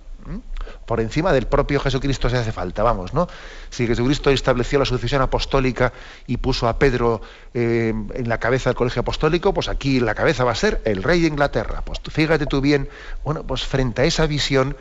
por 0.85 0.99
encima 0.99 1.31
del 1.31 1.47
propio 1.47 1.79
Jesucristo 1.79 2.29
si 2.29 2.35
hace 2.35 2.51
falta, 2.51 2.83
vamos, 2.83 3.13
¿no? 3.13 3.27
Si 3.69 3.87
Jesucristo 3.87 4.29
estableció 4.29 4.79
la 4.79 4.85
sucesión 4.85 5.21
apostólica 5.21 5.93
y 6.27 6.37
puso 6.37 6.67
a 6.67 6.79
Pedro 6.79 7.21
eh, 7.53 7.93
en 8.13 8.29
la 8.29 8.39
cabeza 8.39 8.69
del 8.69 8.75
colegio 8.75 9.01
apostólico, 9.01 9.53
pues 9.53 9.69
aquí 9.69 9.99
la 9.99 10.15
cabeza 10.15 10.43
va 10.43 10.51
a 10.51 10.55
ser 10.55 10.81
el 10.85 11.03
rey 11.03 11.21
de 11.21 11.27
Inglaterra. 11.27 11.81
Pues 11.85 11.99
fíjate 12.09 12.45
tú 12.45 12.61
bien, 12.61 12.89
bueno, 13.23 13.43
pues 13.43 13.63
frente 13.63 14.01
a 14.01 14.05
esa 14.05 14.27
visión, 14.27 14.75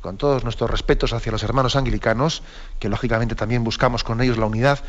con 0.00 0.18
todos 0.18 0.44
nuestros 0.44 0.70
respetos 0.70 1.14
hacia 1.14 1.32
los 1.32 1.42
hermanos 1.42 1.76
anglicanos, 1.76 2.42
que 2.78 2.90
lógicamente 2.90 3.34
también 3.34 3.64
buscamos 3.64 4.04
con 4.04 4.20
ellos 4.20 4.36
la 4.36 4.46
unidad, 4.46 4.80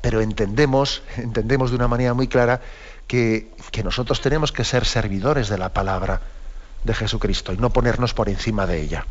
pero 0.00 0.20
entendemos, 0.20 1.02
entendemos 1.16 1.70
de 1.70 1.76
una 1.76 1.86
manera 1.88 2.14
muy 2.14 2.26
clara 2.26 2.60
que, 3.06 3.50
que 3.70 3.84
nosotros 3.84 4.20
tenemos 4.20 4.50
que 4.50 4.64
ser 4.64 4.84
servidores 4.84 5.48
de 5.48 5.58
la 5.58 5.72
palabra 5.72 6.20
de 6.84 6.94
Jesucristo 6.94 7.52
y 7.52 7.58
no 7.58 7.70
ponernos 7.70 8.14
por 8.14 8.28
encima 8.28 8.66
de 8.66 8.80
ella. 8.80 9.06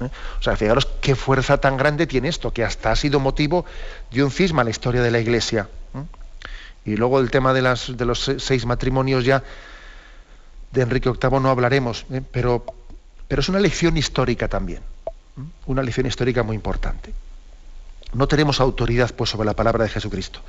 ¿Eh? 0.00 0.08
O 0.38 0.42
sea, 0.42 0.56
fijaros 0.56 0.86
qué 1.00 1.14
fuerza 1.14 1.58
tan 1.58 1.76
grande 1.76 2.06
tiene 2.06 2.28
esto, 2.28 2.52
que 2.52 2.64
hasta 2.64 2.90
ha 2.90 2.96
sido 2.96 3.20
motivo 3.20 3.64
de 4.10 4.24
un 4.24 4.30
cisma 4.30 4.62
en 4.62 4.66
la 4.66 4.70
historia 4.70 5.02
de 5.02 5.10
la 5.10 5.20
Iglesia. 5.20 5.68
¿eh? 5.94 6.90
Y 6.90 6.96
luego 6.96 7.20
el 7.20 7.30
tema 7.30 7.52
de, 7.52 7.62
los 7.62 8.30
seis 8.38 8.66
matrimonios 8.66 9.24
ya 9.24 9.42
de 10.72 10.82
Enrique 10.82 11.10
VIII 11.10 11.40
no 11.40 11.50
hablaremos, 11.50 12.06
¿eh? 12.12 12.20
pero, 12.30 12.64
pero 13.28 13.40
es 13.40 13.48
una 13.48 13.60
lección 13.60 13.96
histórica 13.96 14.48
también, 14.48 14.82
una 15.66 15.82
lección 15.82 16.06
histórica 16.06 16.42
muy 16.42 16.56
importante. 16.56 17.12
No 18.12 18.28
tenemos 18.28 18.60
autoridad 18.60 19.12
pues, 19.14 19.30
sobre 19.30 19.46
la 19.46 19.54
palabra 19.54 19.84
de 19.84 19.90
Jesucristo. 19.90 20.40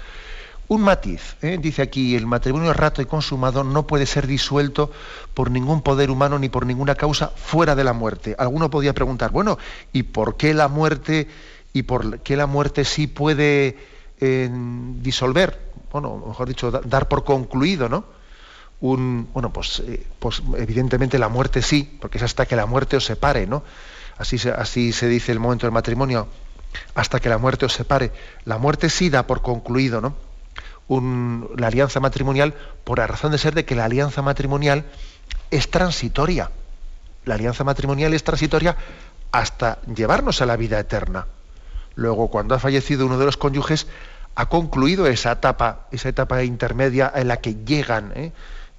Un 0.68 0.82
matiz, 0.82 1.36
¿eh? 1.44 1.60
dice 1.62 1.84
aquí, 1.84 2.16
el 2.16 2.26
matrimonio 2.26 2.74
rato 2.74 3.00
y 3.02 3.06
consumado 3.06 3.64
no 3.64 3.86
puede 3.86 4.08
ser 4.08 4.26
disuelto 4.26 4.92
por 5.36 5.52
ningún 5.52 5.82
poder 5.82 6.10
humano 6.10 6.40
ni 6.40 6.50
por 6.50 6.66
ninguna 6.66 6.96
causa 6.96 7.28
fuera 7.28 7.76
de 7.76 7.84
la 7.84 7.94
muerte. 7.94 8.36
Alguno 8.40 8.72
podría 8.72 8.94
preguntar, 8.94 9.30
bueno, 9.30 9.60
¿y 9.94 10.04
por 10.04 10.38
qué 10.38 10.56
la 10.56 10.68
muerte 10.68 11.28
y 11.72 11.84
por 11.84 12.20
qué 12.22 12.36
la 12.36 12.48
muerte 12.48 12.84
sí 12.84 13.06
puede 13.06 13.78
eh, 14.20 14.50
disolver? 14.52 15.60
Bueno, 15.92 16.24
mejor 16.28 16.48
dicho, 16.48 16.72
dar 16.72 17.08
por 17.08 17.24
concluido, 17.24 17.88
¿no? 17.88 18.06
Bueno, 18.80 19.54
pues, 19.54 19.84
eh, 19.86 20.06
pues, 20.20 20.42
evidentemente 20.58 21.20
la 21.20 21.30
muerte 21.30 21.62
sí, 21.62 21.98
porque 22.02 22.18
es 22.18 22.24
hasta 22.24 22.48
que 22.48 22.56
la 22.56 22.66
muerte 22.66 22.98
os 22.98 23.06
separe, 23.06 23.46
¿no? 23.46 23.64
Así 24.18 24.38
se, 24.38 24.50
así 24.50 24.94
se 24.94 25.08
dice 25.08 25.32
el 25.32 25.40
momento 25.40 25.68
del 25.68 25.74
matrimonio, 25.74 26.28
hasta 26.96 27.20
que 27.20 27.30
la 27.30 27.38
muerte 27.38 27.66
os 27.66 27.74
separe. 27.74 28.12
La 28.46 28.58
muerte 28.58 28.90
sí 28.90 29.10
da 29.10 29.28
por 29.28 29.42
concluido, 29.42 30.02
¿no? 30.02 30.16
La 30.88 31.68
alianza 31.68 32.00
matrimonial 32.00 32.54
por 32.84 33.00
la 33.00 33.08
razón 33.08 33.32
de 33.32 33.38
ser 33.38 33.56
de 33.56 33.66
que 33.66 33.76
la 33.76 33.86
alianza 33.86 34.22
matrimonial 34.22 34.86
es 35.52 35.70
transitoria. 35.70 36.52
La 37.26 37.36
alianza 37.36 37.64
matrimonial 37.64 38.14
es 38.14 38.24
transitoria 38.24 38.78
hasta 39.32 39.80
llevarnos 39.84 40.42
a 40.42 40.46
la 40.46 40.58
vida 40.58 40.80
eterna. 40.80 41.28
Luego, 41.96 42.30
cuando 42.30 42.56
ha 42.56 42.60
fallecido 42.60 43.06
uno 43.06 43.18
de 43.18 43.26
los 43.26 43.38
cónyuges, 43.38 43.88
ha 44.36 44.48
concluido 44.48 45.08
esa 45.08 45.32
etapa, 45.32 45.88
esa 45.92 46.10
etapa 46.10 46.44
intermedia 46.44 47.12
en 47.16 47.30
la 47.30 47.38
que 47.38 47.56
llegan, 47.66 48.12
¿eh? 48.16 48.32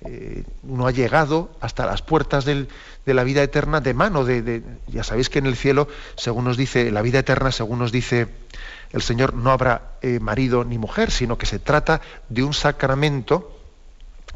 Eh, 0.02 0.44
uno 0.62 0.86
ha 0.86 0.90
llegado 0.90 1.50
hasta 1.60 1.86
las 1.86 2.02
puertas 2.02 2.44
de 2.44 2.66
la 3.06 3.24
vida 3.24 3.42
eterna 3.42 3.80
de 3.80 3.94
mano 3.94 4.26
de, 4.26 4.62
ya 4.88 5.02
sabéis 5.02 5.30
que 5.30 5.38
en 5.38 5.46
el 5.46 5.56
cielo, 5.56 5.88
según 6.16 6.44
nos 6.44 6.58
dice 6.58 6.90
la 6.90 7.00
vida 7.00 7.20
eterna, 7.20 7.50
según 7.50 7.78
nos 7.78 7.92
dice 7.92 8.28
el 8.92 9.02
Señor, 9.02 9.34
no 9.34 9.50
habrá 9.50 9.96
eh, 10.02 10.20
marido 10.20 10.64
ni 10.64 10.78
mujer, 10.78 11.10
sino 11.10 11.38
que 11.38 11.46
se 11.46 11.58
trata 11.58 12.00
de 12.28 12.42
un 12.42 12.54
sacramento 12.54 13.58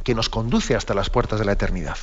que 0.04 0.14
nos 0.14 0.28
conduce 0.28 0.74
hasta 0.74 0.94
las 0.94 1.10
puertas 1.10 1.38
de 1.38 1.44
la 1.44 1.52
eternidad. 1.52 1.96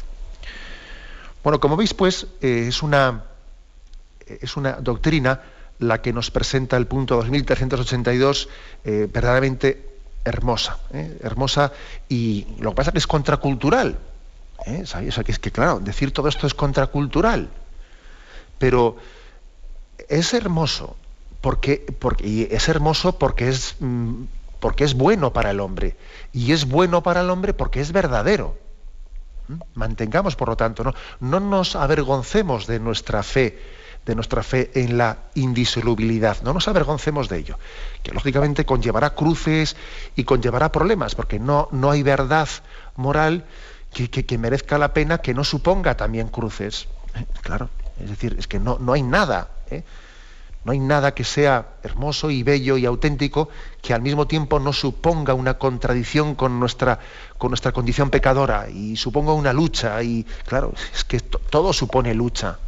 Bueno, 1.44 1.60
como 1.60 1.78
veis, 1.78 1.94
pues, 1.94 2.28
eh, 2.42 2.66
es, 2.68 2.84
una, 2.84 3.24
es 4.26 4.58
una 4.58 4.74
doctrina 4.74 5.42
la 5.80 6.02
que 6.02 6.14
nos 6.14 6.32
presenta 6.32 6.78
el 6.78 6.88
punto 6.88 7.16
2382 7.16 8.50
eh, 8.84 9.08
verdaderamente 9.12 9.84
hermosa, 10.26 10.80
hermosa 10.92 11.72
y 12.10 12.48
lo 12.60 12.72
que 12.72 12.76
pasa 12.76 12.90
es 12.90 12.94
que 12.94 13.00
es 13.00 13.08
contracultural. 13.08 13.98
¿Sabéis? 14.84 15.16
que 15.24 15.32
es 15.32 15.40
que, 15.40 15.52
claro, 15.52 15.80
decir 15.80 16.12
todo 16.12 16.28
esto 16.28 16.48
es 16.48 16.54
contracultural, 16.54 17.50
pero 18.58 18.98
es 20.10 20.34
hermoso 20.34 20.98
porque, 21.42 21.86
y 22.20 22.54
es 22.54 22.68
hermoso 22.70 23.18
porque 23.18 23.50
es, 23.50 23.76
mm, 23.80 24.24
porque 24.60 24.84
es 24.84 24.94
bueno 24.94 25.34
para 25.34 25.52
el 25.52 25.60
hombre. 25.60 25.96
Y 26.34 26.52
es 26.52 26.66
bueno 26.66 27.04
para 27.04 27.22
el 27.22 27.30
hombre 27.30 27.54
porque 27.54 27.82
es 27.82 27.92
verdadero. 27.92 28.58
¿Mm? 29.48 29.60
Mantengamos, 29.76 30.36
por 30.36 30.50
lo 30.50 30.58
tanto, 30.58 30.84
no, 30.84 30.94
no 31.20 31.40
nos 31.40 31.76
avergoncemos 31.76 32.68
de 32.68 32.80
nuestra 32.80 33.24
fe, 33.24 33.60
de 34.06 34.16
nuestra 34.16 34.42
fe 34.42 34.72
en 34.74 34.98
la 34.98 35.18
indisolubilidad. 35.36 36.42
No 36.42 36.54
nos 36.54 36.68
avergoncemos 36.68 37.30
de 37.30 37.38
ello, 37.38 37.60
que 38.04 38.12
lógicamente 38.12 38.66
conllevará 38.66 39.14
cruces 39.14 39.76
y 40.16 40.24
conllevará 40.24 40.72
problemas, 40.72 41.14
porque 41.14 41.40
no, 41.40 41.70
no 41.72 41.92
hay 41.92 42.04
verdad 42.04 42.48
moral 42.96 43.46
que, 43.94 44.10
que, 44.10 44.38
merezca 44.38 44.78
la 44.78 44.94
pena 44.94 45.20
que 45.20 45.34
no 45.34 45.44
suponga 45.44 45.96
también 45.96 46.28
cruces. 46.30 46.88
¿Eh? 47.16 47.26
Claro, 47.42 47.70
es 48.02 48.10
decir, 48.10 48.36
es 48.38 48.48
que 48.48 48.60
no, 48.60 48.78
no 48.80 48.94
hay 48.94 49.04
nada. 49.04 49.50
¿eh? 49.70 49.84
No 50.68 50.74
hay 50.74 50.80
nada 50.80 51.14
que 51.14 51.24
sea 51.24 51.76
hermoso 51.82 52.30
y 52.30 52.44
bello 52.44 52.78
y 52.78 52.86
auténtico 52.86 53.48
que 53.82 53.94
al 53.94 54.02
mismo 54.02 54.28
tiempo 54.28 54.60
no 54.60 54.74
suponga 54.74 55.34
una 55.34 55.58
contradicción 55.58 56.36
con 56.36 56.60
nuestra, 56.60 57.00
con 57.38 57.52
nuestra 57.52 57.72
condición 57.72 58.10
pecadora 58.10 58.70
y 58.70 58.98
suponga 58.98 59.32
una 59.32 59.54
lucha. 59.54 60.04
Y 60.04 60.26
claro, 60.46 60.74
es 60.94 61.06
que 61.06 61.22
todo 61.22 61.72
supone 61.72 62.14
lucha. 62.14 62.60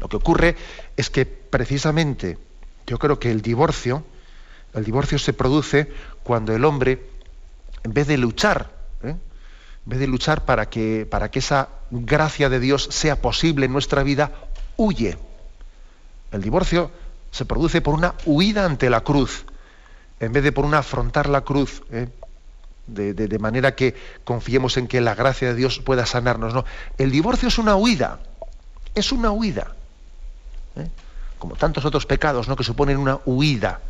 Lo 0.00 0.08
que 0.08 0.16
ocurre 0.16 0.56
es 0.96 1.10
que 1.10 1.26
precisamente 1.26 2.38
yo 2.86 2.98
creo 2.98 3.18
que 3.18 3.30
el 3.30 3.42
divorcio, 3.42 4.02
el 4.72 4.84
divorcio 4.86 5.18
se 5.18 5.34
produce 5.34 5.92
cuando 6.22 6.56
el 6.56 6.64
hombre, 6.64 7.06
en 7.84 7.92
vez 7.92 8.06
de 8.06 8.16
luchar, 8.16 8.70
¿eh? 9.02 9.10
en 9.10 9.18
vez 9.84 10.00
de 10.00 10.06
luchar 10.06 10.46
para 10.46 10.70
que, 10.70 11.06
para 11.10 11.30
que 11.30 11.40
esa 11.40 11.68
gracia 11.90 12.48
de 12.48 12.60
Dios 12.60 12.88
sea 12.90 13.20
posible 13.20 13.66
en 13.66 13.74
nuestra 13.74 14.02
vida, 14.02 14.32
huye. 14.78 15.18
El 16.30 16.40
divorcio 16.40 16.90
se 17.32 17.46
produce 17.46 17.80
por 17.80 17.94
una 17.94 18.14
huida 18.26 18.64
ante 18.64 18.90
la 18.90 19.00
cruz, 19.00 19.46
en 20.20 20.32
vez 20.32 20.44
de 20.44 20.52
por 20.52 20.64
una 20.64 20.78
afrontar 20.78 21.28
la 21.28 21.40
cruz, 21.40 21.82
¿eh? 21.90 22.08
de, 22.86 23.38
manera 23.38 23.74
que 23.74 23.96
confiemos 24.24 24.76
en 24.76 24.86
que 24.86 25.00
la 25.00 25.14
gracia 25.14 25.48
de 25.48 25.54
Dios 25.54 25.80
pueda 25.80 26.04
sanarnos. 26.04 26.52
No, 26.52 26.64
el 26.98 27.10
divorcio 27.10 27.48
es 27.48 27.58
una 27.58 27.74
huida, 27.74 28.20
es 28.94 29.12
una 29.12 29.30
huida, 29.30 29.74
¿eh? 30.76 30.88
como 31.38 31.56
tantos 31.56 31.86
otros 31.86 32.04
pecados, 32.04 32.48
¿no? 32.48 32.54
que 32.54 32.64
suponen 32.64 32.98
una 32.98 33.18
huida, 33.24 33.80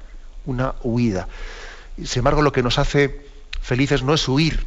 una 0.47 0.77
huida. 0.83 1.27
Sin 2.05 2.21
embargo, 2.21 2.43
lo 2.43 2.53
que 2.53 2.63
nos 2.63 2.79
hace 2.79 3.27
felices 3.61 4.05
no 4.05 4.15
es 4.15 4.27
huir, 4.29 4.65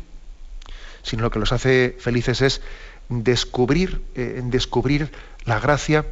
sino 1.01 1.23
lo 1.23 1.31
que 1.31 1.39
nos 1.39 1.53
hace 1.53 1.95
felices 1.97 2.41
es 2.41 2.61
descubrir, 3.07 4.03
eh, 4.15 4.41
descubrir 4.43 5.13
la 5.45 5.59
gracia 5.61 6.05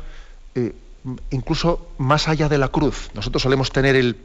incluso 1.31 1.87
más 1.97 2.27
allá 2.27 2.49
de 2.49 2.57
la 2.57 2.69
cruz. 2.69 3.09
Nosotros 3.13 3.43
solemos 3.43 3.71
tener 3.71 4.15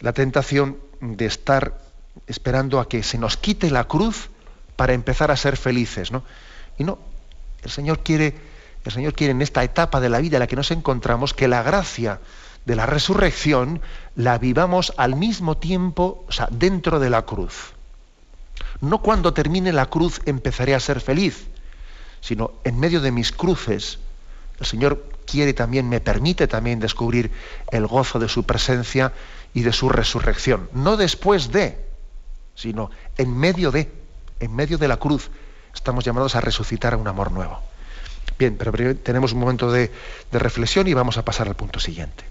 la 0.00 0.12
tentación 0.12 0.78
de 1.00 1.26
estar 1.26 1.80
esperando 2.26 2.80
a 2.80 2.88
que 2.88 3.02
se 3.02 3.18
nos 3.18 3.36
quite 3.36 3.70
la 3.70 3.84
cruz 3.84 4.30
para 4.76 4.92
empezar 4.92 5.30
a 5.30 5.36
ser 5.36 5.56
felices, 5.56 6.12
¿no? 6.12 6.22
Y 6.78 6.84
no, 6.84 6.98
el 7.62 7.70
Señor 7.70 8.00
quiere, 8.00 8.34
el 8.84 8.92
Señor 8.92 9.14
quiere 9.14 9.32
en 9.32 9.42
esta 9.42 9.64
etapa 9.64 10.00
de 10.00 10.08
la 10.08 10.18
vida 10.18 10.36
en 10.36 10.40
la 10.40 10.46
que 10.46 10.56
nos 10.56 10.70
encontramos 10.70 11.34
que 11.34 11.48
la 11.48 11.62
gracia 11.62 12.20
de 12.64 12.76
la 12.76 12.86
resurrección 12.86 13.80
la 14.14 14.38
vivamos 14.38 14.92
al 14.96 15.16
mismo 15.16 15.56
tiempo, 15.56 16.24
o 16.28 16.32
sea, 16.32 16.48
dentro 16.50 17.00
de 17.00 17.10
la 17.10 17.22
cruz. 17.22 17.72
No 18.80 19.02
cuando 19.02 19.32
termine 19.32 19.72
la 19.72 19.86
cruz 19.86 20.20
empezaré 20.26 20.74
a 20.74 20.80
ser 20.80 21.00
feliz, 21.00 21.46
sino 22.20 22.52
en 22.64 22.78
medio 22.78 23.00
de 23.00 23.10
mis 23.10 23.32
cruces. 23.32 23.98
El 24.60 24.66
Señor 24.66 25.17
quiere 25.28 25.52
también, 25.52 25.88
me 25.88 26.00
permite 26.00 26.46
también 26.46 26.80
descubrir 26.80 27.30
el 27.70 27.86
gozo 27.86 28.18
de 28.18 28.28
su 28.28 28.44
presencia 28.44 29.12
y 29.54 29.62
de 29.62 29.72
su 29.72 29.88
resurrección. 29.88 30.68
No 30.72 30.96
después 30.96 31.52
de, 31.52 31.78
sino 32.54 32.90
en 33.16 33.36
medio 33.36 33.70
de, 33.70 33.90
en 34.40 34.54
medio 34.54 34.78
de 34.78 34.88
la 34.88 34.96
cruz, 34.96 35.30
estamos 35.74 36.04
llamados 36.04 36.34
a 36.34 36.40
resucitar 36.40 36.94
a 36.94 36.96
un 36.96 37.08
amor 37.08 37.30
nuevo. 37.30 37.60
Bien, 38.38 38.56
pero 38.56 38.96
tenemos 38.96 39.32
un 39.32 39.40
momento 39.40 39.70
de, 39.70 39.90
de 40.30 40.38
reflexión 40.38 40.86
y 40.86 40.94
vamos 40.94 41.18
a 41.18 41.24
pasar 41.24 41.48
al 41.48 41.56
punto 41.56 41.80
siguiente. 41.80 42.24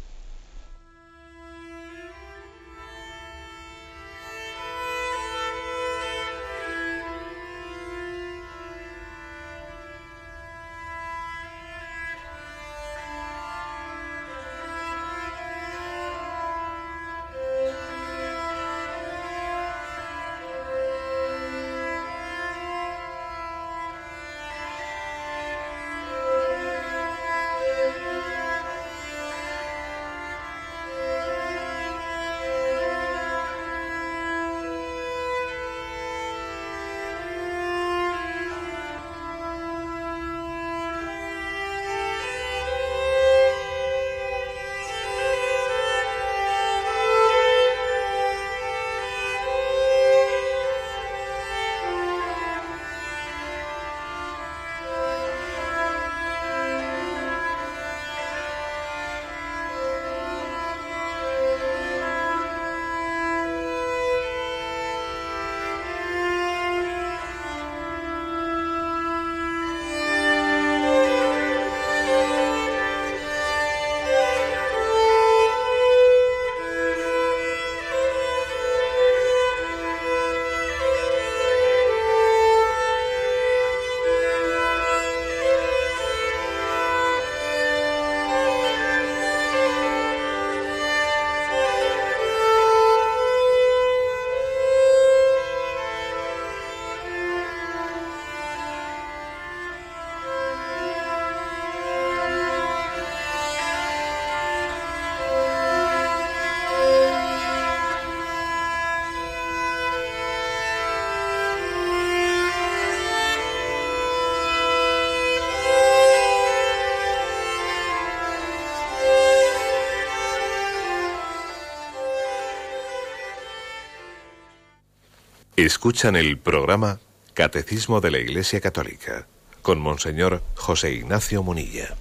Escuchan 125.68 126.16
el 126.16 126.38
programa 126.38 127.02
Catecismo 127.34 128.00
de 128.00 128.10
la 128.10 128.20
Iglesia 128.20 128.62
Católica 128.62 129.28
con 129.62 129.82
Monseñor 129.82 130.42
José 130.56 130.94
Ignacio 130.94 131.44
Munilla. 131.44 131.94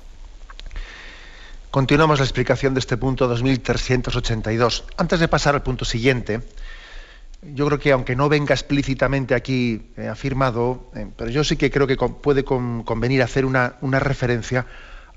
Continuamos 1.72 2.20
la 2.20 2.26
explicación 2.26 2.74
de 2.74 2.78
este 2.78 2.96
punto 2.96 3.26
2382. 3.26 4.84
Antes 4.96 5.18
de 5.18 5.26
pasar 5.26 5.56
al 5.56 5.64
punto 5.64 5.84
siguiente, 5.84 6.42
yo 7.42 7.66
creo 7.66 7.80
que 7.80 7.90
aunque 7.90 8.14
no 8.14 8.28
venga 8.28 8.54
explícitamente 8.54 9.34
aquí 9.34 9.90
eh, 9.96 10.06
afirmado, 10.06 10.92
eh, 10.94 11.08
pero 11.16 11.28
yo 11.30 11.42
sí 11.42 11.56
que 11.56 11.72
creo 11.72 11.88
que 11.88 11.96
puede 11.96 12.44
convenir 12.44 13.20
hacer 13.20 13.44
una, 13.44 13.78
una 13.80 13.98
referencia 13.98 14.64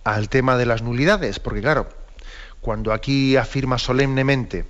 al 0.04 0.28
tema 0.28 0.58
de 0.58 0.66
las 0.66 0.82
nulidades, 0.82 1.40
porque 1.40 1.62
claro, 1.62 1.88
cuando 2.62 2.94
aquí 2.94 3.38
afirma 3.38 3.78
solemnemente 3.78 4.66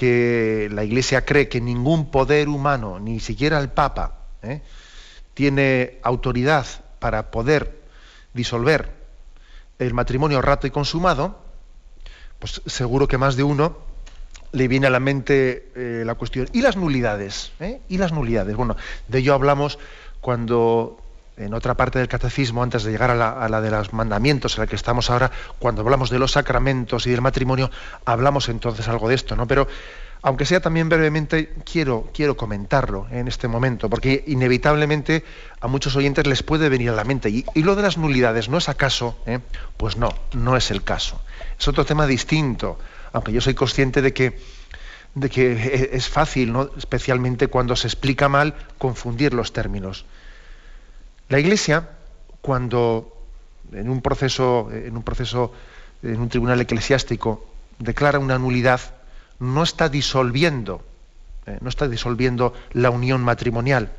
que 0.00 0.70
la 0.72 0.82
Iglesia 0.82 1.26
cree 1.26 1.50
que 1.50 1.60
ningún 1.60 2.10
poder 2.10 2.48
humano, 2.48 2.98
ni 2.98 3.20
siquiera 3.20 3.60
el 3.60 3.68
Papa, 3.68 4.14
¿eh? 4.42 4.62
tiene 5.34 5.98
autoridad 6.02 6.64
para 7.00 7.30
poder 7.30 7.82
disolver 8.32 8.94
el 9.78 9.92
matrimonio 9.92 10.40
rato 10.40 10.66
y 10.66 10.70
consumado, 10.70 11.38
pues 12.38 12.62
seguro 12.64 13.08
que 13.08 13.18
más 13.18 13.36
de 13.36 13.42
uno 13.42 13.76
le 14.52 14.68
viene 14.68 14.86
a 14.86 14.90
la 14.90 15.00
mente 15.00 15.70
eh, 15.76 16.02
la 16.06 16.14
cuestión. 16.14 16.48
¿Y 16.54 16.62
las 16.62 16.78
nulidades? 16.78 17.52
¿Eh? 17.60 17.82
¿Y 17.90 17.98
las 17.98 18.10
nulidades? 18.10 18.56
Bueno, 18.56 18.78
de 19.06 19.18
ello 19.18 19.34
hablamos 19.34 19.78
cuando 20.22 20.98
en 21.40 21.54
otra 21.54 21.74
parte 21.74 21.98
del 21.98 22.08
catecismo, 22.08 22.62
antes 22.62 22.84
de 22.84 22.92
llegar 22.92 23.10
a 23.10 23.48
la, 23.48 23.60
de 23.60 23.70
los 23.70 23.92
mandamientos, 23.92 24.56
en 24.56 24.62
la 24.62 24.66
que 24.66 24.76
estamos 24.76 25.10
ahora, 25.10 25.30
cuando 25.58 25.80
hablamos 25.80 26.10
de 26.10 26.18
los 26.18 26.32
sacramentos 26.32 27.06
y 27.06 27.10
del 27.10 27.22
matrimonio, 27.22 27.70
hablamos 28.04 28.48
entonces 28.48 28.86
algo 28.88 29.08
de 29.08 29.14
esto, 29.14 29.36
¿no? 29.36 29.46
Pero 29.46 29.66
aunque 30.22 30.44
sea 30.44 30.60
también 30.60 30.90
brevemente, 30.90 31.54
quiero, 31.64 32.10
quiero 32.12 32.36
comentarlo 32.36 33.06
en 33.10 33.26
este 33.26 33.48
momento, 33.48 33.88
porque 33.88 34.22
inevitablemente 34.26 35.24
a 35.60 35.66
muchos 35.66 35.96
oyentes 35.96 36.26
les 36.26 36.42
puede 36.42 36.68
venir 36.68 36.90
a 36.90 36.94
la 36.94 37.04
mente. 37.04 37.30
Y, 37.30 37.62
lo 37.62 37.74
de 37.74 37.82
las 37.82 37.96
nulidades, 37.96 38.50
¿no 38.50 38.58
es 38.58 38.68
acaso? 38.68 39.16
Eh? 39.24 39.38
Pues 39.78 39.96
no, 39.96 40.12
no 40.34 40.58
es 40.58 40.70
el 40.70 40.82
caso. 40.82 41.22
Es 41.58 41.66
otro 41.68 41.86
tema 41.86 42.06
distinto, 42.06 42.78
aunque 43.14 43.32
yo 43.32 43.40
soy 43.40 43.54
consciente 43.54 44.02
de 44.02 44.12
que, 44.12 44.38
de 45.14 45.30
que 45.30 45.88
es 45.92 46.08
fácil, 46.10 46.52
¿no? 46.52 46.70
especialmente 46.76 47.48
cuando 47.48 47.74
se 47.74 47.86
explica 47.86 48.28
mal, 48.28 48.54
confundir 48.76 49.32
los 49.32 49.54
términos. 49.54 50.04
La 51.30 51.38
Iglesia, 51.38 51.88
cuando 52.40 53.16
en 53.72 53.88
un 53.88 54.02
proceso, 54.02 54.68
en 54.72 56.20
un 56.20 56.28
tribunal 56.28 56.60
eclesiástico, 56.60 57.46
declara 57.78 58.18
una 58.18 58.36
nulidad, 58.36 58.80
no 59.38 59.62
está 59.62 59.88
disolviendo, 59.88 60.82
eh, 61.46 61.56
no 61.60 61.68
está 61.68 61.86
disolviendo 61.86 62.52
la 62.72 62.90
unión 62.90 63.22
matrimonial. 63.22 63.92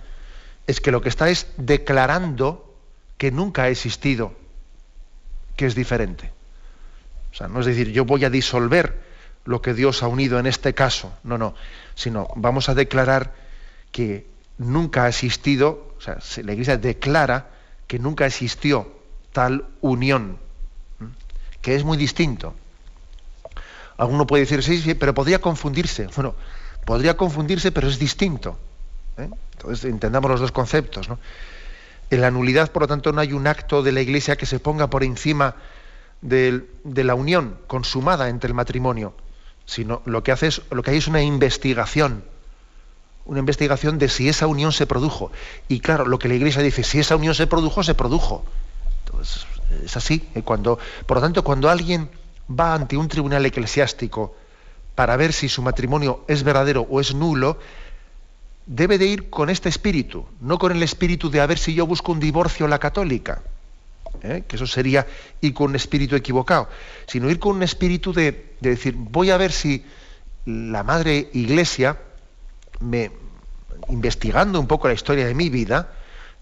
Es 0.68 0.82
que 0.82 0.92
lo 0.92 1.02
que 1.02 1.08
está 1.08 1.30
es 1.30 1.48
declarando 1.56 2.76
que 3.18 3.32
nunca 3.32 3.64
ha 3.64 3.70
existido, 3.70 4.34
que 5.56 5.68
es 5.68 5.74
diferente. 5.74 6.32
O 7.32 7.36
sea, 7.36 7.48
no 7.48 7.62
es 7.62 7.66
decir, 7.66 7.94
yo 7.94 8.04
voy 8.04 8.26
a 8.26 8.30
disolver 8.30 9.02
lo 9.46 9.62
que 9.62 9.74
Dios 9.74 10.04
ha 10.04 10.08
unido 10.10 10.38
en 10.38 10.48
este 10.48 10.74
caso, 10.74 11.14
no, 11.24 11.38
no, 11.38 11.56
sino 11.96 12.28
vamos 12.36 12.68
a 12.68 12.76
declarar 12.76 13.34
que 13.94 14.28
nunca 14.58 15.06
ha 15.06 15.10
existido, 15.10 15.91
o 16.02 16.20
sea, 16.20 16.44
la 16.44 16.54
Iglesia 16.54 16.78
declara 16.78 17.50
que 17.86 18.00
nunca 18.00 18.26
existió 18.26 18.92
tal 19.32 19.66
unión, 19.82 20.38
que 21.62 21.76
es 21.76 21.84
muy 21.84 21.98
distinto. 21.98 22.56
Alguno 23.98 24.26
puede 24.26 24.42
decir, 24.42 24.64
sí, 24.64 24.82
sí, 24.82 24.96
pero 24.96 25.14
podría 25.14 25.40
confundirse. 25.40 26.08
Bueno, 26.16 26.34
podría 26.86 27.16
confundirse, 27.16 27.72
pero 27.72 27.88
es 27.88 28.00
distinto. 28.00 28.58
¿eh? 29.18 29.30
Entonces, 29.54 29.86
entendamos 29.86 30.32
los 30.32 30.40
dos 30.40 30.52
conceptos. 30.52 31.08
En 32.10 32.22
la 32.22 32.32
nulidad, 32.32 32.72
por 32.72 32.82
lo 32.82 32.88
tanto, 32.88 33.12
no 33.12 33.22
hay 33.22 33.34
un 33.34 33.46
acto 33.46 33.84
de 33.84 33.92
la 33.92 34.02
Iglesia 34.02 34.36
que 34.38 34.48
se 34.48 34.60
ponga 34.60 34.90
por 34.90 35.04
encima 35.04 35.56
de, 36.22 36.64
la 36.84 37.14
unión 37.14 37.58
consumada 37.68 38.30
entre 38.30 38.48
el 38.48 38.54
matrimonio, 38.56 39.14
sino 39.66 40.02
lo 40.06 40.24
que 40.24 40.32
hace 40.32 40.48
es, 40.48 40.62
lo 40.72 40.82
que 40.82 40.92
hay 40.92 40.98
es 40.98 41.08
una 41.08 41.22
investigación, 41.22 42.24
una 43.32 43.40
investigación 43.40 43.98
de 43.98 44.10
si 44.10 44.28
esa 44.28 44.46
unión 44.46 44.74
se 44.74 44.86
produjo. 44.86 45.32
Y 45.70 45.80
claro, 45.80 46.06
lo 46.06 46.20
que 46.20 46.28
la 46.28 46.34
Iglesia 46.34 46.62
dice, 46.62 46.84
si 46.84 47.00
esa 47.00 47.16
unión 47.16 47.34
se 47.34 47.48
produjo, 47.48 47.82
se 47.82 47.96
produjo. 47.96 48.44
Entonces, 49.06 49.46
es 49.86 49.96
así. 49.96 50.28
¿eh? 50.36 50.42
Cuando, 50.42 50.78
por 51.06 51.16
lo 51.16 51.22
tanto, 51.22 51.42
cuando 51.42 51.70
alguien 51.70 52.10
va 52.50 52.74
ante 52.74 52.98
un 52.98 53.08
tribunal 53.08 53.46
eclesiástico 53.46 54.36
para 54.96 55.16
ver 55.16 55.32
si 55.32 55.48
su 55.48 55.62
matrimonio 55.62 56.26
es 56.28 56.44
verdadero 56.44 56.86
o 56.90 57.00
es 57.00 57.16
nulo, 57.16 57.58
debe 58.66 58.98
de 58.98 59.06
ir 59.06 59.30
con 59.30 59.50
este 59.50 59.70
espíritu, 59.70 60.26
no 60.42 60.58
con 60.58 60.74
el 60.74 60.84
espíritu 60.84 61.30
de 61.30 61.40
a 61.40 61.48
ver 61.48 61.58
si 61.58 61.74
yo 61.74 61.88
busco 61.88 62.12
un 62.12 62.20
divorcio 62.20 62.68
la 62.68 62.80
católica, 62.80 63.42
¿eh? 64.24 64.44
que 64.46 64.58
eso 64.58 64.68
sería 64.68 65.08
ir 65.40 65.54
con 65.54 65.70
un 65.70 65.78
espíritu 65.78 66.18
equivocado, 66.18 66.68
sino 67.08 67.30
ir 67.30 67.40
con 67.40 67.56
un 67.56 67.64
espíritu 67.64 68.12
de, 68.12 68.56
de 68.60 68.72
decir, 68.72 68.94
voy 68.98 69.30
a 69.30 69.38
ver 69.38 69.54
si 69.54 69.86
la 70.46 70.84
madre 70.84 71.30
iglesia, 71.32 71.98
me, 72.82 73.12
investigando 73.90 74.60
un 74.60 74.68
poco 74.68 74.88
la 74.88 74.94
historia 74.94 75.26
de 75.26 75.34
mi 75.34 75.50
vida, 75.50 75.92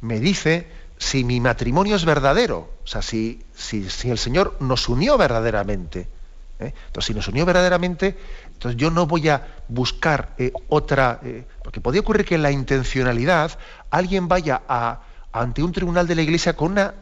me 0.02 0.19
dice 0.19 0.67
si 0.97 1.23
mi 1.23 1.39
matrimonio 1.39 1.95
es 1.95 2.06
verdadero, 2.06 2.69
o 2.84 2.88
sea, 2.88 3.02
si, 3.02 3.43
si, 3.56 3.88
el 4.10 4.17
Señor 4.17 4.58
nos 4.60 4.89
unió 4.89 5.17
verdaderamente, 5.17 6.08
¿eh? 6.60 6.73
entonces 6.88 7.06
si 7.06 7.13
nos 7.13 7.28
unió 7.30 7.45
verdaderamente, 7.45 8.17
entonces 8.47 8.78
yo 8.78 8.91
no 8.91 9.08
voy 9.08 9.30
a 9.30 9.47
buscar 9.69 10.34
eh, 10.38 10.52
otra, 10.67 11.21
eh, 11.23 11.45
porque 11.63 11.80
podría 11.80 12.02
ocurrir 12.02 12.25
que 12.25 12.36
en 12.36 12.41
la 12.41 12.52
intencionalidad 12.52 13.58
alguien 13.89 14.28
vaya 14.28 14.62
a, 14.67 15.02
ante 15.32 15.63
un 15.63 15.71
tribunal 15.71 16.06
de 16.06 16.15
la 16.15 16.21
Iglesia 16.21 16.58
con 16.58 16.73
una 16.73 16.93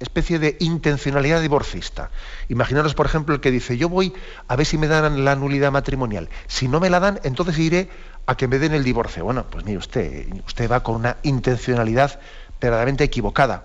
especie 0.00 0.38
de 0.38 0.56
intencionalidad 0.60 1.42
divorcista. 1.42 2.10
Imaginaros, 2.48 2.94
por 2.94 3.06
ejemplo, 3.06 3.34
el 3.34 3.40
que 3.40 3.50
dice, 3.50 3.76
yo 3.76 3.88
voy 3.88 4.14
a 4.48 4.56
ver 4.56 4.64
si 4.64 4.78
me 4.78 4.88
dan 4.88 5.24
la 5.24 5.36
nulidad 5.36 5.70
matrimonial. 5.70 6.28
Si 6.46 6.68
no 6.68 6.80
me 6.80 6.88
la 6.88 7.00
dan, 7.00 7.20
entonces 7.22 7.58
iré 7.58 7.90
a 8.30 8.36
que 8.36 8.46
me 8.46 8.60
den 8.60 8.74
el 8.74 8.84
divorcio. 8.84 9.24
Bueno, 9.24 9.44
pues 9.50 9.64
mire 9.64 9.78
usted, 9.78 10.28
usted 10.46 10.70
va 10.70 10.84
con 10.84 10.94
una 10.94 11.16
intencionalidad 11.24 12.20
verdaderamente 12.60 13.02
equivocada. 13.02 13.64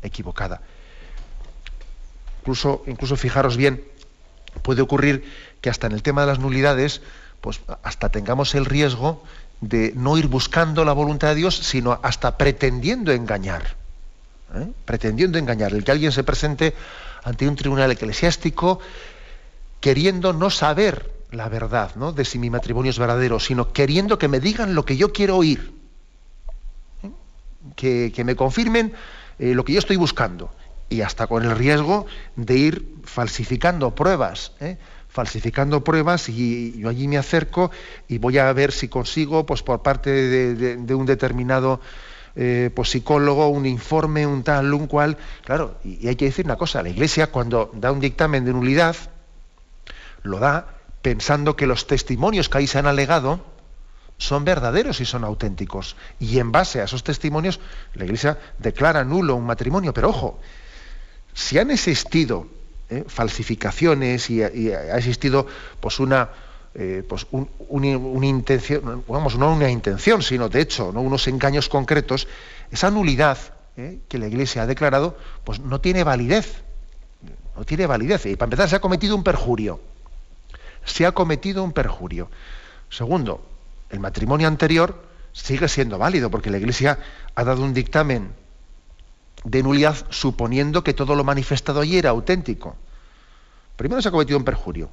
Equivocada. 0.00 0.62
Incluso, 2.40 2.82
incluso 2.86 3.16
fijaros 3.18 3.58
bien, 3.58 3.84
puede 4.62 4.80
ocurrir 4.80 5.30
que 5.60 5.68
hasta 5.68 5.88
en 5.88 5.92
el 5.92 6.02
tema 6.02 6.22
de 6.22 6.28
las 6.28 6.38
nulidades, 6.38 7.02
pues 7.42 7.60
hasta 7.82 8.08
tengamos 8.08 8.54
el 8.54 8.64
riesgo 8.64 9.22
de 9.60 9.92
no 9.94 10.16
ir 10.16 10.28
buscando 10.28 10.82
la 10.86 10.94
voluntad 10.94 11.28
de 11.28 11.34
Dios, 11.34 11.58
sino 11.58 12.00
hasta 12.02 12.38
pretendiendo 12.38 13.12
engañar. 13.12 13.76
¿eh? 14.54 14.68
Pretendiendo 14.86 15.36
engañar. 15.36 15.74
El 15.74 15.84
que 15.84 15.92
alguien 15.92 16.12
se 16.12 16.24
presente 16.24 16.72
ante 17.24 17.46
un 17.46 17.56
tribunal 17.56 17.92
eclesiástico 17.92 18.80
queriendo 19.80 20.32
no 20.32 20.48
saber 20.48 21.15
la 21.30 21.48
verdad 21.48 21.94
¿no? 21.96 22.12
de 22.12 22.24
si 22.24 22.38
mi 22.38 22.50
matrimonio 22.50 22.90
es 22.90 22.98
verdadero, 22.98 23.40
sino 23.40 23.72
queriendo 23.72 24.18
que 24.18 24.28
me 24.28 24.40
digan 24.40 24.74
lo 24.74 24.84
que 24.84 24.96
yo 24.96 25.12
quiero 25.12 25.36
oír 25.36 25.76
que, 27.74 28.22
me 28.24 28.36
confirmen 28.36 28.92
eh, 29.38 29.54
lo 29.54 29.64
que 29.64 29.72
yo 29.72 29.78
estoy 29.78 29.96
buscando. 29.96 30.50
Y 30.88 31.00
hasta 31.00 31.26
con 31.26 31.44
el 31.44 31.56
riesgo 31.56 32.06
de 32.36 32.56
ir 32.56 32.94
falsificando 33.04 33.94
pruebas. 33.94 34.52
¿eh? 34.60 34.76
falsificando 35.08 35.82
pruebas 35.82 36.28
y 36.28 36.78
yo 36.78 36.90
allí 36.90 37.08
me 37.08 37.16
acerco 37.16 37.70
y 38.06 38.18
voy 38.18 38.36
a 38.36 38.52
ver 38.52 38.70
si 38.70 38.88
consigo, 38.88 39.46
pues 39.46 39.62
por 39.62 39.80
parte 39.80 40.10
de, 40.10 40.94
un 40.94 41.06
determinado 41.06 41.80
eh, 42.34 42.70
pues, 42.74 42.90
psicólogo, 42.90 43.48
un 43.48 43.64
informe, 43.64 44.26
un 44.26 44.42
tal, 44.42 44.74
un 44.74 44.86
cual. 44.86 45.16
Claro, 45.42 45.78
y, 45.84 46.04
y, 46.04 46.08
hay 46.08 46.16
que 46.16 46.26
decir 46.26 46.44
una 46.44 46.56
cosa, 46.56 46.82
la 46.82 46.90
Iglesia 46.90 47.28
cuando 47.28 47.70
da 47.72 47.92
un 47.92 48.00
dictamen 48.00 48.44
de 48.44 48.52
nulidad, 48.52 48.94
lo 50.22 50.38
da 50.38 50.75
pensando 51.06 51.54
que 51.54 51.68
los 51.68 51.86
testimonios 51.86 52.48
que 52.48 52.58
ahí 52.58 52.66
se 52.66 52.80
han 52.80 52.88
alegado, 52.88 53.38
son 54.18 54.44
verdaderos 54.44 55.00
y 55.00 55.04
son 55.04 55.22
auténticos. 55.22 55.94
Y 56.18 56.40
en 56.40 56.50
base 56.50 56.80
a 56.80 56.84
esos 56.86 57.04
testimonios, 57.04 57.60
la 57.94 58.06
Iglesia 58.06 58.40
declara 58.58 59.04
nulo 59.04 59.36
un 59.36 59.46
matrimonio. 59.46 59.94
Pero 59.94 60.08
ojo, 60.08 60.40
si 61.32 61.60
han 61.60 61.70
existido 61.70 62.48
eh, 62.90 63.04
falsificaciones 63.06 64.28
y, 64.30 64.42
ha 64.42 64.98
existido 64.98 65.46
pues 65.78 66.00
una, 66.00 66.30
eh, 66.74 67.04
pues 67.08 67.24
intención, 67.30 69.04
vamos, 69.06 69.38
no 69.38 69.54
una 69.54 69.70
intención, 69.70 70.22
sino 70.22 70.48
de 70.48 70.60
hecho, 70.60 70.90
¿no? 70.92 71.02
unos 71.02 71.28
engaños 71.28 71.68
concretos, 71.68 72.26
esa 72.72 72.90
nulidad 72.90 73.38
eh, 73.76 74.00
que 74.08 74.18
la 74.18 74.26
Iglesia 74.26 74.62
ha 74.62 74.66
declarado, 74.66 75.16
pues 75.44 75.60
no 75.60 75.80
tiene 75.80 76.02
validez. 76.02 76.64
No 77.56 77.62
tiene 77.64 77.86
validez. 77.86 78.26
Y 78.26 78.34
para 78.34 78.46
empezar, 78.46 78.68
se 78.68 78.74
ha 78.74 78.80
cometido 78.80 79.14
un 79.14 79.22
perjurio. 79.22 79.78
Se 80.86 81.04
ha 81.04 81.12
cometido 81.12 81.62
un 81.62 81.72
perjurio. 81.72 82.30
Segundo, 82.88 83.44
el 83.90 84.00
matrimonio 84.00 84.48
anterior 84.48 85.04
sigue 85.32 85.68
siendo 85.68 85.98
válido, 85.98 86.30
porque 86.30 86.50
la 86.50 86.56
Iglesia 86.56 86.98
ha 87.34 87.44
dado 87.44 87.62
un 87.62 87.74
dictamen 87.74 88.32
de 89.44 89.62
nulidad 89.62 89.96
suponiendo 90.08 90.82
que 90.82 90.94
todo 90.94 91.14
lo 91.14 91.24
manifestado 91.24 91.80
allí 91.80 91.98
era 91.98 92.10
auténtico. 92.10 92.76
Primero 93.76 94.00
se 94.00 94.08
ha 94.08 94.12
cometido 94.12 94.38
un 94.38 94.44
perjurio. 94.44 94.88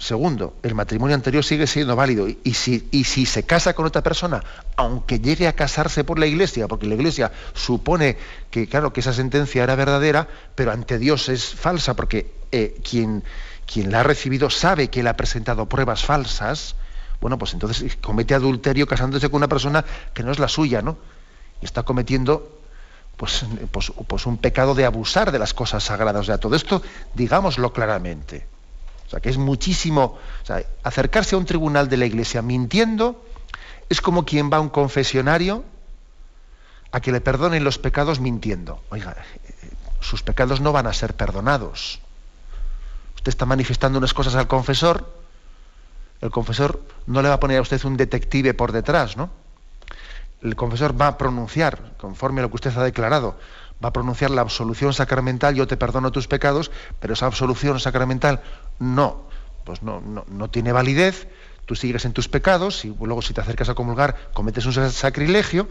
Segundo, 0.00 0.56
el 0.62 0.74
matrimonio 0.74 1.14
anterior 1.14 1.44
sigue 1.44 1.66
siendo 1.66 1.94
válido. 1.94 2.26
Y 2.26 2.54
si, 2.54 2.88
y 2.90 3.04
si, 3.04 3.26
se 3.26 3.42
casa 3.42 3.74
con 3.74 3.84
otra 3.84 4.02
persona, 4.02 4.42
aunque 4.76 5.20
llegue 5.20 5.46
a 5.46 5.52
casarse 5.52 6.04
por 6.04 6.18
la 6.18 6.26
iglesia, 6.26 6.68
porque 6.68 6.86
la 6.86 6.94
iglesia 6.94 7.32
supone 7.52 8.16
que, 8.50 8.66
claro, 8.66 8.94
que 8.94 9.00
esa 9.00 9.12
sentencia 9.12 9.62
era 9.62 9.74
verdadera, 9.74 10.26
pero 10.54 10.72
ante 10.72 10.98
Dios 10.98 11.28
es 11.28 11.44
falsa, 11.54 11.96
porque 11.96 12.32
eh, 12.50 12.80
quien, 12.88 13.22
quien 13.70 13.92
la 13.92 14.00
ha 14.00 14.02
recibido 14.02 14.50
sabe 14.50 14.88
que 14.88 15.02
le 15.02 15.10
ha 15.10 15.16
presentado 15.16 15.66
pruebas 15.66 16.04
falsas, 16.04 16.74
bueno, 17.20 17.38
pues 17.38 17.52
entonces 17.52 17.96
comete 18.00 18.34
adulterio 18.34 18.86
casándose 18.86 19.28
con 19.28 19.38
una 19.38 19.48
persona 19.48 19.84
que 20.12 20.22
no 20.22 20.32
es 20.32 20.38
la 20.38 20.48
suya, 20.48 20.82
¿no? 20.82 20.96
Y 21.62 21.66
está 21.66 21.82
cometiendo 21.84 22.58
pues, 23.16 23.44
pues, 23.70 23.92
pues, 24.08 24.26
un 24.26 24.38
pecado 24.38 24.74
de 24.74 24.86
abusar 24.86 25.30
de 25.30 25.38
las 25.38 25.54
cosas 25.54 25.84
sagradas. 25.84 26.22
O 26.22 26.24
sea, 26.24 26.38
todo 26.38 26.56
esto, 26.56 26.82
digámoslo 27.14 27.72
claramente. 27.72 28.46
O 29.06 29.10
sea, 29.10 29.20
que 29.20 29.28
es 29.28 29.36
muchísimo. 29.36 30.18
O 30.42 30.46
sea, 30.46 30.64
acercarse 30.82 31.34
a 31.34 31.38
un 31.38 31.44
tribunal 31.44 31.88
de 31.88 31.98
la 31.98 32.06
iglesia 32.06 32.42
mintiendo 32.42 33.22
es 33.88 34.00
como 34.00 34.24
quien 34.24 34.50
va 34.50 34.56
a 34.56 34.60
un 34.60 34.70
confesionario 34.70 35.64
a 36.92 37.00
que 37.00 37.12
le 37.12 37.20
perdonen 37.20 37.62
los 37.62 37.78
pecados 37.78 38.20
mintiendo. 38.20 38.82
Oiga, 38.88 39.16
sus 40.00 40.22
pecados 40.22 40.60
no 40.60 40.72
van 40.72 40.86
a 40.86 40.92
ser 40.92 41.14
perdonados. 41.14 42.00
Usted 43.20 43.28
está 43.28 43.46
manifestando 43.46 43.98
unas 43.98 44.14
cosas 44.14 44.34
al 44.34 44.48
confesor 44.48 45.20
el 46.20 46.30
confesor 46.30 46.82
no 47.06 47.22
le 47.22 47.28
va 47.28 47.36
a 47.36 47.40
poner 47.40 47.58
a 47.58 47.62
usted 47.62 47.82
un 47.84 47.96
detective 47.96 48.52
por 48.54 48.72
detrás, 48.72 49.16
¿no? 49.16 49.30
el 50.42 50.56
confesor 50.56 50.98
va 50.98 51.06
a 51.06 51.18
pronunciar, 51.18 51.96
conforme 51.98 52.40
a 52.40 52.42
lo 52.42 52.48
que 52.48 52.56
usted 52.56 52.76
ha 52.76 52.82
declarado, 52.82 53.36
va 53.82 53.90
a 53.90 53.92
pronunciar 53.92 54.30
la 54.30 54.40
absolución 54.40 54.92
sacramental, 54.92 55.54
yo 55.54 55.66
te 55.66 55.76
perdono 55.76 56.12
tus 56.12 56.28
pecados, 56.28 56.70
pero 56.98 57.12
esa 57.12 57.26
absolución 57.26 57.78
sacramental 57.78 58.40
no, 58.78 59.24
pues 59.64 59.82
no, 59.82 60.00
no, 60.00 60.50
tiene 60.50 60.72
validez, 60.72 61.28
tú 61.66 61.74
sigues 61.74 62.04
en 62.06 62.12
tus 62.12 62.28
pecados 62.28 62.84
y 62.84 62.88
luego 62.88 63.20
si 63.20 63.34
te 63.34 63.42
acercas 63.42 63.68
a 63.68 63.74
comulgar 63.74 64.30
cometes 64.32 64.64
un 64.64 64.90
sacrilegio. 64.90 65.68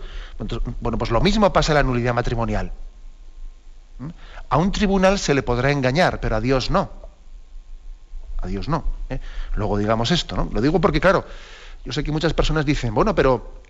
bueno, 0.82 0.98
pues 0.98 1.10
lo 1.10 1.22
mismo 1.22 1.52
pasa 1.52 1.72
en 1.72 1.76
la 1.78 1.84
nulidad 1.84 2.14
matrimonial. 2.14 2.72
¿Mm? 3.98 4.10
A 4.50 4.58
un 4.58 4.72
tribunal 4.72 5.18
se 5.18 5.34
le 5.34 5.42
podrá 5.44 5.72
engañar, 5.72 6.20
pero 6.20 6.36
a 6.36 6.42
Dios 6.42 6.70
no. 6.70 6.99
A 8.42 8.48
Dios 8.48 8.70
no. 8.70 8.84
¿eh? 9.10 9.20
Luego 9.56 9.78
digamos 9.78 10.12
esto, 10.12 10.36
¿no? 10.36 10.50
Lo 10.52 10.62
digo 10.62 10.80
porque, 10.80 11.02
claro, 11.02 11.26
yo 11.86 11.92
sé 11.92 12.04
que 12.04 12.12
muchas 12.12 12.34
personas 12.34 12.66
dicen, 12.66 12.94
bueno, 12.94 13.14
pero, 13.16 13.62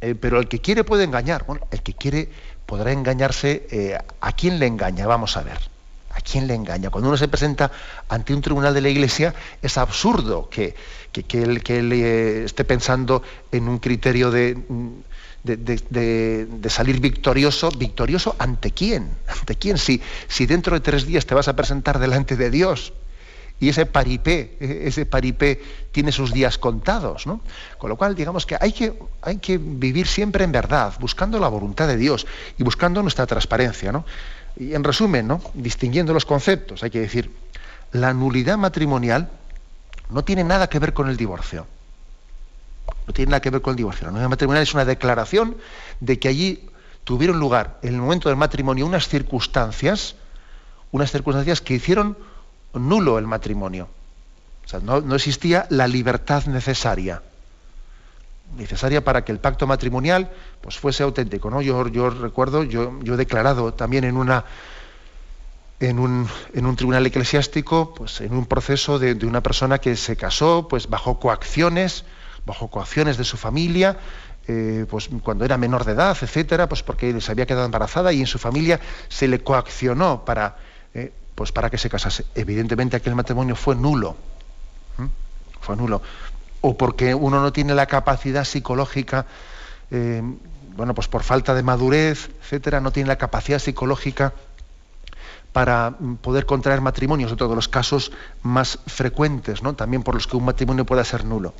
eh, 0.00 0.14
pero 0.14 0.38
el 0.38 0.48
que 0.48 0.60
quiere 0.60 0.84
puede 0.84 1.04
engañar. 1.04 1.44
Bueno, 1.46 1.66
el 1.70 1.82
que 1.82 1.94
quiere 1.94 2.28
podrá 2.66 2.92
engañarse. 2.92 3.66
Eh, 3.70 3.98
¿A 4.20 4.32
quién 4.32 4.58
le 4.58 4.66
engaña? 4.66 5.06
Vamos 5.06 5.36
a 5.36 5.42
ver. 5.42 5.58
¿A 6.10 6.20
quién 6.20 6.46
le 6.46 6.54
engaña? 6.54 6.90
Cuando 6.90 7.08
uno 7.08 7.18
se 7.18 7.26
presenta 7.26 7.72
ante 8.08 8.32
un 8.32 8.40
tribunal 8.40 8.72
de 8.72 8.80
la 8.80 8.88
Iglesia, 8.88 9.34
es 9.60 9.76
absurdo 9.78 10.48
que, 10.48 10.76
que, 11.10 11.42
él, 11.42 11.62
que 11.64 12.44
esté 12.44 12.64
pensando 12.64 13.22
en 13.50 13.68
un 13.68 13.78
criterio 13.78 14.30
de, 14.30 14.56
de, 15.42 16.70
salir 16.70 17.00
victorioso. 17.00 17.70
¿Victorioso 17.70 18.36
ante 18.38 18.70
quién? 18.70 19.10
¿Ante 19.26 19.56
quién? 19.56 19.76
Si, 19.76 20.00
si 20.28 20.46
dentro 20.46 20.76
de 20.76 20.80
tres 20.80 21.04
días 21.04 21.26
te 21.26 21.34
vas 21.34 21.48
a 21.48 21.56
presentar 21.56 21.98
delante 21.98 22.36
de 22.36 22.50
Dios 22.50 22.92
y 23.60 23.68
ese 23.68 23.86
paripé, 23.86 24.56
ese 24.60 25.06
paripé 25.06 25.62
tiene 25.92 26.12
sus 26.12 26.32
días 26.32 26.58
contados, 26.58 27.26
¿no? 27.26 27.40
Con 27.78 27.88
lo 27.88 27.96
cual, 27.96 28.14
digamos 28.14 28.46
que 28.46 28.56
hay, 28.60 28.72
que 28.72 28.98
hay 29.22 29.38
que 29.38 29.58
vivir 29.58 30.06
siempre 30.06 30.44
en 30.44 30.52
verdad, 30.52 30.94
buscando 30.98 31.38
la 31.38 31.48
voluntad 31.48 31.86
de 31.86 31.96
Dios 31.96 32.26
y 32.58 32.64
buscando 32.64 33.00
nuestra 33.02 33.26
transparencia, 33.26 33.92
¿no? 33.92 34.04
Y 34.56 34.74
en 34.74 34.84
resumen, 34.84 35.26
¿no? 35.28 35.40
Distinguiendo 35.54 36.12
los 36.12 36.24
conceptos, 36.24 36.82
hay 36.82 36.90
que 36.90 37.00
decir, 37.00 37.30
la 37.92 38.12
nulidad 38.12 38.58
matrimonial 38.58 39.30
no 40.10 40.24
tiene 40.24 40.44
nada 40.44 40.68
que 40.68 40.78
ver 40.78 40.92
con 40.92 41.08
el 41.08 41.16
divorcio. 41.16 41.66
No 43.06 43.14
tiene 43.14 43.30
nada 43.30 43.40
que 43.40 43.50
ver 43.50 43.62
con 43.62 43.72
el 43.72 43.76
divorcio. 43.76 44.06
La 44.06 44.10
nulidad 44.10 44.28
matrimonial 44.28 44.62
es 44.62 44.74
una 44.74 44.84
declaración 44.84 45.56
de 46.00 46.18
que 46.18 46.28
allí 46.28 46.68
tuvieron 47.04 47.38
lugar, 47.38 47.78
en 47.82 47.94
el 47.94 48.00
momento 48.00 48.28
del 48.28 48.36
matrimonio, 48.36 48.84
unas 48.84 49.08
circunstancias, 49.08 50.16
unas 50.90 51.12
circunstancias 51.12 51.60
que 51.60 51.74
hicieron 51.74 52.16
nulo 52.74 53.18
el 53.18 53.26
matrimonio. 53.26 53.88
O 54.64 54.68
sea, 54.68 54.80
no, 54.80 55.14
existía 55.14 55.66
la 55.70 55.86
libertad 55.86 56.46
necesaria. 56.46 57.22
Necesaria 58.56 59.04
para 59.04 59.24
que 59.24 59.32
el 59.32 59.38
pacto 59.38 59.66
matrimonial 59.66 60.30
pues, 60.60 60.78
fuese 60.78 61.02
auténtico. 61.02 61.50
¿no? 61.50 61.60
Yo, 61.60 61.86
yo 61.88 62.10
recuerdo, 62.10 62.64
yo, 62.64 62.98
yo, 63.02 63.14
he 63.14 63.16
declarado 63.16 63.74
también 63.74 64.04
en 64.04 64.16
una. 64.16 64.44
En 65.80 65.98
un, 65.98 66.28
en 66.54 66.66
un 66.66 66.76
tribunal 66.76 67.04
eclesiástico, 67.04 67.92
pues 67.94 68.20
en 68.20 68.32
un 68.32 68.46
proceso 68.46 68.98
de, 68.98 69.12
una 69.26 69.42
persona 69.42 69.78
que 69.78 69.96
se 69.96 70.16
casó, 70.16 70.68
pues 70.68 70.88
bajo 70.88 71.18
coacciones, 71.18 72.04
bajo 72.46 72.68
coacciones 72.68 73.18
de 73.18 73.24
su 73.24 73.36
familia, 73.36 73.98
eh, 74.46 74.86
pues 74.88 75.10
cuando 75.22 75.44
era 75.44 75.58
menor 75.58 75.84
de 75.84 75.92
edad, 75.92 76.16
etcétera, 76.18 76.68
pues 76.68 76.82
porque 76.84 77.20
se 77.20 77.32
había 77.32 77.44
quedado 77.44 77.66
embarazada 77.66 78.12
y 78.12 78.20
en 78.20 78.26
su 78.26 78.38
familia 78.38 78.80
se 79.08 79.26
le 79.26 79.42
coaccionó 79.42 80.24
para, 80.24 80.56
eh, 80.94 81.12
pues 81.34 81.52
para 81.52 81.70
que 81.70 81.78
se 81.78 81.90
casase. 81.90 82.24
Evidentemente 82.34 82.96
aquel 82.96 83.14
matrimonio 83.14 83.56
fue 83.56 83.74
nulo. 83.74 84.16
Fue 85.60 85.76
nulo. 85.76 86.02
O 86.60 86.76
porque 86.76 87.14
uno 87.14 87.40
no 87.40 87.52
tiene 87.52 87.74
la 87.74 87.86
capacidad 87.86 88.44
psicológica, 88.44 89.26
eh, 89.90 90.22
bueno, 90.76 90.94
pues 90.94 91.08
por 91.08 91.22
falta 91.22 91.54
de 91.54 91.62
madurez, 91.62 92.30
etcétera, 92.42 92.80
no 92.80 92.90
tiene 92.90 93.08
la 93.08 93.16
capacidad 93.16 93.58
psicológica 93.58 94.34
para 95.52 95.90
mm, 95.90 96.16
poder 96.16 96.46
contraer 96.46 96.80
matrimonios, 96.80 97.32
otro 97.32 97.48
de 97.48 97.54
los 97.54 97.68
casos 97.68 98.12
más 98.42 98.78
frecuentes, 98.86 99.62
¿no? 99.62 99.74
También 99.74 100.02
por 100.02 100.14
los 100.14 100.26
que 100.26 100.36
un 100.36 100.44
matrimonio 100.44 100.84
pueda 100.84 101.04
ser 101.04 101.24
nulo. 101.24 101.54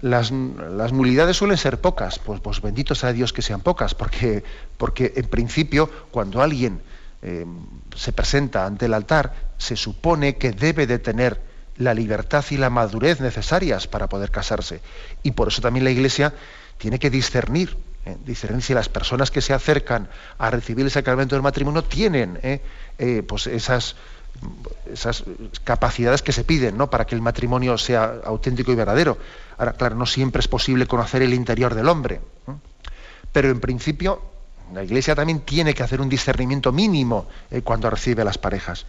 Las, 0.00 0.32
nulidades 0.32 1.36
suelen 1.36 1.56
ser 1.56 1.80
pocas, 1.80 2.18
pues, 2.18 2.40
pues 2.40 2.60
bendito 2.60 2.94
sea 2.94 3.12
Dios 3.12 3.32
que 3.32 3.40
sean 3.40 3.60
pocas, 3.60 3.94
porque, 3.94 4.42
porque 4.78 5.12
en 5.14 5.28
principio 5.28 5.88
cuando 6.10 6.42
alguien 6.42 6.82
eh, 7.22 7.46
se 7.94 8.12
presenta 8.12 8.66
ante 8.66 8.86
el 8.86 8.94
altar, 8.94 9.32
se 9.56 9.76
supone 9.76 10.36
que 10.36 10.50
debe 10.50 10.88
de 10.88 10.98
tener 10.98 11.40
la 11.76 11.94
libertad 11.94 12.44
y 12.50 12.56
la 12.56 12.68
madurez 12.68 13.20
necesarias 13.20 13.86
para 13.86 14.08
poder 14.08 14.32
casarse. 14.32 14.80
Y 15.22 15.30
por 15.30 15.48
eso 15.48 15.62
también 15.62 15.84
la 15.84 15.92
Iglesia 15.92 16.34
tiene 16.78 16.98
que 16.98 17.10
discernir, 17.10 17.76
eh, 18.06 18.16
discernir 18.26 18.62
si 18.62 18.74
las 18.74 18.88
personas 18.88 19.30
que 19.30 19.40
se 19.40 19.54
acercan 19.54 20.08
a 20.36 20.50
recibir 20.50 20.84
el 20.84 20.90
sacramento 20.90 21.36
del 21.36 21.42
matrimonio 21.42 21.84
tienen 21.84 22.40
eh, 22.42 23.22
pues 23.28 23.46
esas, 23.46 23.94
esas 24.92 25.22
capacidades 25.62 26.22
que 26.22 26.32
se 26.32 26.42
piden 26.42 26.76
¿no? 26.76 26.90
para 26.90 27.06
que 27.06 27.14
el 27.14 27.22
matrimonio 27.22 27.78
sea 27.78 28.20
auténtico 28.24 28.72
y 28.72 28.74
verdadero. 28.74 29.16
Ahora, 29.58 29.74
claro, 29.74 29.94
no 29.94 30.06
siempre 30.06 30.40
es 30.40 30.48
posible 30.48 30.86
conocer 30.86 31.22
el 31.22 31.34
interior 31.34 31.76
del 31.76 31.88
hombre, 31.88 32.20
pero 33.30 33.48
en 33.48 33.60
principio 33.60 34.31
la 34.72 34.82
Iglesia 34.82 35.14
también 35.14 35.40
tiene 35.40 35.74
que 35.74 35.82
hacer 35.82 36.00
un 36.00 36.08
discernimiento 36.08 36.72
mínimo 36.72 37.26
eh, 37.50 37.62
cuando 37.62 37.90
recibe 37.90 38.22
a 38.22 38.24
las 38.24 38.38
parejas. 38.38 38.86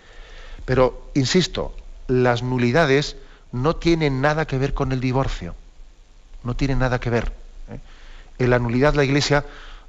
Pero, 0.66 1.10
insisto, 1.14 1.76
las 2.08 2.44
nulidades 2.44 3.18
no 3.52 3.76
tienen 3.76 4.22
nada 4.22 4.46
que 4.46 4.58
ver 4.58 4.74
con 4.74 4.92
el 4.92 5.00
divorcio. 5.00 5.56
No 6.44 6.56
tienen 6.56 6.80
nada 6.80 7.00
que 7.00 7.10
ver. 7.10 7.34
¿eh? 7.70 7.80
En 8.40 8.50
la 8.50 8.60
nulidad 8.60 8.94
la 8.94 9.04
Iglesia 9.04 9.46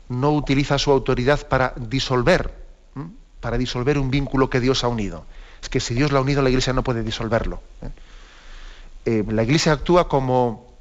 no 0.09 0.33
utiliza 0.33 0.79
su 0.79 0.91
autoridad 0.91 1.47
para 1.49 1.73
disolver, 1.77 2.53
para 3.41 3.57
disolver 3.57 3.99
un 3.99 4.11
vínculo 4.11 4.51
que 4.51 4.61
Dios 4.61 4.85
ha 4.85 4.89
unido. 4.89 5.25
Es 5.63 5.69
que 5.69 5.81
si 5.81 5.95
Dios 5.95 6.13
lo 6.13 6.19
ha 6.19 6.23
unido, 6.23 6.43
la 6.43 6.51
Iglesia 6.51 6.73
no 6.73 6.83
puede 6.83 7.03
disolverlo. 7.03 7.61
¿eh? 9.07 9.25
la 9.29 9.43
Iglesia 9.43 9.73
actúa 9.73 10.09
como 10.09 10.73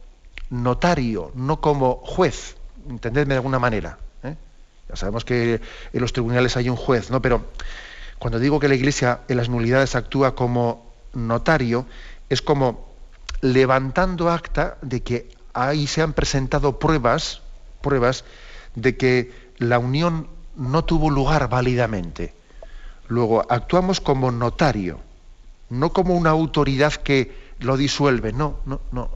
notario, 0.50 1.32
no 1.36 1.62
como 1.62 1.96
juez, 2.04 2.56
entendedme 2.90 3.34
de 3.34 3.38
alguna 3.38 3.60
manera 3.60 3.98
sabemos 4.94 5.26
que 5.26 5.62
en 5.94 6.02
los 6.02 6.14
tribunales 6.14 6.58
hay 6.58 6.70
un 6.70 6.76
juez, 6.76 7.10
¿no? 7.10 7.22
Pero 7.22 7.46
cuando 8.20 8.40
digo 8.40 8.60
que 8.60 8.68
la 8.68 8.76
Iglesia 8.76 9.22
en 9.28 9.38
las 9.38 9.50
nulidades 9.50 9.96
actúa 9.96 10.36
como 10.36 10.92
notario, 11.14 11.86
es 12.30 12.42
como 12.42 12.94
levantando 13.42 14.30
acta 14.30 14.78
de 14.82 15.02
que 15.04 15.30
ahí 15.54 15.88
se 15.88 16.02
han 16.02 16.14
presentado 16.14 16.80
pruebas, 16.80 17.42
pruebas 17.82 18.24
de 18.76 18.96
que 18.98 19.32
la 19.58 19.80
unión 19.80 20.28
no 20.56 20.86
tuvo 20.86 21.10
lugar 21.10 21.50
válidamente. 21.50 22.34
Luego, 23.08 23.46
actuamos 23.50 24.00
como 24.00 24.32
notario, 24.32 25.00
no 25.70 25.92
como 25.92 26.16
una 26.16 26.30
autoridad 26.30 26.94
que 26.94 27.36
lo 27.60 27.78
disuelve, 27.78 28.34
no, 28.34 28.60
no, 28.66 28.82
no. 28.92 29.10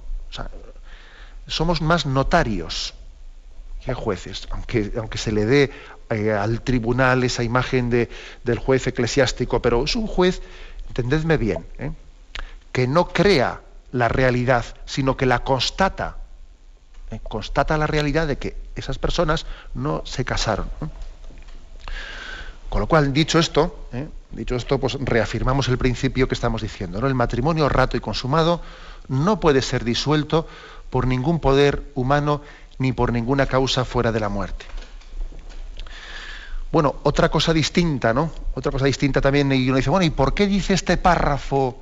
somos 1.47 1.81
más 1.81 2.05
notarios 2.05 2.93
jueces, 3.93 4.47
aunque, 4.51 4.91
aunque 4.97 5.17
se 5.17 5.31
le 5.31 5.45
dé 5.45 5.71
eh, 6.09 6.31
al 6.31 6.61
tribunal 6.61 7.23
esa 7.23 7.43
imagen 7.43 7.89
de, 7.89 8.09
del 8.43 8.59
juez 8.59 8.87
eclesiástico, 8.87 9.61
pero 9.61 9.83
es 9.83 9.95
un 9.95 10.07
juez, 10.07 10.41
entendedme 10.87 11.37
bien, 11.37 11.65
¿eh? 11.79 11.91
que 12.71 12.87
no 12.87 13.09
crea 13.09 13.61
la 13.91 14.07
realidad, 14.07 14.65
sino 14.85 15.17
que 15.17 15.25
la 15.25 15.39
constata. 15.39 16.17
¿eh? 17.11 17.19
Constata 17.23 17.77
la 17.77 17.87
realidad 17.87 18.27
de 18.27 18.37
que 18.37 18.55
esas 18.75 18.99
personas 18.99 19.45
no 19.73 20.01
se 20.05 20.25
casaron. 20.25 20.69
Con 22.69 22.81
lo 22.81 22.87
cual, 22.87 23.13
dicho 23.13 23.39
esto, 23.39 23.87
dicho 24.31 24.55
esto, 24.55 24.77
pues 24.77 24.97
reafirmamos 24.99 25.69
el 25.69 25.77
principio 25.77 26.27
que 26.27 26.35
estamos 26.35 26.61
diciendo. 26.61 26.99
¿no? 26.99 27.07
El 27.07 27.15
matrimonio 27.15 27.69
rato 27.69 27.95
y 27.95 28.01
consumado 28.01 28.61
no 29.07 29.39
puede 29.39 29.61
ser 29.61 29.85
disuelto 29.85 30.47
por 30.89 31.07
ningún 31.07 31.39
poder 31.39 31.83
humano 31.95 32.41
ni 32.79 32.93
por 32.93 33.11
ninguna 33.11 33.45
causa 33.45 33.85
fuera 33.85 34.11
de 34.11 34.19
la 34.19 34.29
muerte. 34.29 34.65
Bueno, 36.71 36.95
otra 37.03 37.29
cosa 37.29 37.53
distinta, 37.53 38.13
¿no? 38.13 38.29
Otra 38.53 38.71
cosa 38.71 38.85
distinta 38.85 39.21
también, 39.21 39.51
y 39.51 39.67
uno 39.67 39.77
dice, 39.77 39.89
bueno, 39.89 40.05
¿y 40.05 40.09
por 40.09 40.33
qué 40.33 40.47
dice 40.47 40.73
este 40.73 40.97
párrafo 40.97 41.81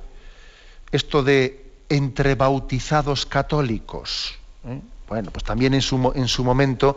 esto 0.92 1.22
de 1.22 1.72
entre 1.88 2.34
bautizados 2.36 3.26
católicos? 3.26 4.34
¿Eh? 4.64 4.80
Bueno, 5.08 5.30
pues 5.32 5.44
también 5.44 5.74
en 5.74 5.82
su, 5.82 6.12
en 6.14 6.28
su, 6.28 6.44
momento 6.44 6.96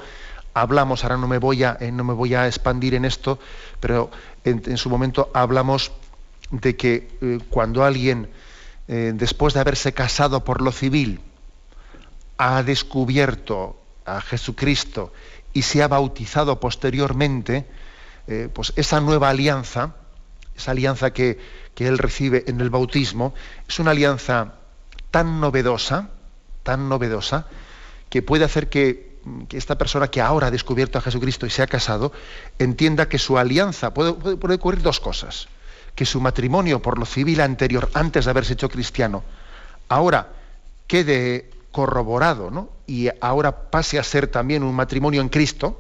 hablamos, 0.53 1.03
ahora 1.03 1.17
no 1.17 1.27
me 1.27 1.39
voy 1.39 1.63
a, 1.63 1.77
eh, 1.79 1.91
no 1.91 2.03
me 2.03 2.13
voy 2.13 2.35
a 2.35 2.45
expandir 2.45 2.93
en 2.93 3.05
esto, 3.05 3.39
pero 3.79 4.11
en, 4.43 4.77
su 4.77 4.89
momento 4.89 5.31
hablamos 5.33 5.91
de 6.51 6.75
que 6.75 7.09
eh, 7.21 7.39
cuando 7.49 7.83
alguien, 7.83 8.29
después 8.87 9.53
de 9.53 9.59
haberse 9.59 9.93
casado 9.93 10.43
por 10.43 10.63
lo 10.63 10.71
civil, 10.71 11.19
ha 12.39 12.63
descubierto 12.63 13.75
a 14.17 14.21
Jesucristo 14.21 15.13
y 15.53 15.63
se 15.63 15.83
ha 15.83 15.87
bautizado 15.87 16.59
posteriormente, 16.59 17.65
eh, 18.27 18.49
pues 18.53 18.73
esa 18.75 18.99
nueva 18.99 19.29
alianza, 19.29 19.95
esa 20.55 20.71
alianza 20.71 21.11
que, 21.11 21.39
que 21.75 21.87
él 21.87 21.97
recibe 21.97 22.43
en 22.47 22.61
el 22.61 22.69
bautismo, 22.69 23.33
es 23.67 23.79
una 23.79 23.91
alianza 23.91 24.55
tan 25.11 25.39
novedosa, 25.39 26.09
tan 26.63 26.89
novedosa, 26.89 27.47
que 28.09 28.21
puede 28.21 28.45
hacer 28.45 28.69
que 28.69 29.09
esta 29.51 29.77
persona 29.77 30.07
que 30.07 30.21
ahora 30.21 30.47
ha 30.47 30.51
descubierto 30.51 30.97
a 30.97 31.01
Jesucristo 31.01 31.45
y 31.45 31.49
se 31.49 31.61
ha 31.61 31.67
casado, 31.67 32.11
entienda 32.57 33.09
que 33.09 33.17
su 33.17 33.37
alianza, 33.37 33.93
puede, 33.93 34.13
puede, 34.13 34.55
ocurrir 34.55 34.81
dos 34.81 34.99
cosas, 34.99 35.47
que 35.95 36.05
su 36.05 36.21
matrimonio 36.21 36.81
por 36.81 36.97
lo 36.97 37.05
civil 37.05 37.41
anterior, 37.41 37.89
antes 37.93 38.25
de 38.25 38.31
haberse 38.31 38.53
hecho 38.53 38.69
cristiano, 38.69 39.23
ahora 39.89 40.29
quede 40.87 41.49
corroborado, 41.71 42.49
¿no? 42.49 42.69
Y 42.89 43.07
ahora 43.21 43.69
pase 43.69 43.99
a 43.99 44.03
ser 44.03 44.25
también 44.25 44.63
un 44.63 44.73
matrimonio 44.73 45.21
en 45.21 45.29
Cristo. 45.29 45.79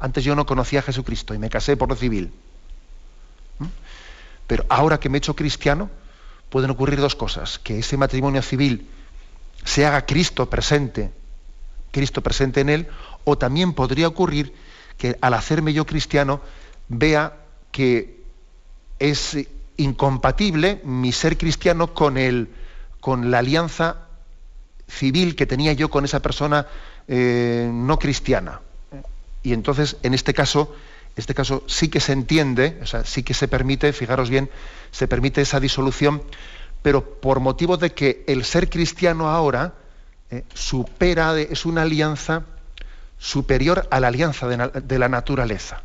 Antes 0.00 0.24
yo 0.24 0.34
no 0.34 0.46
conocía 0.46 0.78
a 0.78 0.82
Jesucristo 0.82 1.34
y 1.34 1.38
me 1.38 1.50
casé 1.50 1.76
por 1.76 1.90
lo 1.90 1.96
civil. 1.96 2.32
Pero 4.46 4.64
ahora 4.70 4.98
que 4.98 5.10
me 5.10 5.18
he 5.18 5.20
hecho 5.20 5.36
cristiano, 5.36 5.90
pueden 6.48 6.70
ocurrir 6.70 6.98
dos 6.98 7.14
cosas. 7.14 7.58
Que 7.58 7.80
ese 7.80 7.98
matrimonio 7.98 8.40
civil 8.40 8.88
se 9.64 9.84
haga 9.84 10.06
Cristo 10.06 10.48
presente, 10.48 11.12
Cristo 11.90 12.22
presente 12.22 12.62
en 12.62 12.70
él, 12.70 12.88
o 13.24 13.36
también 13.36 13.74
podría 13.74 14.08
ocurrir 14.08 14.54
que 14.96 15.18
al 15.20 15.34
hacerme 15.34 15.74
yo 15.74 15.84
cristiano 15.84 16.40
vea 16.88 17.36
que 17.70 18.22
es 18.98 19.36
incompatible 19.76 20.80
mi 20.84 21.12
ser 21.12 21.36
cristiano 21.36 21.92
con, 21.92 22.16
el, 22.16 22.48
con 23.00 23.30
la 23.30 23.40
alianza 23.40 24.07
civil 24.88 25.36
que 25.36 25.46
tenía 25.46 25.72
yo 25.72 25.90
con 25.90 26.04
esa 26.04 26.20
persona 26.20 26.66
eh, 27.06 27.70
no 27.72 27.98
cristiana. 27.98 28.60
Y 29.42 29.52
entonces, 29.52 29.96
en 30.02 30.14
este 30.14 30.34
caso, 30.34 30.74
este 31.16 31.34
caso 31.34 31.62
sí 31.66 31.88
que 31.88 32.00
se 32.00 32.12
entiende, 32.12 32.78
o 32.82 32.86
sea, 32.86 33.04
sí 33.04 33.22
que 33.22 33.34
se 33.34 33.48
permite, 33.48 33.92
fijaros 33.92 34.30
bien, 34.30 34.50
se 34.90 35.08
permite 35.08 35.40
esa 35.40 35.60
disolución, 35.60 36.22
pero 36.82 37.20
por 37.20 37.40
motivo 37.40 37.76
de 37.76 37.92
que 37.92 38.24
el 38.26 38.44
ser 38.44 38.70
cristiano 38.70 39.28
ahora 39.28 39.74
eh, 40.30 40.44
supera, 40.54 41.38
es 41.38 41.66
una 41.66 41.82
alianza 41.82 42.44
superior 43.18 43.88
a 43.90 44.00
la 44.00 44.08
alianza 44.08 44.46
de 44.46 44.98
la 44.98 45.08
naturaleza. 45.08 45.82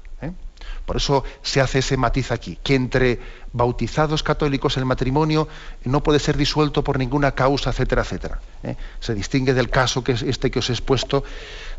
Por 0.86 0.98
eso 0.98 1.24
se 1.42 1.62
hace 1.62 1.80
ese 1.80 1.96
matiz 1.96 2.32
aquí, 2.32 2.58
que 2.62 2.76
entre 2.76 3.20
bautizados 3.54 4.22
católicos 4.22 4.76
el 4.78 4.86
matrimonio 4.86 5.48
no 5.86 6.04
puede 6.04 6.20
ser 6.20 6.36
disuelto 6.36 6.84
por 6.84 7.00
ninguna 7.00 7.32
causa, 7.32 7.70
etcétera, 7.70 8.02
etcétera. 8.02 8.40
¿eh? 8.64 8.76
Se 9.00 9.14
distingue 9.14 9.54
del 9.54 9.70
caso 9.70 10.04
que 10.04 10.14
es 10.14 10.24
este 10.24 10.52
que 10.52 10.60
os 10.60 10.70
he 10.70 10.74
expuesto, 10.74 11.24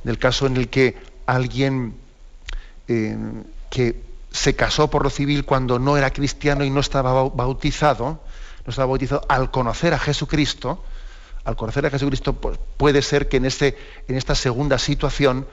del 0.05 0.19
caso 0.19 0.47
en 0.47 0.57
el 0.57 0.69
que 0.69 0.97
alguien 1.27 1.95
eh, 2.89 3.17
que 3.71 4.01
se 4.31 4.57
casó 4.57 4.89
por 4.89 5.05
lo 5.05 5.11
civil 5.11 5.45
cuando 5.45 5.79
no 5.79 5.97
era 5.97 6.11
cristiano 6.11 6.65
y 6.65 6.71
no 6.71 6.81
estaba 6.81 7.29
bautizado, 7.29 8.21
no 8.65 8.71
estaba 8.71 8.87
bautizado, 8.87 9.25
al 9.29 9.51
conocer 9.51 9.95
a 9.95 9.99
Jesucristo, 9.99 10.83
al 11.45 11.57
conocer 11.57 11.85
a 11.87 11.91
Jesucristo, 11.91 12.33
pues 12.33 12.59
puede 12.77 13.03
ser 13.03 13.29
que 13.29 13.37
en, 13.37 13.45
este, 13.45 13.77
en 14.09 14.17
esta 14.17 14.35
segunda 14.35 14.79
situación 14.79 15.47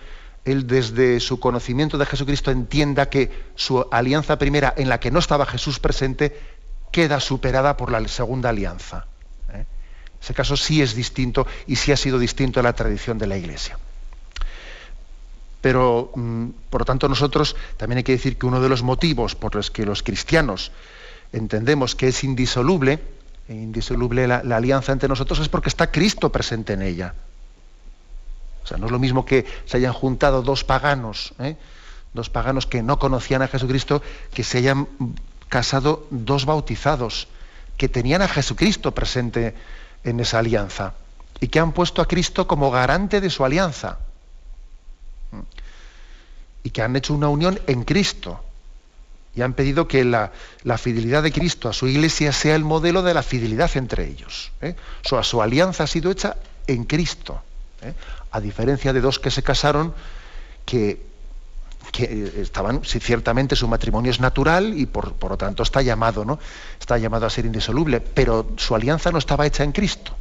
él 0.45 0.65
desde 0.65 1.19
su 1.19 1.39
conocimiento 1.39 1.97
de 1.97 2.05
Jesucristo 2.05 2.51
entienda 2.51 3.09
que 3.09 3.31
su 3.55 3.85
alianza 3.91 4.37
primera, 4.37 4.73
en 4.75 4.89
la 4.89 4.99
que 4.99 5.11
no 5.11 5.19
estaba 5.19 5.45
Jesús 5.45 5.79
presente, 5.79 6.35
queda 6.91 7.19
superada 7.19 7.77
por 7.77 7.91
la 7.91 8.05
segunda 8.07 8.49
alianza. 8.49 9.05
¿eh? 9.53 9.65
Ese 10.21 10.33
caso 10.33 10.57
sí 10.57 10.81
es 10.81 10.95
distinto 10.95 11.45
y 11.67 11.75
sí 11.75 11.91
ha 11.91 11.97
sido 11.97 12.17
distinto 12.17 12.59
a 12.59 12.63
la 12.63 12.73
tradición 12.73 13.17
de 13.17 13.27
la 13.27 13.37
Iglesia. 13.37 13.77
Pero, 15.61 16.11
mm, 16.15 16.47
por 16.71 16.81
lo 16.81 16.85
tanto, 16.85 17.07
nosotros 17.07 17.55
también 17.77 17.97
hay 17.97 18.03
que 18.03 18.13
decir 18.13 18.37
que 18.37 18.47
uno 18.47 18.61
de 18.61 18.69
los 18.69 18.81
motivos 18.81 19.35
por 19.35 19.53
los 19.53 19.69
que 19.69 19.85
los 19.85 20.01
cristianos 20.01 20.71
entendemos 21.31 21.95
que 21.95 22.07
es 22.07 22.23
indisoluble, 22.23 22.99
indisoluble 23.47 24.27
la 24.27 24.39
alianza 24.39 24.91
entre 24.91 25.07
nosotros, 25.07 25.39
es 25.39 25.49
porque 25.49 25.69
está 25.69 25.91
Cristo 25.91 26.31
presente 26.31 26.73
en 26.73 26.81
ella. 26.81 27.13
O 28.63 28.67
sea, 28.67 28.77
no 28.77 28.85
es 28.85 28.91
lo 28.91 28.99
mismo 28.99 29.25
que 29.25 29.45
se 29.65 29.77
hayan 29.77 29.93
juntado 29.93 30.41
dos 30.41 30.63
paganos, 30.63 31.33
¿eh? 31.39 31.55
dos 32.13 32.29
paganos 32.29 32.67
que 32.67 32.83
no 32.83 32.99
conocían 32.99 33.41
a 33.41 33.47
Jesucristo, 33.47 34.01
que 34.33 34.43
se 34.43 34.59
hayan 34.59 34.87
casado 35.49 36.07
dos 36.09 36.45
bautizados, 36.45 37.27
que 37.77 37.89
tenían 37.89 38.21
a 38.21 38.27
Jesucristo 38.27 38.91
presente 38.91 39.55
en 40.03 40.19
esa 40.19 40.39
alianza 40.39 40.93
y 41.39 41.47
que 41.47 41.59
han 41.59 41.71
puesto 41.71 42.01
a 42.01 42.07
Cristo 42.07 42.47
como 42.47 42.71
garante 42.71 43.21
de 43.21 43.29
su 43.29 43.43
alianza 43.43 43.97
y 46.63 46.69
que 46.69 46.81
han 46.81 46.95
hecho 46.95 47.13
una 47.13 47.29
unión 47.29 47.59
en 47.67 47.83
Cristo 47.83 48.43
y 49.35 49.41
han 49.41 49.53
pedido 49.53 49.87
que 49.87 50.03
la, 50.03 50.31
fidelidad 50.77 51.23
de 51.23 51.31
Cristo 51.31 51.69
a 51.69 51.73
su 51.73 51.87
iglesia 51.87 52.33
sea 52.33 52.55
el 52.55 52.63
modelo 52.63 53.01
de 53.01 53.13
la 53.13 53.23
fidelidad 53.23 53.71
entre 53.75 54.07
ellos. 54.07 54.51
¿eh? 54.61 54.75
su 55.01 55.41
alianza 55.41 55.85
ha 55.85 55.87
sido 55.87 56.11
hecha 56.11 56.37
en 56.67 56.83
Cristo. 56.83 57.41
¿eh? 57.81 57.93
A 58.31 58.39
diferencia 58.39 58.93
de 58.93 59.01
dos 59.01 59.19
que 59.19 59.31
se 59.31 59.43
casaron 59.43 59.93
que, 60.65 61.11
estaban, 62.37 62.83
ciertamente 62.83 63.55
su 63.55 63.67
matrimonio 63.67 64.11
es 64.11 64.19
natural 64.19 64.73
y 64.77 64.85
por, 64.85 65.15
lo 65.21 65.37
tanto 65.37 65.63
está 65.63 65.81
llamado, 65.81 66.23
¿no? 66.23 66.39
Está 66.79 66.97
llamado 66.97 67.25
a 67.25 67.29
ser 67.29 67.45
indisoluble, 67.45 67.99
pero 67.99 68.51
su 68.55 68.75
alianza 68.75 69.11
no 69.11 69.17
estaba 69.17 69.45
hecha 69.45 69.63
en 69.63 69.71
Cristo. 69.71 70.15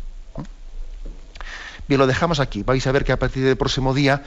Bien, 1.87 1.99
lo 1.99 2.07
dejamos 2.07 2.41
aquí. 2.41 2.63
Vais 2.63 2.87
a 2.87 2.93
ver 2.93 3.05
que 3.05 3.13
a 3.13 3.19
partir 3.19 3.45
del 3.45 3.57
próximo 3.57 3.95
día 3.95 4.23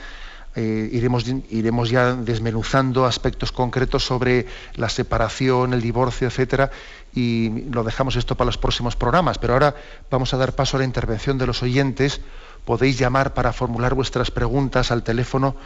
eh, 0.56 0.88
iremos, 0.92 1.24
iremos 1.50 1.90
ya 1.90 2.14
desmenuzando 2.14 3.06
aspectos 3.06 3.52
concretos 3.52 4.04
sobre 4.04 4.46
la 4.74 4.88
separación, 4.88 5.74
el 5.74 5.80
divorcio, 5.80 6.28
etcétera, 6.28 6.70
y 7.14 7.64
lo 7.70 7.82
dejamos 7.82 8.16
esto 8.16 8.36
para 8.36 8.46
los 8.46 8.58
próximos 8.58 8.96
programas. 8.96 9.38
Pero 9.38 9.54
ahora 9.54 9.74
vamos 10.10 10.32
a 10.32 10.36
dar 10.36 10.54
paso 10.54 10.76
a 10.76 10.80
la 10.80 10.84
intervención 10.84 11.38
de 11.38 11.46
los 11.46 11.62
oyentes 11.62 12.20
podéis 12.64 12.98
llamar 12.98 13.34
para 13.34 13.52
formular 13.52 13.92
vuestras 13.94 14.30
preguntas 14.30 14.90
al 14.90 15.02
teléfono 15.02 15.56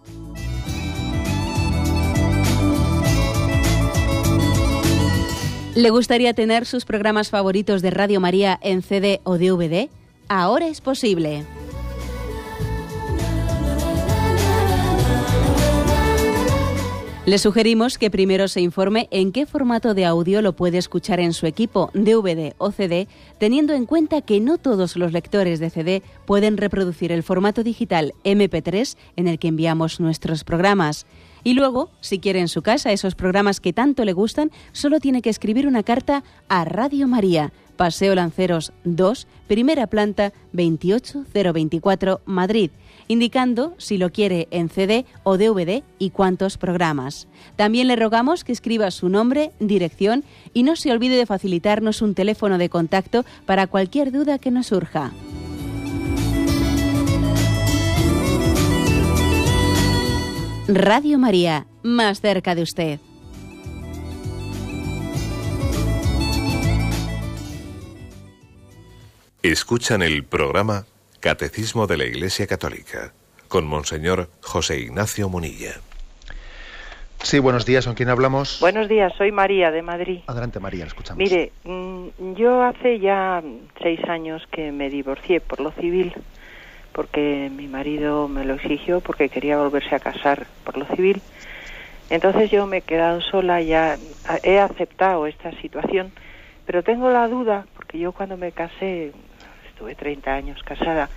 ¿Le 5.76 5.90
gustaría 5.90 6.34
tener 6.34 6.66
sus 6.66 6.86
programas 6.86 7.30
favoritos 7.30 7.82
de 7.82 7.92
Radio 7.92 8.22
María 8.22 8.58
en 8.62 8.82
CD 8.82 9.20
o 9.26 9.38
DVD? 9.38 9.90
Ahora 10.30 10.68
es 10.68 10.80
posible. 10.80 11.44
Le 17.26 17.40
sugerimos 17.40 17.98
que 17.98 18.12
primero 18.12 18.48
se 18.48 18.62
informe 18.62 19.08
en 19.10 19.32
qué 19.32 19.48
formato 19.48 19.96
de 19.96 20.06
audio 20.06 20.44
lo 20.44 20.56
puede 20.56 20.78
escuchar 20.78 21.20
en 21.20 21.34
su 21.34 21.48
equipo, 21.48 21.90
DVD 21.96 22.54
o 22.60 22.72
CD, 22.72 23.08
teniendo 23.40 23.74
en 23.74 23.88
cuenta 23.88 24.22
que 24.22 24.40
no 24.40 24.60
todos 24.60 24.96
los 24.96 25.12
lectores 25.12 25.60
de 25.60 25.72
CD 25.72 26.04
pueden 26.28 26.56
reproducir 26.56 27.12
el 27.12 27.24
formato 27.24 27.64
digital 27.64 28.14
MP3 28.26 28.96
en 29.16 29.28
el 29.28 29.40
que 29.40 29.48
enviamos 29.48 30.00
nuestros 30.00 30.44
programas. 30.44 31.08
Y 31.44 31.56
luego, 31.56 31.90
si 32.00 32.20
quiere 32.20 32.42
en 32.42 32.48
su 32.48 32.62
casa 32.62 32.92
esos 32.92 33.16
programas 33.16 33.60
que 33.60 33.74
tanto 33.74 34.06
le 34.06 34.14
gustan, 34.14 34.52
solo 34.72 35.00
tiene 35.00 35.24
que 35.24 35.32
escribir 35.32 35.66
una 35.66 35.82
carta 35.82 36.24
a 36.48 36.64
Radio 36.64 37.08
María, 37.08 37.52
Paseo 37.76 38.14
Lanceros 38.14 38.72
2, 38.84 39.26
primera 39.48 39.88
planta 39.88 40.32
28024, 40.54 42.22
Madrid 42.26 42.70
indicando 43.08 43.74
si 43.78 43.98
lo 43.98 44.12
quiere 44.12 44.48
en 44.52 44.70
CD 44.70 45.06
o 45.24 45.38
DVD 45.38 45.84
y 46.00 46.10
cuántos 46.10 46.58
programas. 46.58 47.28
También 47.56 47.88
le 47.88 47.96
rogamos 47.96 48.44
que 48.44 48.52
escriba 48.52 48.92
su 48.92 49.10
nombre, 49.10 49.52
dirección 49.60 50.24
y 50.54 50.64
no 50.64 50.76
se 50.76 50.92
olvide 50.92 51.16
de 51.16 51.26
facilitarnos 51.26 52.02
un 52.02 52.16
teléfono 52.16 52.58
de 52.58 52.70
contacto 52.70 53.26
para 53.46 53.68
cualquier 53.68 54.12
duda 54.12 54.40
que 54.40 54.52
nos 54.52 54.68
surja. 54.68 55.12
Radio 60.68 61.20
María, 61.20 61.68
más 61.84 62.22
cerca 62.22 62.56
de 62.56 62.64
usted. 62.64 63.00
Escuchan 69.44 70.02
el 70.02 70.24
programa 70.24 70.88
Catecismo 71.26 71.88
de 71.88 71.98
la 71.98 72.06
Iglesia 72.06 72.46
Católica, 72.46 73.12
con 73.48 73.66
Monseñor 73.66 74.30
José 74.42 74.78
Ignacio 74.78 75.28
Munilla. 75.28 75.72
Sí, 77.24 77.40
buenos 77.40 77.66
días, 77.66 77.88
¿con 77.88 77.96
quién 77.96 78.10
hablamos? 78.10 78.60
Buenos 78.62 78.88
días, 78.88 79.12
soy 79.18 79.32
María 79.32 79.72
de 79.72 79.82
Madrid. 79.82 80.20
Adelante, 80.28 80.60
María, 80.60 80.86
escuchamos. 80.86 81.18
Mire, 81.18 81.52
mm, 81.64 82.34
yo 82.36 82.62
hace 82.62 83.00
ya 83.00 83.42
seis 83.82 84.00
años 84.08 84.44
que 84.52 84.72
me 84.72 84.92
divorcié 84.92 85.42
por 85.42 85.62
lo 85.62 85.72
civil, 85.72 86.14
porque 86.92 87.50
mi 87.52 87.68
marido 87.68 88.28
me 88.28 88.46
lo 88.46 88.54
exigió, 88.54 89.02
porque 89.02 89.28
quería 89.30 89.58
volverse 89.58 89.96
a 89.96 90.00
casar 90.00 90.46
por 90.64 90.78
lo 90.78 90.86
civil. 90.96 91.24
Entonces 92.12 92.52
yo 92.52 92.68
me 92.68 92.78
he 92.78 92.82
quedado 92.82 93.20
sola, 93.22 93.64
ya 93.64 93.98
he 94.44 94.60
aceptado 94.60 95.26
esta 95.26 95.50
situación, 95.60 96.12
pero 96.68 96.84
tengo 96.84 97.10
la 97.10 97.28
duda, 97.28 97.66
porque 97.76 97.98
yo 97.98 98.12
cuando 98.12 98.38
me 98.38 98.52
casé 98.52 99.12
estuve 99.76 99.94
30 99.94 100.34
años 100.34 100.64
casada, 100.64 101.10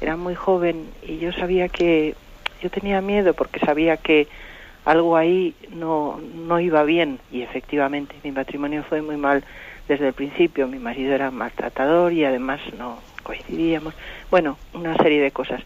era 0.00 0.16
muy 0.16 0.36
joven 0.36 0.92
y 1.02 1.18
yo 1.18 1.32
sabía 1.32 1.68
que, 1.68 2.14
yo 2.62 2.70
tenía 2.70 3.00
miedo 3.00 3.34
porque 3.34 3.58
sabía 3.58 3.96
que 3.96 4.28
algo 4.84 5.16
ahí 5.16 5.56
no, 5.70 6.20
no 6.20 6.60
iba 6.60 6.84
bien 6.84 7.18
y 7.32 7.42
efectivamente 7.42 8.14
mi 8.22 8.30
matrimonio 8.30 8.84
fue 8.84 9.02
muy 9.02 9.16
mal 9.16 9.44
desde 9.88 10.06
el 10.06 10.12
principio. 10.12 10.68
Mi 10.68 10.78
marido 10.78 11.12
era 11.12 11.32
maltratador 11.32 12.12
y 12.12 12.24
además 12.24 12.60
no 12.78 13.02
coincidíamos. 13.24 13.94
Bueno, 14.30 14.58
una 14.74 14.96
serie 14.98 15.20
de 15.20 15.32
cosas. 15.32 15.60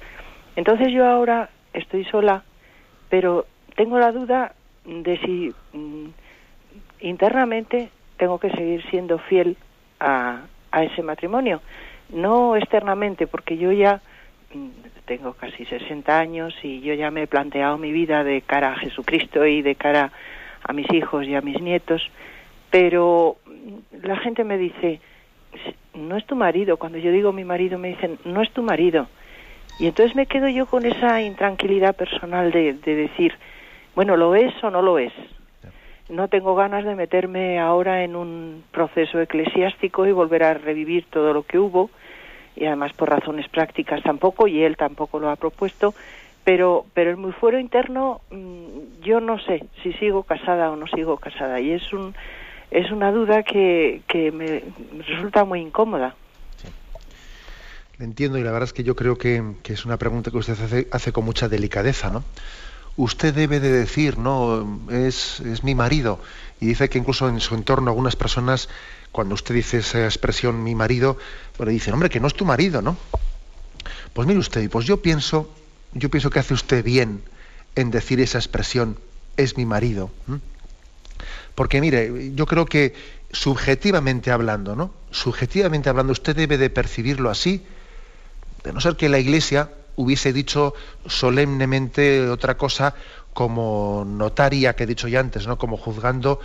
Entonces 0.56 0.90
yo 0.90 1.06
ahora 1.06 1.50
estoy 1.74 2.06
sola, 2.06 2.44
pero 3.10 3.44
tengo 3.76 3.98
la 3.98 4.10
duda 4.10 4.54
de 4.86 5.18
si 5.18 5.54
mm, 5.76 6.08
internamente 7.00 7.90
tengo 8.16 8.38
que 8.38 8.50
seguir 8.50 8.82
siendo 8.88 9.18
fiel 9.18 9.58
a, 10.00 10.46
a 10.72 10.82
ese 10.82 11.02
matrimonio. 11.02 11.60
No 12.12 12.56
externamente, 12.56 13.26
porque 13.26 13.56
yo 13.56 13.72
ya 13.72 14.00
mm, 14.54 14.68
tengo 15.06 15.34
casi 15.34 15.64
60 15.64 16.18
años 16.18 16.54
y 16.62 16.80
yo 16.80 16.94
ya 16.94 17.10
me 17.10 17.22
he 17.22 17.26
planteado 17.26 17.78
mi 17.78 17.92
vida 17.92 18.24
de 18.24 18.42
cara 18.42 18.72
a 18.72 18.76
Jesucristo 18.76 19.46
y 19.46 19.62
de 19.62 19.74
cara 19.74 20.12
a 20.62 20.72
mis 20.72 20.90
hijos 20.92 21.26
y 21.26 21.34
a 21.34 21.40
mis 21.40 21.60
nietos, 21.60 22.02
pero 22.70 23.36
mm, 23.46 24.06
la 24.06 24.16
gente 24.16 24.44
me 24.44 24.58
dice, 24.58 25.00
no 25.94 26.16
es 26.16 26.26
tu 26.26 26.36
marido. 26.36 26.76
Cuando 26.76 26.98
yo 26.98 27.10
digo 27.12 27.32
mi 27.32 27.44
marido 27.44 27.78
me 27.78 27.88
dicen, 27.88 28.18
no 28.24 28.42
es 28.42 28.50
tu 28.52 28.62
marido. 28.62 29.08
Y 29.78 29.86
entonces 29.86 30.14
me 30.14 30.26
quedo 30.26 30.48
yo 30.48 30.66
con 30.66 30.84
esa 30.84 31.22
intranquilidad 31.22 31.96
personal 31.96 32.52
de, 32.52 32.74
de 32.74 32.94
decir, 32.94 33.34
bueno, 33.94 34.16
¿lo 34.16 34.34
es 34.34 34.52
o 34.62 34.70
no 34.70 34.82
lo 34.82 34.98
es? 34.98 35.12
No 36.08 36.28
tengo 36.28 36.54
ganas 36.54 36.84
de 36.84 36.94
meterme 36.94 37.58
ahora 37.58 38.04
en 38.04 38.16
un 38.16 38.64
proceso 38.70 39.20
eclesiástico 39.20 40.06
y 40.06 40.12
volver 40.12 40.42
a 40.42 40.54
revivir 40.54 41.06
todo 41.10 41.32
lo 41.32 41.44
que 41.44 41.58
hubo, 41.58 41.90
y 42.56 42.66
además 42.66 42.92
por 42.92 43.10
razones 43.10 43.48
prácticas 43.48 44.02
tampoco, 44.02 44.46
y 44.46 44.62
él 44.62 44.76
tampoco 44.76 45.18
lo 45.18 45.30
ha 45.30 45.36
propuesto, 45.36 45.94
pero, 46.44 46.86
pero 46.94 47.12
en 47.12 47.24
mi 47.24 47.32
fuero 47.32 47.58
interno 47.58 48.20
mm, 48.30 49.02
yo 49.02 49.20
no 49.20 49.38
sé 49.38 49.64
si 49.82 49.92
sigo 49.94 50.24
casada 50.24 50.70
o 50.70 50.76
no 50.76 50.86
sigo 50.86 51.16
casada, 51.16 51.60
y 51.60 51.72
es, 51.72 51.92
un, 51.92 52.14
es 52.70 52.90
una 52.90 53.12
duda 53.12 53.42
que, 53.42 54.02
que 54.06 54.32
me 54.32 54.62
resulta 55.06 55.44
muy 55.44 55.60
incómoda. 55.60 56.14
Le 57.98 58.06
entiendo 58.06 58.38
y 58.38 58.42
la 58.42 58.50
verdad 58.50 58.64
es 58.68 58.72
que 58.72 58.84
yo 58.84 58.96
creo 58.96 59.16
que, 59.16 59.42
que 59.62 59.74
es 59.74 59.84
una 59.84 59.96
pregunta 59.96 60.30
que 60.30 60.38
usted 60.38 60.54
hace, 60.54 60.88
hace 60.90 61.12
con 61.12 61.24
mucha 61.24 61.48
delicadeza, 61.48 62.10
¿no? 62.10 62.24
Usted 62.96 63.34
debe 63.34 63.60
de 63.60 63.72
decir, 63.72 64.18
no, 64.18 64.80
es, 64.90 65.40
es, 65.40 65.64
mi 65.64 65.74
marido. 65.74 66.20
Y 66.60 66.66
dice 66.66 66.88
que 66.88 66.98
incluso 66.98 67.28
en 67.28 67.40
su 67.40 67.54
entorno 67.54 67.90
algunas 67.90 68.16
personas, 68.16 68.68
cuando 69.10 69.34
usted 69.34 69.54
dice 69.54 69.78
esa 69.78 70.04
expresión 70.04 70.62
mi 70.62 70.74
marido, 70.74 71.16
pues 71.56 71.66
le 71.66 71.72
dicen, 71.72 71.94
hombre, 71.94 72.10
que 72.10 72.20
no 72.20 72.26
es 72.26 72.34
tu 72.34 72.44
marido, 72.44 72.82
¿no? 72.82 72.96
Pues 74.12 74.28
mire 74.28 74.38
usted, 74.38 74.68
pues 74.70 74.86
yo 74.86 75.02
pienso, 75.02 75.52
yo 75.92 76.10
pienso 76.10 76.30
que 76.30 76.38
hace 76.38 76.54
usted 76.54 76.84
bien 76.84 77.22
en 77.74 77.90
decir 77.90 78.20
esa 78.20 78.38
expresión, 78.38 78.98
es 79.36 79.56
mi 79.56 79.64
marido. 79.64 80.10
Porque 81.54 81.80
mire, 81.80 82.32
yo 82.34 82.46
creo 82.46 82.66
que 82.66 82.94
subjetivamente 83.32 84.30
hablando, 84.30 84.76
¿no? 84.76 84.92
Subjetivamente 85.10 85.88
hablando, 85.88 86.12
usted 86.12 86.36
debe 86.36 86.58
de 86.58 86.70
percibirlo 86.70 87.30
así, 87.30 87.64
de 88.62 88.72
no 88.72 88.80
ser 88.80 88.96
que 88.96 89.08
la 89.08 89.18
iglesia 89.18 89.70
hubiese 89.96 90.32
dicho 90.32 90.74
solemnemente 91.06 92.28
otra 92.28 92.56
cosa 92.56 92.94
como 93.32 94.04
notaria 94.06 94.74
que 94.74 94.84
he 94.84 94.86
dicho 94.86 95.08
ya 95.08 95.20
antes, 95.20 95.46
¿no? 95.46 95.58
como 95.58 95.76
juzgando 95.76 96.40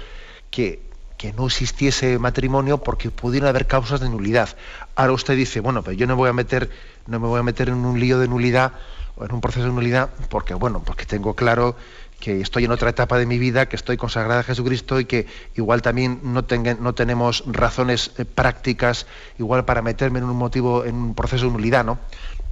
que, 0.49 0.81
que 1.17 1.33
no 1.33 1.47
existiese 1.47 2.19
matrimonio 2.19 2.77
porque 2.77 3.11
pudieran 3.11 3.49
haber 3.49 3.67
causas 3.67 3.99
de 3.99 4.09
nulidad. 4.09 4.49
Ahora 4.95 5.13
usted 5.13 5.35
dice, 5.35 5.59
bueno, 5.59 5.83
pero 5.83 5.97
yo 5.97 6.07
no 6.07 6.15
voy 6.15 6.29
a 6.29 6.33
meter, 6.33 6.69
no 7.07 7.19
me 7.19 7.27
voy 7.27 7.39
a 7.39 7.43
meter 7.43 7.69
en 7.69 7.85
un 7.85 7.99
lío 7.99 8.19
de 8.19 8.27
nulidad 8.27 8.73
o 9.15 9.25
en 9.25 9.33
un 9.33 9.41
proceso 9.41 9.65
de 9.65 9.73
nulidad 9.73 10.09
porque 10.29 10.53
bueno, 10.53 10.81
porque 10.85 11.05
tengo 11.05 11.33
claro 11.33 11.75
que 12.19 12.41
estoy 12.41 12.65
en 12.65 12.71
otra 12.71 12.89
etapa 12.89 13.17
de 13.17 13.25
mi 13.25 13.37
vida, 13.37 13.67
que 13.67 13.75
estoy 13.75 13.97
consagrada 13.97 14.39
a 14.39 14.43
Jesucristo 14.43 14.99
y 14.99 15.05
que 15.05 15.27
igual 15.55 15.81
también 15.81 16.19
no, 16.23 16.45
no 16.79 16.95
tenemos 16.95 17.43
razones 17.45 18.11
eh, 18.17 18.25
prácticas 18.25 19.05
igual 19.37 19.65
para 19.65 19.81
meterme 19.81 20.19
en 20.19 20.25
un 20.25 20.35
motivo, 20.35 20.83
en 20.85 20.95
un 20.95 21.15
proceso 21.15 21.45
de 21.45 21.51
nulidad, 21.51 21.85
¿no? 21.85 21.99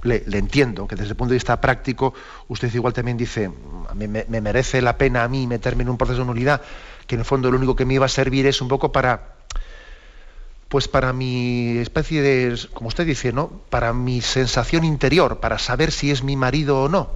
Le, 0.02 0.22
entiendo, 0.32 0.86
que 0.86 0.96
desde 0.96 1.10
el 1.10 1.16
punto 1.16 1.30
de 1.30 1.36
vista 1.36 1.60
práctico 1.60 2.14
usted 2.48 2.72
igual 2.74 2.92
también 2.92 3.16
dice, 3.16 3.50
me, 3.94 4.08
me, 4.08 4.40
merece 4.40 4.82
la 4.82 4.96
pena 4.96 5.24
a 5.24 5.28
mí 5.28 5.46
meterme 5.46 5.82
en 5.82 5.88
un 5.88 5.98
proceso 5.98 6.20
de 6.20 6.26
nulidad, 6.26 6.62
que 7.06 7.14
en 7.14 7.20
el 7.20 7.24
fondo 7.24 7.50
lo 7.50 7.56
único 7.56 7.76
que 7.76 7.84
me 7.84 7.94
iba 7.94 8.06
a 8.06 8.08
servir 8.08 8.46
es 8.46 8.60
un 8.60 8.68
poco 8.68 8.92
para, 8.92 9.36
pues 10.68 10.88
para 10.88 11.12
mi 11.12 11.78
especie 11.78 12.22
de, 12.22 12.58
como 12.72 12.88
usted 12.88 13.06
dice, 13.06 13.32
¿no? 13.32 13.48
Para 13.70 13.92
mi 13.92 14.20
sensación 14.20 14.84
interior, 14.84 15.40
para 15.40 15.58
saber 15.58 15.92
si 15.92 16.10
es 16.10 16.22
mi 16.22 16.36
marido 16.36 16.82
o 16.82 16.88
no, 16.88 17.10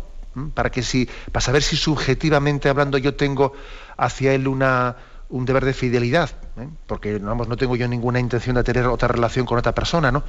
para 0.55 0.71
que 0.71 0.83
si, 0.83 1.09
para 1.33 1.41
saber 1.41 1.63
si 1.63 1.77
subjetivamente 1.77 2.69
hablando 2.69 2.99
yo 2.99 3.15
tengo 3.15 3.53
hacia 3.97 4.33
él 4.33 4.49
una 4.49 4.97
un 5.31 5.45
deber 5.45 5.65
de 5.65 5.73
fidelidad, 5.73 6.31
¿eh? 6.63 6.69
porque 6.87 7.19
no 7.21 7.57
tengo 7.57 7.77
yo 7.77 7.89
ninguna 7.89 8.21
intención 8.21 8.57
de 8.57 8.65
tener 8.65 8.87
otra 8.87 9.09
relación 9.09 9.47
con 9.47 9.59
otra 9.59 9.75
persona, 9.75 10.11
¿no? 10.11 10.23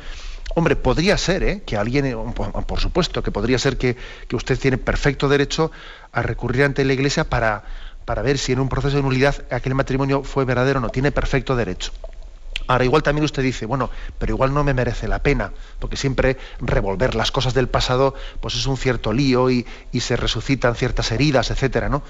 Hombre, 0.56 0.76
podría 0.76 1.18
ser, 1.18 1.44
¿eh? 1.44 1.64
que 1.66 1.78
alguien, 1.78 2.06
eh, 2.06 2.16
por 2.68 2.80
supuesto, 2.80 3.24
que 3.24 3.32
podría 3.32 3.58
ser 3.58 3.78
que, 3.78 3.96
usted 4.34 4.60
tiene 4.60 4.78
perfecto 4.78 5.30
derecho 5.30 5.72
a 6.12 6.22
recurrir 6.22 6.64
ante 6.64 6.84
la 6.84 6.94
Iglesia 6.94 7.24
para, 7.24 7.64
para 8.06 8.22
ver 8.22 8.38
si 8.38 8.52
en 8.52 8.60
un 8.60 8.68
proceso 8.68 8.98
de 8.98 9.04
nulidad 9.04 9.36
aquel 9.52 9.76
matrimonio 9.76 10.24
fue 10.24 10.46
verdadero 10.46 10.80
o 10.80 10.82
no. 10.82 10.90
Tiene 10.90 11.12
perfecto 11.12 11.56
derecho. 11.56 11.92
Ahora, 12.68 12.84
igual 12.84 13.04
también 13.04 13.26
usted 13.26 13.44
dice, 13.44 13.66
bueno, 13.66 13.90
pero 14.18 14.34
igual 14.34 14.54
no 14.54 14.64
me 14.64 14.74
merece 14.74 15.08
la 15.08 15.20
pena, 15.20 15.52
porque 15.80 15.98
siempre 15.98 16.38
revolver 16.60 17.16
las 17.16 17.32
cosas 17.32 17.54
del 17.54 17.68
pasado, 17.68 18.14
pues 18.40 18.56
es 18.56 18.66
un 18.66 18.78
cierto 18.78 19.14
lío 19.14 19.50
y, 19.50 19.66
y 19.92 20.02
se 20.02 20.16
resucitan 20.16 20.76
ciertas 20.76 21.12
heridas, 21.12 21.52
etcétera, 21.52 21.90
¿no? 21.90 22.04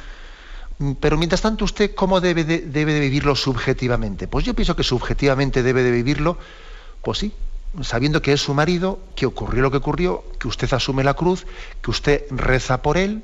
Pero 1.00 1.18
mientras 1.18 1.42
tanto, 1.42 1.66
¿usted 1.66 1.94
cómo 1.94 2.22
debe 2.22 2.44
de, 2.44 2.60
debe 2.60 2.94
de 2.94 3.00
vivirlo 3.02 3.36
subjetivamente? 3.36 4.28
Pues 4.28 4.46
yo 4.46 4.54
pienso 4.54 4.76
que 4.76 4.84
subjetivamente 4.84 5.64
debe 5.64 5.84
de 5.84 5.92
vivirlo, 5.92 6.38
pues 7.02 7.20
sí, 7.20 7.34
sabiendo 7.82 8.22
que 8.22 8.34
es 8.34 8.42
su 8.42 8.54
marido, 8.54 9.00
que 9.16 9.26
ocurrió 9.26 9.62
lo 9.62 9.72
que 9.72 9.78
ocurrió, 9.78 10.24
que 10.40 10.48
usted 10.48 10.72
asume 10.74 11.04
la 11.04 11.14
cruz, 11.14 11.46
que 11.82 11.92
usted 11.92 12.26
reza 12.32 12.82
por 12.82 12.98
él, 12.98 13.24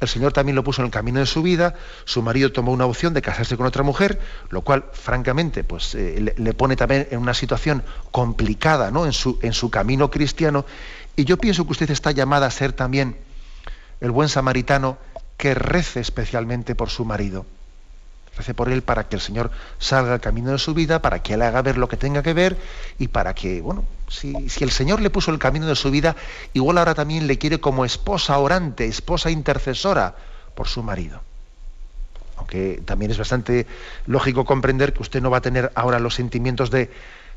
el 0.00 0.08
Señor 0.08 0.32
también 0.32 0.54
lo 0.54 0.62
puso 0.62 0.82
en 0.82 0.86
el 0.86 0.92
camino 0.92 1.18
de 1.18 1.26
su 1.26 1.42
vida, 1.42 1.74
su 2.04 2.22
marido 2.22 2.52
tomó 2.52 2.72
una 2.72 2.86
opción 2.86 3.14
de 3.14 3.22
casarse 3.22 3.56
con 3.56 3.66
otra 3.66 3.82
mujer, 3.82 4.20
lo 4.50 4.62
cual, 4.62 4.84
francamente, 4.92 5.64
pues 5.64 5.94
eh, 5.94 6.34
le, 6.36 6.54
pone 6.54 6.76
también 6.76 7.08
en 7.10 7.18
una 7.18 7.34
situación 7.34 7.82
complicada 8.12 8.90
¿no? 8.92 9.06
en, 9.06 9.12
su, 9.12 9.38
en 9.42 9.52
su 9.52 9.70
camino 9.70 10.10
cristiano. 10.10 10.64
Y 11.16 11.24
yo 11.24 11.36
pienso 11.36 11.64
que 11.64 11.72
usted 11.72 11.90
está 11.90 12.12
llamada 12.12 12.46
a 12.46 12.50
ser 12.50 12.72
también 12.72 13.16
el 14.00 14.12
buen 14.12 14.28
samaritano 14.28 14.98
que 15.38 15.54
rece 15.54 16.00
especialmente 16.00 16.74
por 16.74 16.90
su 16.90 17.06
marido. 17.06 17.46
Rece 18.36 18.54
por 18.54 18.68
él 18.68 18.82
para 18.82 19.08
que 19.08 19.16
el 19.16 19.22
Señor 19.22 19.50
salga 19.78 20.12
al 20.12 20.20
camino 20.20 20.52
de 20.52 20.58
su 20.58 20.74
vida, 20.74 21.00
para 21.00 21.22
que 21.22 21.34
él 21.34 21.42
haga 21.42 21.62
ver 21.62 21.78
lo 21.78 21.88
que 21.88 21.96
tenga 21.96 22.22
que 22.22 22.34
ver 22.34 22.58
y 22.98 23.08
para 23.08 23.34
que, 23.34 23.62
bueno, 23.62 23.84
si, 24.08 24.34
el 24.60 24.70
Señor 24.70 25.00
le 25.00 25.10
puso 25.10 25.30
el 25.30 25.38
camino 25.38 25.66
de 25.66 25.76
su 25.76 25.90
vida, 25.90 26.16
igual 26.52 26.78
ahora 26.78 26.94
también 26.94 27.26
le 27.26 27.38
quiere 27.38 27.60
como 27.60 27.84
esposa 27.84 28.36
orante, 28.38 28.86
esposa 28.86 29.30
intercesora 29.30 30.14
por 30.54 30.66
su 30.66 30.82
marido. 30.82 31.20
Aunque 32.36 32.82
también 32.84 33.12
es 33.12 33.18
bastante 33.18 33.66
lógico 34.06 34.44
comprender 34.44 34.92
que 34.92 35.02
usted 35.02 35.22
no 35.22 35.30
va 35.30 35.38
a 35.38 35.42
tener 35.42 35.70
ahora 35.76 36.00
los 36.00 36.14
sentimientos 36.14 36.70
de, 36.70 36.90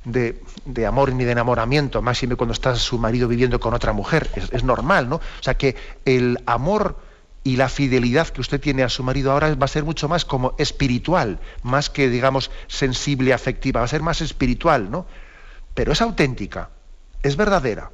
de, 0.05 0.85
amor 0.87 1.13
ni 1.13 1.23
de 1.23 1.31
enamoramiento, 1.31 2.01
máxime 2.01 2.35
cuando 2.35 2.53
está 2.53 2.75
su 2.75 2.97
marido 2.97 3.27
viviendo 3.27 3.59
con 3.59 3.75
otra 3.75 3.93
mujer. 3.93 4.29
Es, 4.35 4.51
es 4.51 4.63
normal, 4.63 5.07
¿no? 5.07 5.17
O 5.17 5.43
sea 5.43 5.55
que 5.55 5.75
el 6.05 6.41
amor 6.47 7.10
y 7.43 7.57
la 7.57 7.69
fidelidad 7.69 8.27
que 8.27 8.41
usted 8.41 8.59
tiene 8.59 8.83
a 8.83 8.89
su 8.89 9.03
marido 9.03 9.31
ahora 9.31 9.53
va 9.55 9.65
a 9.65 9.67
ser 9.67 9.83
mucho 9.83 10.07
más 10.07 10.25
como 10.25 10.53
espiritual, 10.57 11.39
más 11.63 11.89
que 11.89 12.09
digamos 12.09 12.51
sensible, 12.67 13.33
afectiva, 13.33 13.81
va 13.81 13.85
a 13.85 13.89
ser 13.89 14.01
más 14.01 14.21
espiritual, 14.21 14.91
¿no? 14.91 15.07
Pero 15.73 15.91
es 15.93 16.01
auténtica, 16.01 16.69
es 17.23 17.35
verdadera. 17.37 17.89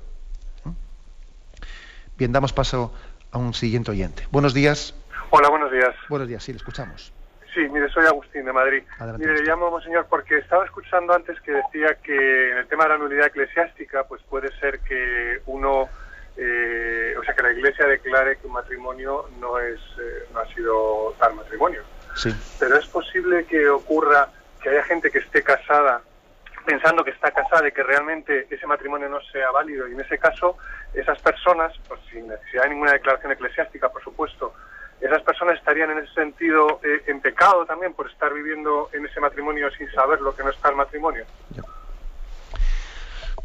Bien, 2.17 2.31
damos 2.31 2.51
paso 2.51 2.93
a 3.31 3.37
un 3.37 3.53
siguiente 3.53 3.91
oyente. 3.91 4.27
Buenos 4.31 4.53
días. 4.53 4.95
Hola, 5.29 5.49
buenos 5.49 5.71
días. 5.71 5.95
Buenos 6.09 6.27
días, 6.27 6.43
sí, 6.43 6.51
le 6.51 6.57
escuchamos. 6.57 7.13
Sí, 7.53 7.61
mire, 7.69 7.89
soy 7.89 8.05
Agustín 8.05 8.45
de 8.45 8.53
Madrid. 8.53 8.83
mire, 9.17 9.33
le 9.33 9.43
llamo, 9.43 9.71
monseñor, 9.71 10.07
porque 10.09 10.37
estaba 10.39 10.65
escuchando 10.65 11.13
antes 11.13 11.39
que 11.41 11.51
decía 11.53 11.95
que 12.03 12.51
en 12.51 12.57
el 12.57 12.67
tema 12.67 12.83
de 12.83 12.89
la 12.89 12.97
nulidad 12.97 13.27
eclesiástica, 13.27 14.03
pues 14.03 14.21
puede 14.23 14.51
ser 14.59 14.79
que 14.81 15.41
uno 15.45 15.89
eh, 16.37 17.15
o 17.19 17.23
sea, 17.23 17.33
que 17.33 17.43
la 17.43 17.51
Iglesia 17.51 17.85
declare 17.85 18.37
que 18.37 18.47
un 18.47 18.53
matrimonio 18.53 19.29
no 19.39 19.59
es 19.59 19.79
eh, 19.99 20.27
no 20.33 20.39
ha 20.39 20.53
sido 20.53 21.15
tal 21.19 21.35
matrimonio. 21.35 21.81
Sí. 22.15 22.33
Pero 22.59 22.77
es 22.77 22.85
posible 22.87 23.45
que 23.45 23.67
ocurra 23.69 24.29
que 24.61 24.69
haya 24.69 24.83
gente 24.83 25.09
que 25.11 25.19
esté 25.19 25.43
casada 25.43 26.01
pensando 26.67 27.03
que 27.03 27.11
está 27.11 27.31
casada 27.31 27.65
y 27.65 27.71
que 27.71 27.81
realmente 27.81 28.45
ese 28.49 28.67
matrimonio 28.67 29.07
no 29.07 29.21
sea 29.31 29.49
válido 29.51 29.87
y 29.87 29.93
en 29.93 30.01
ese 30.01 30.17
caso 30.17 30.57
esas 30.93 31.17
personas, 31.21 31.73
pues 31.87 32.01
sin 32.11 32.27
necesidad 32.27 32.63
de 32.63 32.69
ninguna 32.71 32.91
declaración 32.91 33.31
eclesiástica, 33.31 33.87
por 33.87 34.03
supuesto, 34.03 34.53
esas 34.99 35.21
personas 35.21 35.57
estarían 35.57 35.91
en 35.91 35.99
ese 35.99 36.13
sentido 36.13 36.81
eh, 36.83 37.03
en 37.07 37.21
pecado 37.21 37.65
también 37.65 37.93
por 37.93 38.11
estar 38.11 38.33
viviendo 38.33 38.89
en 38.91 39.05
ese 39.05 39.21
matrimonio 39.21 39.71
sin 39.77 39.89
saber 39.91 40.19
lo 40.19 40.35
que 40.35 40.43
no 40.43 40.49
está 40.49 40.69
el 40.69 40.75
matrimonio. 40.75 41.23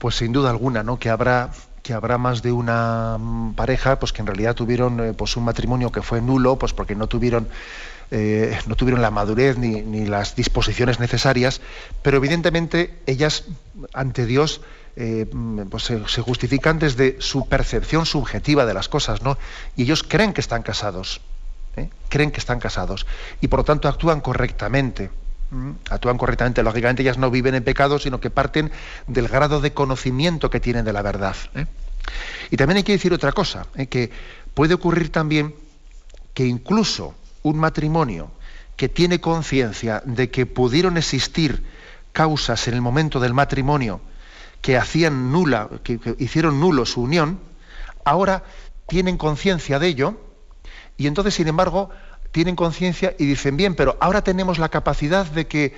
Pues 0.01 0.17
sin 0.17 0.33
duda 0.33 0.51
alguna, 0.51 0.83
¿no? 0.83 0.99
Que 0.99 1.09
habrá 1.09 1.51
que 1.83 1.93
habrá 1.93 2.19
más 2.19 2.43
de 2.43 2.53
una 2.53 3.19
mm, 3.19 3.55
pareja 3.55 3.99
pues 3.99 4.13
que 4.13 4.23
en 4.23 4.27
realidad 4.27 4.55
tuvieron 4.55 5.01
eh, 5.01 5.13
pues 5.13 5.37
un 5.37 5.45
matrimonio 5.45 5.91
que 5.91 6.03
fue 6.03 6.21
nulo 6.21 6.57
pues 6.57 6.73
porque 6.73 6.95
no 6.95 7.07
tuvieron 7.07 7.49
eh, 8.11 8.59
no 8.67 8.77
tuvieron 8.77 9.01
la 9.01 9.11
madurez 9.11 9.57
ni, 9.57 9.81
ni, 9.81 10.05
las 10.05 10.37
disposiciones 10.37 11.01
necesarias, 11.01 11.63
pero 12.03 12.19
evidentemente 12.19 12.99
ellas 13.07 13.45
ante 13.95 14.27
Dios 14.27 14.61
eh, 14.97 15.27
pues 15.71 15.85
se, 15.85 16.21
justifican 16.21 16.79
desde 16.79 17.17
su 17.21 17.49
percepción 17.49 18.05
subjetiva 18.05 18.67
de 18.67 18.75
las 18.75 18.91
cosas, 18.91 19.23
¿no? 19.23 19.39
Y 19.77 19.85
ellos 19.85 20.03
creen 20.03 20.35
que 20.35 20.43
están 20.43 20.63
casados, 20.63 21.23
creen 22.11 22.31
que 22.31 22.41
están 22.41 22.61
casados 22.61 23.07
y 23.41 23.49
por 23.49 23.61
lo 23.61 23.65
tanto 23.65 23.89
actúan 23.89 24.21
correctamente. 24.21 25.11
Actúan 25.91 26.17
correctamente, 26.17 26.63
lógicamente 26.63 27.03
ellas 27.03 27.19
no 27.19 27.31
viven 27.31 27.55
en 27.55 27.65
pecado, 27.65 27.99
sino 27.99 28.21
que 28.21 28.31
parten 28.31 28.73
del 29.07 29.29
grado 29.29 29.61
de 29.61 29.73
conocimiento 29.73 30.49
que 30.49 30.61
tienen 30.61 30.85
de 30.85 30.93
la 30.93 31.03
verdad. 31.03 31.37
¿eh? 31.55 31.67
Y 32.51 32.57
también 32.57 32.79
hay 32.79 32.83
que 32.83 32.93
decir 32.93 33.13
otra 33.13 33.33
cosa, 33.33 33.67
que 33.91 34.11
puede 34.55 34.75
ocurrir 34.75 35.13
también 35.13 35.55
que 36.33 36.47
incluso 36.47 37.15
un 37.43 37.59
matrimonio 37.59 38.31
que 38.77 38.89
tiene 38.89 39.21
conciencia 39.21 40.03
de 40.07 40.31
que 40.31 40.47
pudieron 40.47 40.97
existir 40.97 41.63
causas 42.13 42.67
en 42.69 42.75
el 42.75 42.81
momento 42.81 43.21
del 43.21 43.35
matrimonio 43.35 44.01
que 44.63 44.77
hacían 44.77 45.33
nula, 45.33 45.69
que, 45.83 45.99
que 45.99 46.15
hicieron 46.19 46.61
nulo 46.61 46.87
su 46.87 47.03
unión, 47.03 47.41
ahora 48.05 48.45
tienen 48.87 49.19
conciencia 49.19 49.79
de 49.79 49.89
ello 49.89 50.17
y 50.97 51.07
entonces, 51.07 51.35
sin 51.35 51.49
embargo, 51.49 51.91
tienen 52.33 52.57
conciencia 52.57 53.15
y 53.19 53.27
dicen, 53.27 53.57
bien, 53.57 53.75
pero 53.75 53.97
ahora 54.01 54.25
tenemos 54.25 54.59
la 54.59 54.71
capacidad 54.71 55.27
de 55.27 55.47
que, 55.47 55.75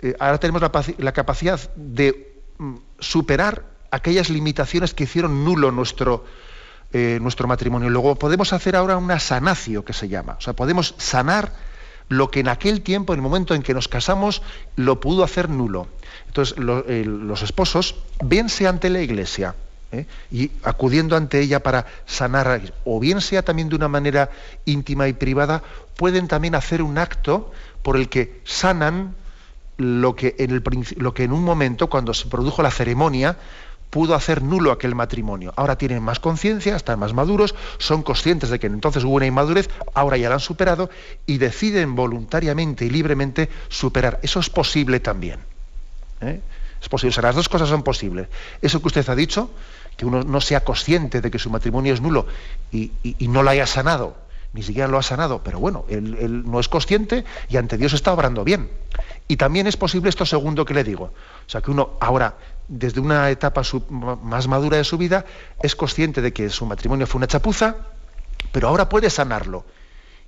eh, 0.00 0.16
ahora 0.18 0.38
tenemos 0.38 0.62
la, 0.98 1.12
capacidad 1.12 1.60
de 1.76 2.34
mm, 2.58 2.76
superar 2.98 3.64
aquellas 3.90 4.30
limitaciones 4.30 4.94
que 4.94 5.04
hicieron 5.04 5.44
nulo 5.44 5.70
nuestro, 5.70 6.24
eh, 6.92 7.18
nuestro 7.20 7.46
matrimonio. 7.46 7.90
Luego 7.90 8.16
podemos 8.16 8.52
hacer 8.54 8.74
ahora 8.74 8.96
una 8.96 9.20
sanacio, 9.20 9.84
que 9.84 9.92
se 9.92 10.08
llama. 10.08 10.36
O 10.38 10.40
sea, 10.40 10.54
podemos 10.54 10.94
sanar 10.96 11.52
lo 12.08 12.30
que 12.30 12.40
en 12.40 12.48
aquel 12.48 12.80
tiempo, 12.80 13.12
en 13.12 13.18
el 13.18 13.22
momento 13.22 13.54
en 13.54 13.62
que 13.62 13.74
nos 13.74 13.88
casamos, 13.88 14.42
lo 14.76 14.98
pudo 14.98 15.24
hacer 15.24 15.50
nulo. 15.50 15.88
Entonces, 16.26 16.56
eh, 16.88 17.04
los 17.06 17.42
esposos, 17.42 17.96
vense 18.22 18.66
ante 18.66 18.88
la 18.88 19.02
iglesia, 19.02 19.54
¿eh? 19.92 20.06
y 20.30 20.50
acudiendo 20.62 21.16
ante 21.16 21.40
ella 21.40 21.62
para 21.62 21.86
sanar, 22.06 22.72
o 22.84 22.98
bien 22.98 23.20
sea 23.20 23.42
también 23.42 23.68
de 23.68 23.76
una 23.76 23.88
manera 23.88 24.30
íntima 24.64 25.08
y 25.08 25.12
privada, 25.12 25.62
pueden 25.96 26.28
también 26.28 26.54
hacer 26.54 26.82
un 26.82 26.98
acto 26.98 27.52
por 27.82 27.96
el 27.96 28.08
que 28.08 28.40
sanan 28.44 29.14
lo 29.76 30.14
que 30.14 30.34
en, 30.38 31.32
un 31.32 31.42
momento, 31.44 31.88
cuando 31.88 32.14
se 32.14 32.28
produjo 32.28 32.62
la 32.62 32.70
ceremonia, 32.70 33.36
pudo 33.90 34.14
hacer 34.14 34.42
nulo 34.42 34.72
aquel 34.72 34.94
matrimonio. 34.94 35.52
Ahora 35.56 35.76
tienen 35.76 36.02
más 36.02 36.20
conciencia, 36.20 36.76
están 36.76 36.98
más 36.98 37.12
maduros, 37.12 37.54
son 37.78 38.02
conscientes 38.02 38.50
de 38.50 38.58
que 38.58 38.66
entonces 38.66 39.04
hubo 39.04 39.16
una 39.16 39.26
inmadurez, 39.26 39.68
ahora 39.92 40.16
ya 40.16 40.28
la 40.28 40.36
han 40.36 40.40
superado 40.40 40.88
y 41.26 41.38
deciden 41.38 41.94
voluntariamente 41.94 42.84
y 42.86 42.90
libremente 42.90 43.50
superar. 43.68 44.18
Eso 44.22 44.40
es 44.40 44.48
posible 44.48 45.00
también. 45.00 45.40
¿eh? 46.20 46.40
Es 46.80 46.88
posible, 46.88 47.10
o 47.10 47.12
sea, 47.12 47.22
las 47.24 47.36
dos 47.36 47.48
cosas 47.48 47.68
son 47.68 47.82
posibles. 47.82 48.28
Eso 48.60 48.80
que 48.80 48.88
usted 48.88 49.08
ha 49.08 49.14
dicho, 49.14 49.50
que 49.96 50.06
uno 50.06 50.22
no 50.22 50.40
sea 50.40 50.64
consciente 50.64 51.20
de 51.20 51.30
que 51.30 51.38
su 51.38 51.50
matrimonio 51.50 51.94
es 51.94 52.00
nulo 52.00 52.26
y, 52.70 52.92
no 53.20 53.42
lo 53.42 53.50
haya 53.50 53.66
sanado, 53.66 54.16
ni 54.52 54.62
siquiera 54.62 54.88
lo 54.88 54.98
ha 54.98 55.02
sanado, 55.02 55.42
pero 55.42 55.58
bueno, 55.58 55.84
él, 55.88 56.42
no 56.44 56.60
es 56.60 56.68
consciente 56.68 57.24
y 57.48 57.56
ante 57.56 57.76
Dios 57.76 57.92
está 57.92 58.12
obrando 58.12 58.44
bien. 58.44 58.70
Y 59.28 59.36
también 59.36 59.66
es 59.66 59.76
posible 59.76 60.10
esto 60.10 60.26
segundo 60.26 60.64
que 60.64 60.74
le 60.74 60.84
digo. 60.84 61.04
O 61.46 61.50
sea, 61.50 61.60
que 61.60 61.70
uno 61.70 61.90
ahora, 62.00 62.36
desde 62.68 63.00
una 63.00 63.30
etapa 63.30 63.62
más 64.22 64.48
madura 64.48 64.76
de 64.76 64.84
su 64.84 64.98
vida, 64.98 65.24
es 65.62 65.74
consciente 65.76 66.20
de 66.20 66.32
que 66.32 66.50
su 66.50 66.66
matrimonio 66.66 67.06
fue 67.06 67.18
una 67.18 67.26
chapuza, 67.26 67.76
pero 68.50 68.68
ahora 68.68 68.88
puede 68.88 69.08
sanarlo 69.08 69.64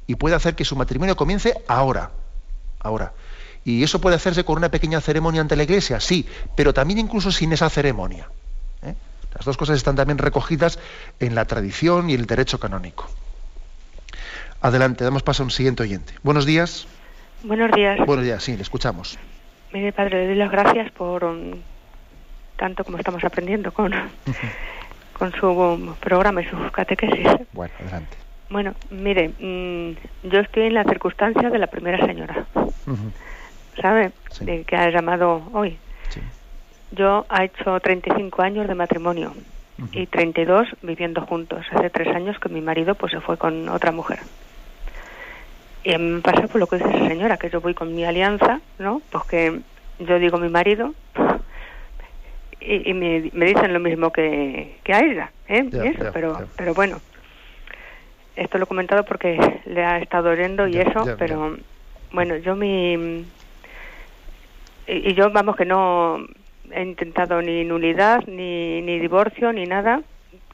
y 0.07 0.15
puede 0.15 0.37
hacer 0.37 0.55
que 0.55 0.65
su 0.65 0.77
matrimonio 0.77 1.17
comience 1.17 1.55
ahora. 1.69 2.11
Ahora. 2.81 3.13
Y 3.65 3.83
eso 3.83 4.01
puede 4.01 4.17
hacerse 4.17 4.45
con 4.45 4.59
una 4.59 4.71
pequeña 4.71 5.01
ceremonia 5.01 5.41
ante 5.41 5.57
la 5.57 5.63
iglesia, 5.63 5.99
sí, 5.99 6.27
pero 6.55 6.75
también 6.75 6.99
incluso 6.99 7.33
sin 7.33 7.53
esa 7.53 7.71
ceremonia. 7.71 8.29
Las 9.35 9.45
dos 9.45 9.57
cosas 9.57 9.77
están 9.77 9.97
también 9.97 10.19
recogidas 10.19 10.79
en 11.21 11.35
la 11.35 11.45
tradición 11.45 12.11
y 12.11 12.15
el 12.15 12.27
derecho 12.27 12.59
canónico. 12.61 13.09
Adelante, 14.61 15.05
damos 15.05 15.23
paso 15.23 15.43
a 15.43 15.47
un 15.47 15.51
siguiente 15.51 15.83
oyente. 15.83 16.15
Buenos 16.23 16.47
días. 16.47 16.87
Buenos 17.43 17.71
días. 17.73 17.99
Buenos 18.07 18.25
días, 18.25 18.43
sí, 18.43 18.57
le 18.57 18.63
escuchamos. 18.63 19.19
Mire, 19.73 19.93
padre, 19.93 20.21
le 20.21 20.27
doy 20.29 20.37
las 20.37 20.51
gracias 20.51 20.91
por 20.93 21.25
um, 21.25 21.53
tanto 22.57 22.85
como 22.85 22.97
estamos 22.97 23.23
aprendiendo 23.25 23.73
con, 23.73 23.93
con 25.19 25.33
su 25.33 25.49
um, 25.49 25.95
programa 25.97 26.41
y 26.41 26.47
su 26.47 26.57
catequesis. 26.71 27.27
Bueno, 27.53 27.75
adelante. 27.81 28.17
Bueno, 28.51 28.75
mire, 28.91 29.31
mmm, 29.39 29.97
yo 30.29 30.41
estoy 30.41 30.65
en 30.69 30.75
la 30.75 30.85
circunstancia 30.85 31.51
de 31.51 31.59
la 31.59 31.67
primera 31.67 31.99
señora. 32.07 32.47
Uh 32.55 32.93
-huh. 32.93 33.13
¿Sabe? 33.83 34.13
Sí. 34.31 34.45
De 34.45 34.65
que 34.65 34.77
ha 34.77 34.89
llamado 34.91 35.43
hoy. 35.53 35.77
Sí. 36.11 36.21
Yo 36.95 37.27
ha 37.29 37.45
hecho 37.45 37.79
35 37.81 38.43
años 38.43 38.69
de 38.69 38.75
matrimonio 38.75 39.33
uh 39.79 39.83
-huh. 39.83 40.03
y 40.03 40.07
32 40.07 40.69
viviendo 40.83 41.23
juntos. 41.23 41.67
Hace 41.73 41.91
tres 41.91 42.09
años 42.15 42.39
que 42.39 42.49
mi 42.49 42.61
marido 42.61 42.95
pues 42.95 43.13
se 43.13 43.21
fue 43.21 43.37
con 43.37 43.69
otra 43.69 43.93
mujer. 43.93 44.21
Y 45.85 45.93
a 45.93 45.99
mí 45.99 46.05
me 46.05 46.21
pasa 46.21 46.47
por 46.47 46.61
lo 46.61 46.67
que 46.67 46.77
dice 46.77 46.89
esa 46.89 47.09
señora, 47.09 47.37
que 47.37 47.51
yo 47.51 47.61
voy 47.61 47.75
con 47.75 47.95
mi 47.95 48.05
alianza, 48.05 48.61
¿no? 48.79 49.03
Pues 49.11 49.25
que 49.25 49.61
yo 49.99 50.19
digo 50.19 50.39
mi 50.39 50.49
marido 50.49 50.95
y, 52.61 52.91
y 52.91 52.95
me, 52.95 53.31
me, 53.35 53.47
dicen 53.47 53.73
lo 53.73 53.81
mismo 53.81 54.11
que, 54.11 54.77
que 54.83 54.95
a 54.95 55.01
ella, 55.01 55.31
¿eh? 55.49 55.69
Yeah, 55.71 55.85
eso, 55.85 56.03
yeah, 56.05 56.13
pero, 56.13 56.39
yeah. 56.39 56.47
pero 56.57 56.75
bueno, 56.75 57.01
esto 58.37 58.57
lo 58.57 58.65
he 58.65 58.67
comentado 58.67 59.05
porque 59.05 59.61
le 59.67 59.85
ha 59.85 59.99
estado 59.99 60.31
oyendo 60.31 60.67
y 60.67 60.79
eso, 60.79 61.05
pero 61.19 61.57
bueno, 62.13 62.37
yo 62.37 62.57
mi... 62.57 63.25
Y, 64.87 65.11
y 65.11 65.15
yo, 65.15 65.31
vamos, 65.31 65.57
que 65.57 65.65
no 65.65 66.27
he 66.71 66.83
intentado 66.83 67.41
ni 67.43 67.65
nulidad, 67.65 68.25
ni, 68.27 68.81
ni 68.83 68.99
divorcio, 68.99 69.53
ni 69.53 69.65
nada, 69.65 70.03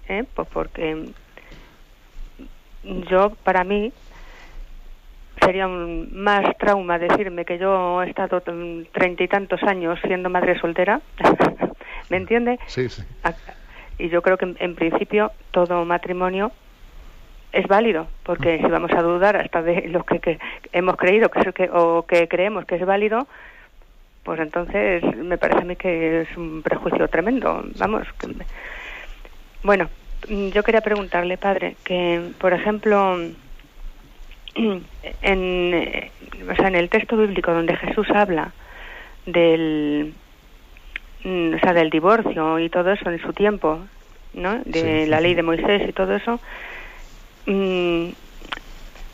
¿eh? 0.09 0.25
pues 0.35 0.49
porque 0.49 1.07
yo, 2.83 3.31
para 3.45 3.65
mí, 3.65 3.93
sería 5.41 5.67
un 5.67 6.11
más 6.13 6.57
trauma 6.59 6.99
decirme 6.99 7.45
que 7.45 7.59
yo 7.59 8.03
he 8.03 8.11
estado 8.11 8.41
treinta 8.41 9.23
y 9.23 9.29
tantos 9.29 9.63
años 9.63 9.99
siendo 10.03 10.31
madre 10.31 10.59
soltera, 10.59 11.01
¿me 12.11 12.17
entiende? 12.17 12.59
Sí, 12.67 12.89
sí. 12.89 13.03
Y 13.99 14.09
yo 14.09 14.23
creo 14.23 14.39
que 14.39 14.47
en, 14.47 14.57
en, 14.61 14.75
principio 14.75 15.33
todo 15.51 15.85
matrimonio 15.85 16.53
es 17.53 17.67
válido, 17.67 18.07
porque 18.23 18.59
si 18.59 18.67
vamos 18.67 18.93
a 18.93 19.03
dudar 19.03 19.37
hasta 19.37 19.63
de 19.63 19.89
lo 19.89 20.05
que, 20.05 20.21
que 20.21 20.39
hemos 20.73 20.97
creído 20.97 21.29
que, 21.31 21.41
es 21.41 21.55
que 21.55 21.69
o 21.73 22.07
que 22.07 22.29
creemos 22.29 22.65
que 22.65 22.77
es 22.77 22.87
válido, 22.87 23.27
pues 24.23 24.41
entonces 24.41 25.03
me 25.17 25.39
parece 25.39 25.61
a 25.61 25.65
mí 25.65 25.77
que 25.77 26.23
es 26.23 26.37
un 26.37 26.63
prejuicio 26.63 27.09
tremendo. 27.09 27.65
Vamos. 27.79 28.07
Que, 28.19 28.29
bueno, 29.63 29.89
yo 30.29 30.63
quería 30.63 30.81
preguntarle, 30.81 31.37
padre, 31.39 31.77
que 31.85 32.33
por 32.39 32.53
ejemplo 32.53 33.19
en, 35.23 36.11
o 36.51 36.55
sea, 36.57 36.69
en 36.69 36.75
el 36.77 36.89
texto 36.89 37.17
bíblico 37.17 37.53
donde 37.53 37.77
Jesús 37.77 38.09
habla 38.11 38.53
del 39.27 40.15
o 41.25 41.59
sea, 41.59 41.75
del 41.75 41.91
divorcio 41.91 42.59
y 42.59 42.71
todo 42.71 42.93
eso 42.93 43.11
en 43.11 43.21
su 43.21 43.33
tiempo, 43.33 43.81
¿no? 44.33 44.59
De 44.65 45.05
sí, 45.05 45.11
la 45.11 45.21
ley 45.21 45.35
de 45.35 45.43
Moisés 45.43 45.87
y 45.87 45.93
todo 45.93 46.17
eso, 46.17 46.41
mmm, 47.47 48.09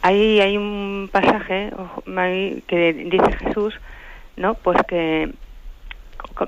ahí 0.02 0.40
hay 0.40 0.56
un 0.56 1.08
pasaje 1.10 1.72
que 2.68 2.92
dice 2.92 3.32
Jesús, 3.38 3.74
¿no? 4.36 4.54
Pues 4.54 4.78
que 4.88 5.32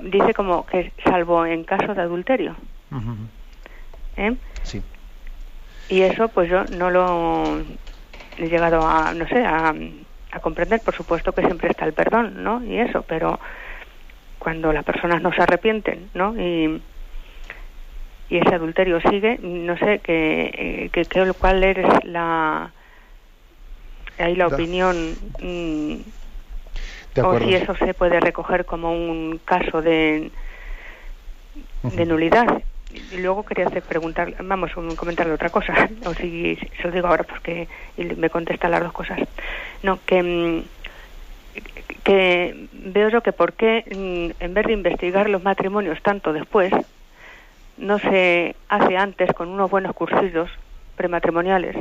dice 0.03 0.33
como 0.33 0.65
que 0.65 0.91
salvo 1.03 1.45
en 1.45 1.63
caso 1.63 1.93
de 1.93 2.01
adulterio. 2.01 2.55
Uh 2.91 2.95
-huh. 2.95 3.27
¿Eh? 4.17 4.35
Sí. 4.63 4.81
Y 5.89 6.01
eso 6.01 6.27
pues 6.29 6.49
yo 6.49 6.65
no 6.65 6.89
lo 6.89 7.61
he 8.37 8.47
llegado 8.47 8.87
a, 8.87 9.13
no 9.13 9.27
sé, 9.27 9.43
a, 9.43 9.73
a, 10.31 10.39
comprender, 10.39 10.81
por 10.81 10.95
supuesto 10.95 11.31
que 11.33 11.41
siempre 11.41 11.69
está 11.69 11.85
el 11.85 11.93
perdón, 11.93 12.43
¿no? 12.43 12.63
Y 12.63 12.77
eso, 12.77 13.01
pero 13.03 13.39
cuando 14.37 14.71
las 14.71 14.85
personas 14.85 15.21
no 15.21 15.33
se 15.33 15.41
arrepienten, 15.41 16.09
¿no? 16.13 16.39
Y, 16.39 16.81
y 18.29 18.37
ese 18.37 18.55
adulterio 18.55 19.01
sigue, 19.01 19.39
no 19.41 19.75
sé, 19.77 19.99
que, 19.99 20.89
que, 20.93 21.05
que 21.05 21.33
cuál 21.33 21.63
es 21.63 21.77
la 22.05 22.71
ahí 24.19 24.35
la 24.35 24.47
opinión 24.47 25.15
mmm, 25.41 25.95
o 27.23 27.39
si 27.39 27.55
eso 27.55 27.75
se 27.75 27.93
puede 27.93 28.19
recoger 28.19 28.65
como 28.65 28.91
un 28.91 29.39
caso 29.43 29.81
de, 29.81 30.31
de 31.83 32.05
nulidad 32.05 32.63
y 32.91 33.17
luego 33.17 33.45
quería 33.45 33.67
hacer 33.67 33.83
preguntar, 33.83 34.35
vamos, 34.43 34.71
comentarle 34.95 35.33
otra 35.33 35.49
cosa, 35.49 35.73
o 36.05 36.13
si 36.13 36.55
se 36.55 36.83
lo 36.83 36.91
digo 36.91 37.07
ahora 37.07 37.23
porque 37.23 37.67
me 37.97 38.29
contesta 38.29 38.69
las 38.69 38.81
dos 38.81 38.93
cosas. 38.93 39.19
No, 39.83 39.99
que, 40.05 40.23
mm, 40.23 40.63
que 42.03 42.67
veo 42.73 43.09
yo 43.09 43.21
que 43.21 43.31
por 43.31 43.53
qué, 43.53 43.83
mm, 43.85 44.43
en 44.43 44.53
vez 44.53 44.65
de 44.65 44.73
investigar 44.73 45.29
los 45.29 45.43
matrimonios 45.43 46.01
tanto 46.01 46.33
después, 46.33 46.73
no 47.77 47.99
se 47.99 48.55
hace 48.67 48.97
antes 48.97 49.31
con 49.33 49.49
unos 49.49 49.69
buenos 49.69 49.93
cursillos 49.95 50.49
prematrimoniales, 50.95 51.77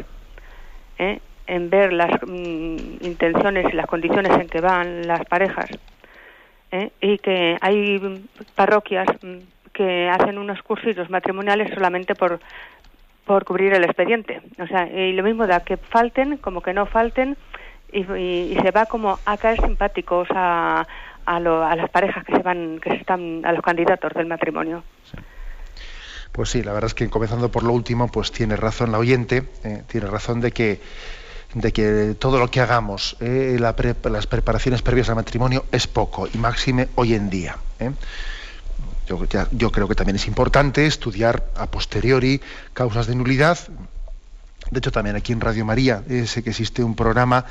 ¿eh? 0.99 1.21
En 1.49 1.71
ver 1.71 1.93
las 1.93 2.11
mm, 2.27 2.77
intenciones 3.01 3.67
y 3.73 3.77
las 3.77 3.87
condiciones 3.87 4.33
en 4.39 4.49
que 4.49 4.61
van 4.61 5.07
las 5.07 5.25
parejas 5.25 5.71
¿eh? 6.71 6.91
y 7.01 7.19
que 7.19 7.57
hay 7.61 8.23
parroquias 8.55 9.09
mm, 9.23 9.39
que 9.73 10.09
hacen 10.09 10.39
unos 10.39 10.63
cursos 10.63 11.11
matrimoniales 11.11 11.73
solamente 11.75 12.15
por 12.15 12.39
por 13.29 13.45
cubrir 13.45 13.75
el 13.75 13.85
expediente. 13.85 14.41
O 14.59 14.67
sea, 14.67 14.89
y 14.89 15.13
lo 15.13 15.23
mismo 15.23 15.47
da 15.47 15.61
que 15.61 15.77
falten 15.77 16.39
como 16.39 16.63
que 16.63 16.73
no 16.73 16.87
falten 16.87 17.37
y, 17.93 18.05
se 18.05 18.71
va 18.71 18.87
como 18.87 19.19
a 19.25 19.37
caer 19.37 19.61
simpáticos 19.61 20.29
a, 20.31 20.87
a, 21.27 21.41
las 21.41 21.91
parejas 21.91 22.25
que 22.25 22.35
se 22.35 22.43
van, 22.43 22.81
que 22.81 22.95
están, 22.95 23.45
a 23.45 23.53
los 23.53 23.63
candidatos 23.63 24.13
del 24.15 24.27
matrimonio. 24.27 24.83
Pues 26.33 26.49
sí, 26.51 26.63
la 26.63 26.73
verdad 26.73 26.89
es 26.89 26.95
que 26.95 27.09
comenzando 27.11 27.51
por 27.51 27.63
lo 27.65 27.73
último, 27.73 28.09
pues 28.09 28.33
tiene 28.33 28.57
razón 28.57 28.93
la 28.93 28.99
oyente, 28.99 29.45
eh, 29.65 29.83
tiene 29.87 30.07
razón 30.07 30.41
de 30.41 30.53
que 30.53 30.81
de 31.61 31.73
que 31.73 32.15
todo 32.19 32.39
lo 32.39 32.51
que 32.51 32.61
hagamos, 32.61 33.17
eh, 33.21 33.59
las 33.59 34.27
preparaciones 34.27 34.83
previas 34.83 35.09
al 35.09 35.17
matrimonio 35.17 35.65
es 35.73 35.87
poco 35.87 36.29
y 36.33 36.39
máxime 36.39 36.89
hoy 36.95 37.15
en 37.15 37.31
día. 37.31 37.57
Eh. 37.79 37.91
Yo, 39.07 39.19
yo, 39.53 39.73
creo 39.73 39.89
que 39.89 39.95
también 39.95 40.17
es 40.17 40.27
importante 40.27 40.87
estudiar 40.87 41.45
a 41.57 41.67
posteriori 41.67 42.41
causas 42.75 43.07
de 43.07 43.15
nulidad. 43.15 43.59
De 44.71 44.79
hecho, 44.79 44.93
también 44.93 45.17
aquí 45.17 45.33
en 45.33 45.41
Radio 45.41 45.65
María 45.65 46.03
sé 46.27 46.43
que 46.43 46.51
existe 46.51 46.85
un 46.85 46.95
programa 46.95 47.47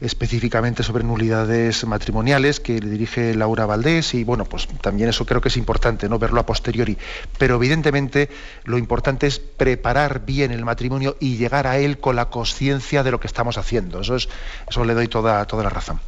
específicamente 0.00 0.82
sobre 0.82 1.04
nulidades 1.04 1.84
matrimoniales 1.86 2.60
que 2.60 2.80
le 2.80 2.90
dirige 2.90 3.34
Laura 3.34 3.66
Valdés 3.66 4.14
y 4.14 4.24
bueno, 4.24 4.44
pues 4.44 4.66
también 4.80 5.08
eso 5.08 5.26
creo 5.26 5.40
que 5.40 5.48
es 5.48 5.56
importante, 5.56 6.08
no 6.08 6.18
verlo 6.18 6.40
a 6.40 6.46
posteriori, 6.46 6.96
pero 7.38 7.56
evidentemente 7.56 8.30
lo 8.64 8.78
importante 8.78 9.26
es 9.26 9.38
preparar 9.38 10.24
bien 10.24 10.52
el 10.52 10.64
matrimonio 10.64 11.16
y 11.20 11.36
llegar 11.36 11.66
a 11.66 11.78
él 11.78 11.98
con 11.98 12.16
la 12.16 12.30
conciencia 12.30 13.02
de 13.02 13.10
lo 13.10 13.20
que 13.20 13.26
estamos 13.26 13.58
haciendo. 13.58 14.00
Eso 14.00 14.16
es 14.16 14.28
eso 14.68 14.84
le 14.84 14.94
doy 14.94 15.08
toda 15.08 15.44
toda 15.46 15.62
la 15.64 15.70
razón. 15.70 16.00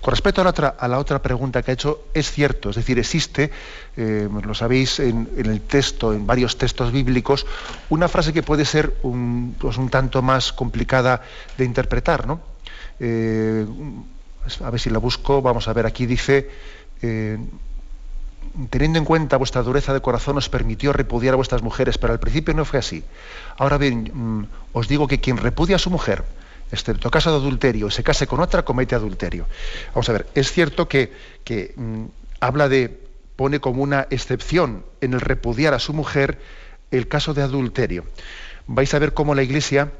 Con 0.00 0.12
respecto 0.12 0.40
a 0.40 0.44
la 0.44 0.50
otra 0.50 0.68
a 0.78 0.88
la 0.88 0.98
otra 0.98 1.22
pregunta 1.22 1.62
que 1.62 1.72
ha 1.72 1.74
hecho, 1.74 2.04
es 2.14 2.30
cierto, 2.30 2.70
es 2.70 2.76
decir, 2.76 2.98
existe 2.98 3.50
eh, 3.96 4.28
lo 4.42 4.54
sabéis 4.54 5.00
en, 5.00 5.28
el 5.36 5.60
texto, 5.60 6.12
en 6.12 6.26
varios 6.26 6.56
textos 6.56 6.92
bíblicos, 6.92 7.46
una 7.88 8.08
frase 8.08 8.32
que 8.32 8.42
puede 8.42 8.64
ser 8.64 8.94
un, 9.02 9.56
pues 9.58 9.76
un 9.76 9.90
tanto 9.90 10.22
más 10.22 10.52
complicada 10.52 11.22
de 11.58 11.64
interpretar, 11.64 12.26
¿no? 12.26 12.49
Eh, 13.00 13.66
a 14.62 14.70
ver 14.70 14.80
si 14.80 14.90
la 14.90 14.98
busco, 14.98 15.42
vamos 15.42 15.68
a 15.68 15.72
ver, 15.72 15.86
aquí 15.86 16.06
dice, 16.06 16.50
eh, 17.02 17.38
teniendo 18.68 18.98
en 18.98 19.04
cuenta 19.04 19.36
vuestra 19.36 19.62
dureza 19.62 19.92
de 19.94 20.00
corazón 20.00 20.36
os 20.36 20.48
permitió 20.48 20.92
repudiar 20.92 21.34
a 21.34 21.36
vuestras 21.36 21.62
mujeres, 21.62 21.98
pero 21.98 22.12
al 22.12 22.20
principio 22.20 22.54
no 22.54 22.64
fue 22.64 22.78
así. 22.78 23.04
Ahora 23.56 23.78
bien, 23.78 24.10
mm, 24.12 24.46
os 24.72 24.88
digo 24.88 25.06
que 25.06 25.20
quien 25.20 25.36
repudia 25.36 25.76
a 25.76 25.78
su 25.78 25.90
mujer, 25.90 26.24
excepto 26.70 27.10
caso 27.10 27.30
de 27.30 27.36
adulterio, 27.36 27.90
se 27.90 28.02
case 28.02 28.26
con 28.26 28.40
otra, 28.40 28.64
comete 28.64 28.94
adulterio. 28.94 29.46
Vamos 29.94 30.08
a 30.08 30.12
ver, 30.12 30.26
es 30.34 30.52
cierto 30.52 30.88
que, 30.88 31.12
mm, 31.76 32.04
habla 32.40 32.68
de, 32.68 33.00
pone 33.36 33.60
como 33.60 33.82
una 33.82 34.06
excepción 34.10 34.84
en 35.00 35.14
el 35.14 35.20
repudiar 35.20 35.74
a 35.74 35.78
su 35.78 35.92
mujer 35.92 36.38
el 36.90 37.08
caso 37.08 37.34
de 37.34 37.42
adulterio. 37.42 38.04
Vais 38.66 38.92
a 38.94 38.98
ver 38.98 39.14
cómo 39.14 39.34
la 39.34 39.42
Iglesia 39.42 39.90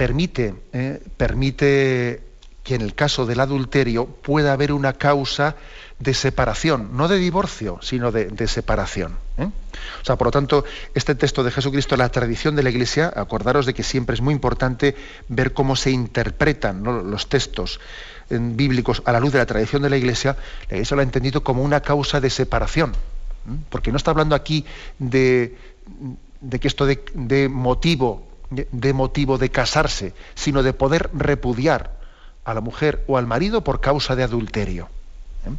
permite, 0.00 0.54
eh, 0.72 0.98
permite 1.18 2.22
que 2.64 2.74
en 2.74 2.80
el 2.80 2.94
caso 2.94 3.26
del 3.26 3.38
adulterio 3.38 4.06
pueda 4.06 4.54
haber 4.54 4.72
una 4.72 4.94
causa 4.94 5.56
de 5.98 6.14
separación, 6.14 6.96
no 6.96 7.06
de 7.06 7.18
divorcio, 7.18 7.80
sino 7.82 8.10
de, 8.10 8.48
separación. 8.48 9.18
¿eh? 9.36 9.44
O 9.44 10.04
sea, 10.04 10.16
por 10.16 10.28
lo 10.28 10.30
tanto, 10.30 10.64
este 10.94 11.14
texto 11.14 11.44
de 11.44 11.50
Jesucristo, 11.50 11.98
la 11.98 12.08
tradición 12.08 12.56
de 12.56 12.62
la 12.62 12.70
Iglesia, 12.70 13.12
acordaros 13.14 13.66
de 13.66 13.74
que 13.74 13.82
siempre 13.82 14.14
es 14.14 14.22
muy 14.22 14.32
importante 14.32 14.96
ver 15.28 15.52
cómo 15.52 15.76
se 15.76 15.90
interpretan 15.90 16.82
los 16.82 17.28
textos 17.28 17.78
bíblicos 18.30 19.02
a 19.04 19.12
la 19.12 19.20
luz 19.20 19.32
de 19.32 19.38
la 19.38 19.44
tradición 19.44 19.82
de 19.82 19.90
la 19.90 19.98
Iglesia, 19.98 20.34
la 20.70 20.76
Iglesia 20.76 20.94
lo 20.94 21.02
ha 21.02 21.04
entendido 21.04 21.44
como 21.44 21.62
una 21.62 21.82
causa 21.82 22.22
de 22.22 22.30
separación, 22.30 22.92
¿eh? 22.92 23.58
porque 23.68 23.90
no 23.90 23.98
está 23.98 24.12
hablando 24.12 24.34
aquí 24.34 24.64
de, 24.98 25.58
que 26.58 26.68
esto 26.68 26.86
de 26.86 27.50
motivo 27.50 28.29
de 28.50 28.92
motivo 28.92 29.38
de 29.38 29.50
casarse, 29.50 30.12
sino 30.34 30.62
de 30.62 30.72
poder 30.72 31.10
repudiar 31.12 31.98
a 32.44 32.54
la 32.54 32.60
mujer 32.60 33.04
o 33.06 33.16
al 33.16 33.26
marido 33.26 33.62
por 33.62 33.80
causa 33.80 34.16
de 34.16 34.24
adulterio. 34.24 34.88
¿eh? 35.46 35.50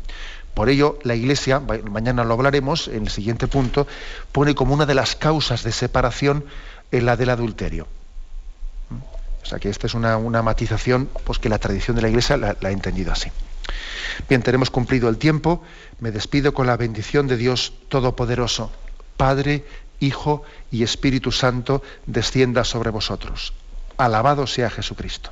Por 0.54 0.70
ello, 0.70 1.00
la 1.04 1.16
Iglesia, 1.16 1.60
mañana 1.60 2.26
lo 2.26 2.34
hablaremos 2.34 2.90
en 2.90 3.04
el 3.04 3.10
siguiente 3.10 3.48
punto, 3.48 3.88
pone 4.32 4.54
como 4.54 4.74
una 4.74 4.86
de 4.86 4.94
las 4.94 5.16
causas 5.16 5.64
de 5.64 5.72
separación 5.72 6.46
en 6.92 7.06
la 7.06 7.16
del 7.16 7.30
adulterio. 7.30 7.84
¿eh? 7.84 8.96
O 9.44 9.46
sea 9.46 9.60
que 9.60 9.70
esta 9.70 9.88
es 9.88 9.94
una, 9.94 10.18
matización 10.42 11.10
pues, 11.24 11.40
que 11.40 11.50
la 11.50 11.58
tradición 11.58 11.96
de 11.96 12.02
la 12.02 12.10
Iglesia 12.10 12.38
la, 12.38 12.58
la 12.60 12.70
ha 12.70 12.72
entendido 12.72 13.12
así. 13.12 13.32
Bien, 14.28 14.42
tenemos 14.42 14.70
cumplido 14.70 15.08
el 15.08 15.18
tiempo. 15.18 15.64
Me 16.00 16.12
despido 16.12 16.54
con 16.54 16.68
la 16.68 16.76
bendición 16.76 17.28
de 17.28 17.38
Dios 17.38 17.74
Todopoderoso, 17.88 18.72
Padre, 19.16 19.64
Hijo 20.02 20.44
y 20.72 20.84
Espíritu 20.84 21.32
Santo, 21.32 21.82
descienda 22.06 22.66
sobre 22.66 22.90
vosotros. 22.90 23.54
Alabado 23.98 24.48
sea 24.48 24.70
Jesucristo. 24.70 25.32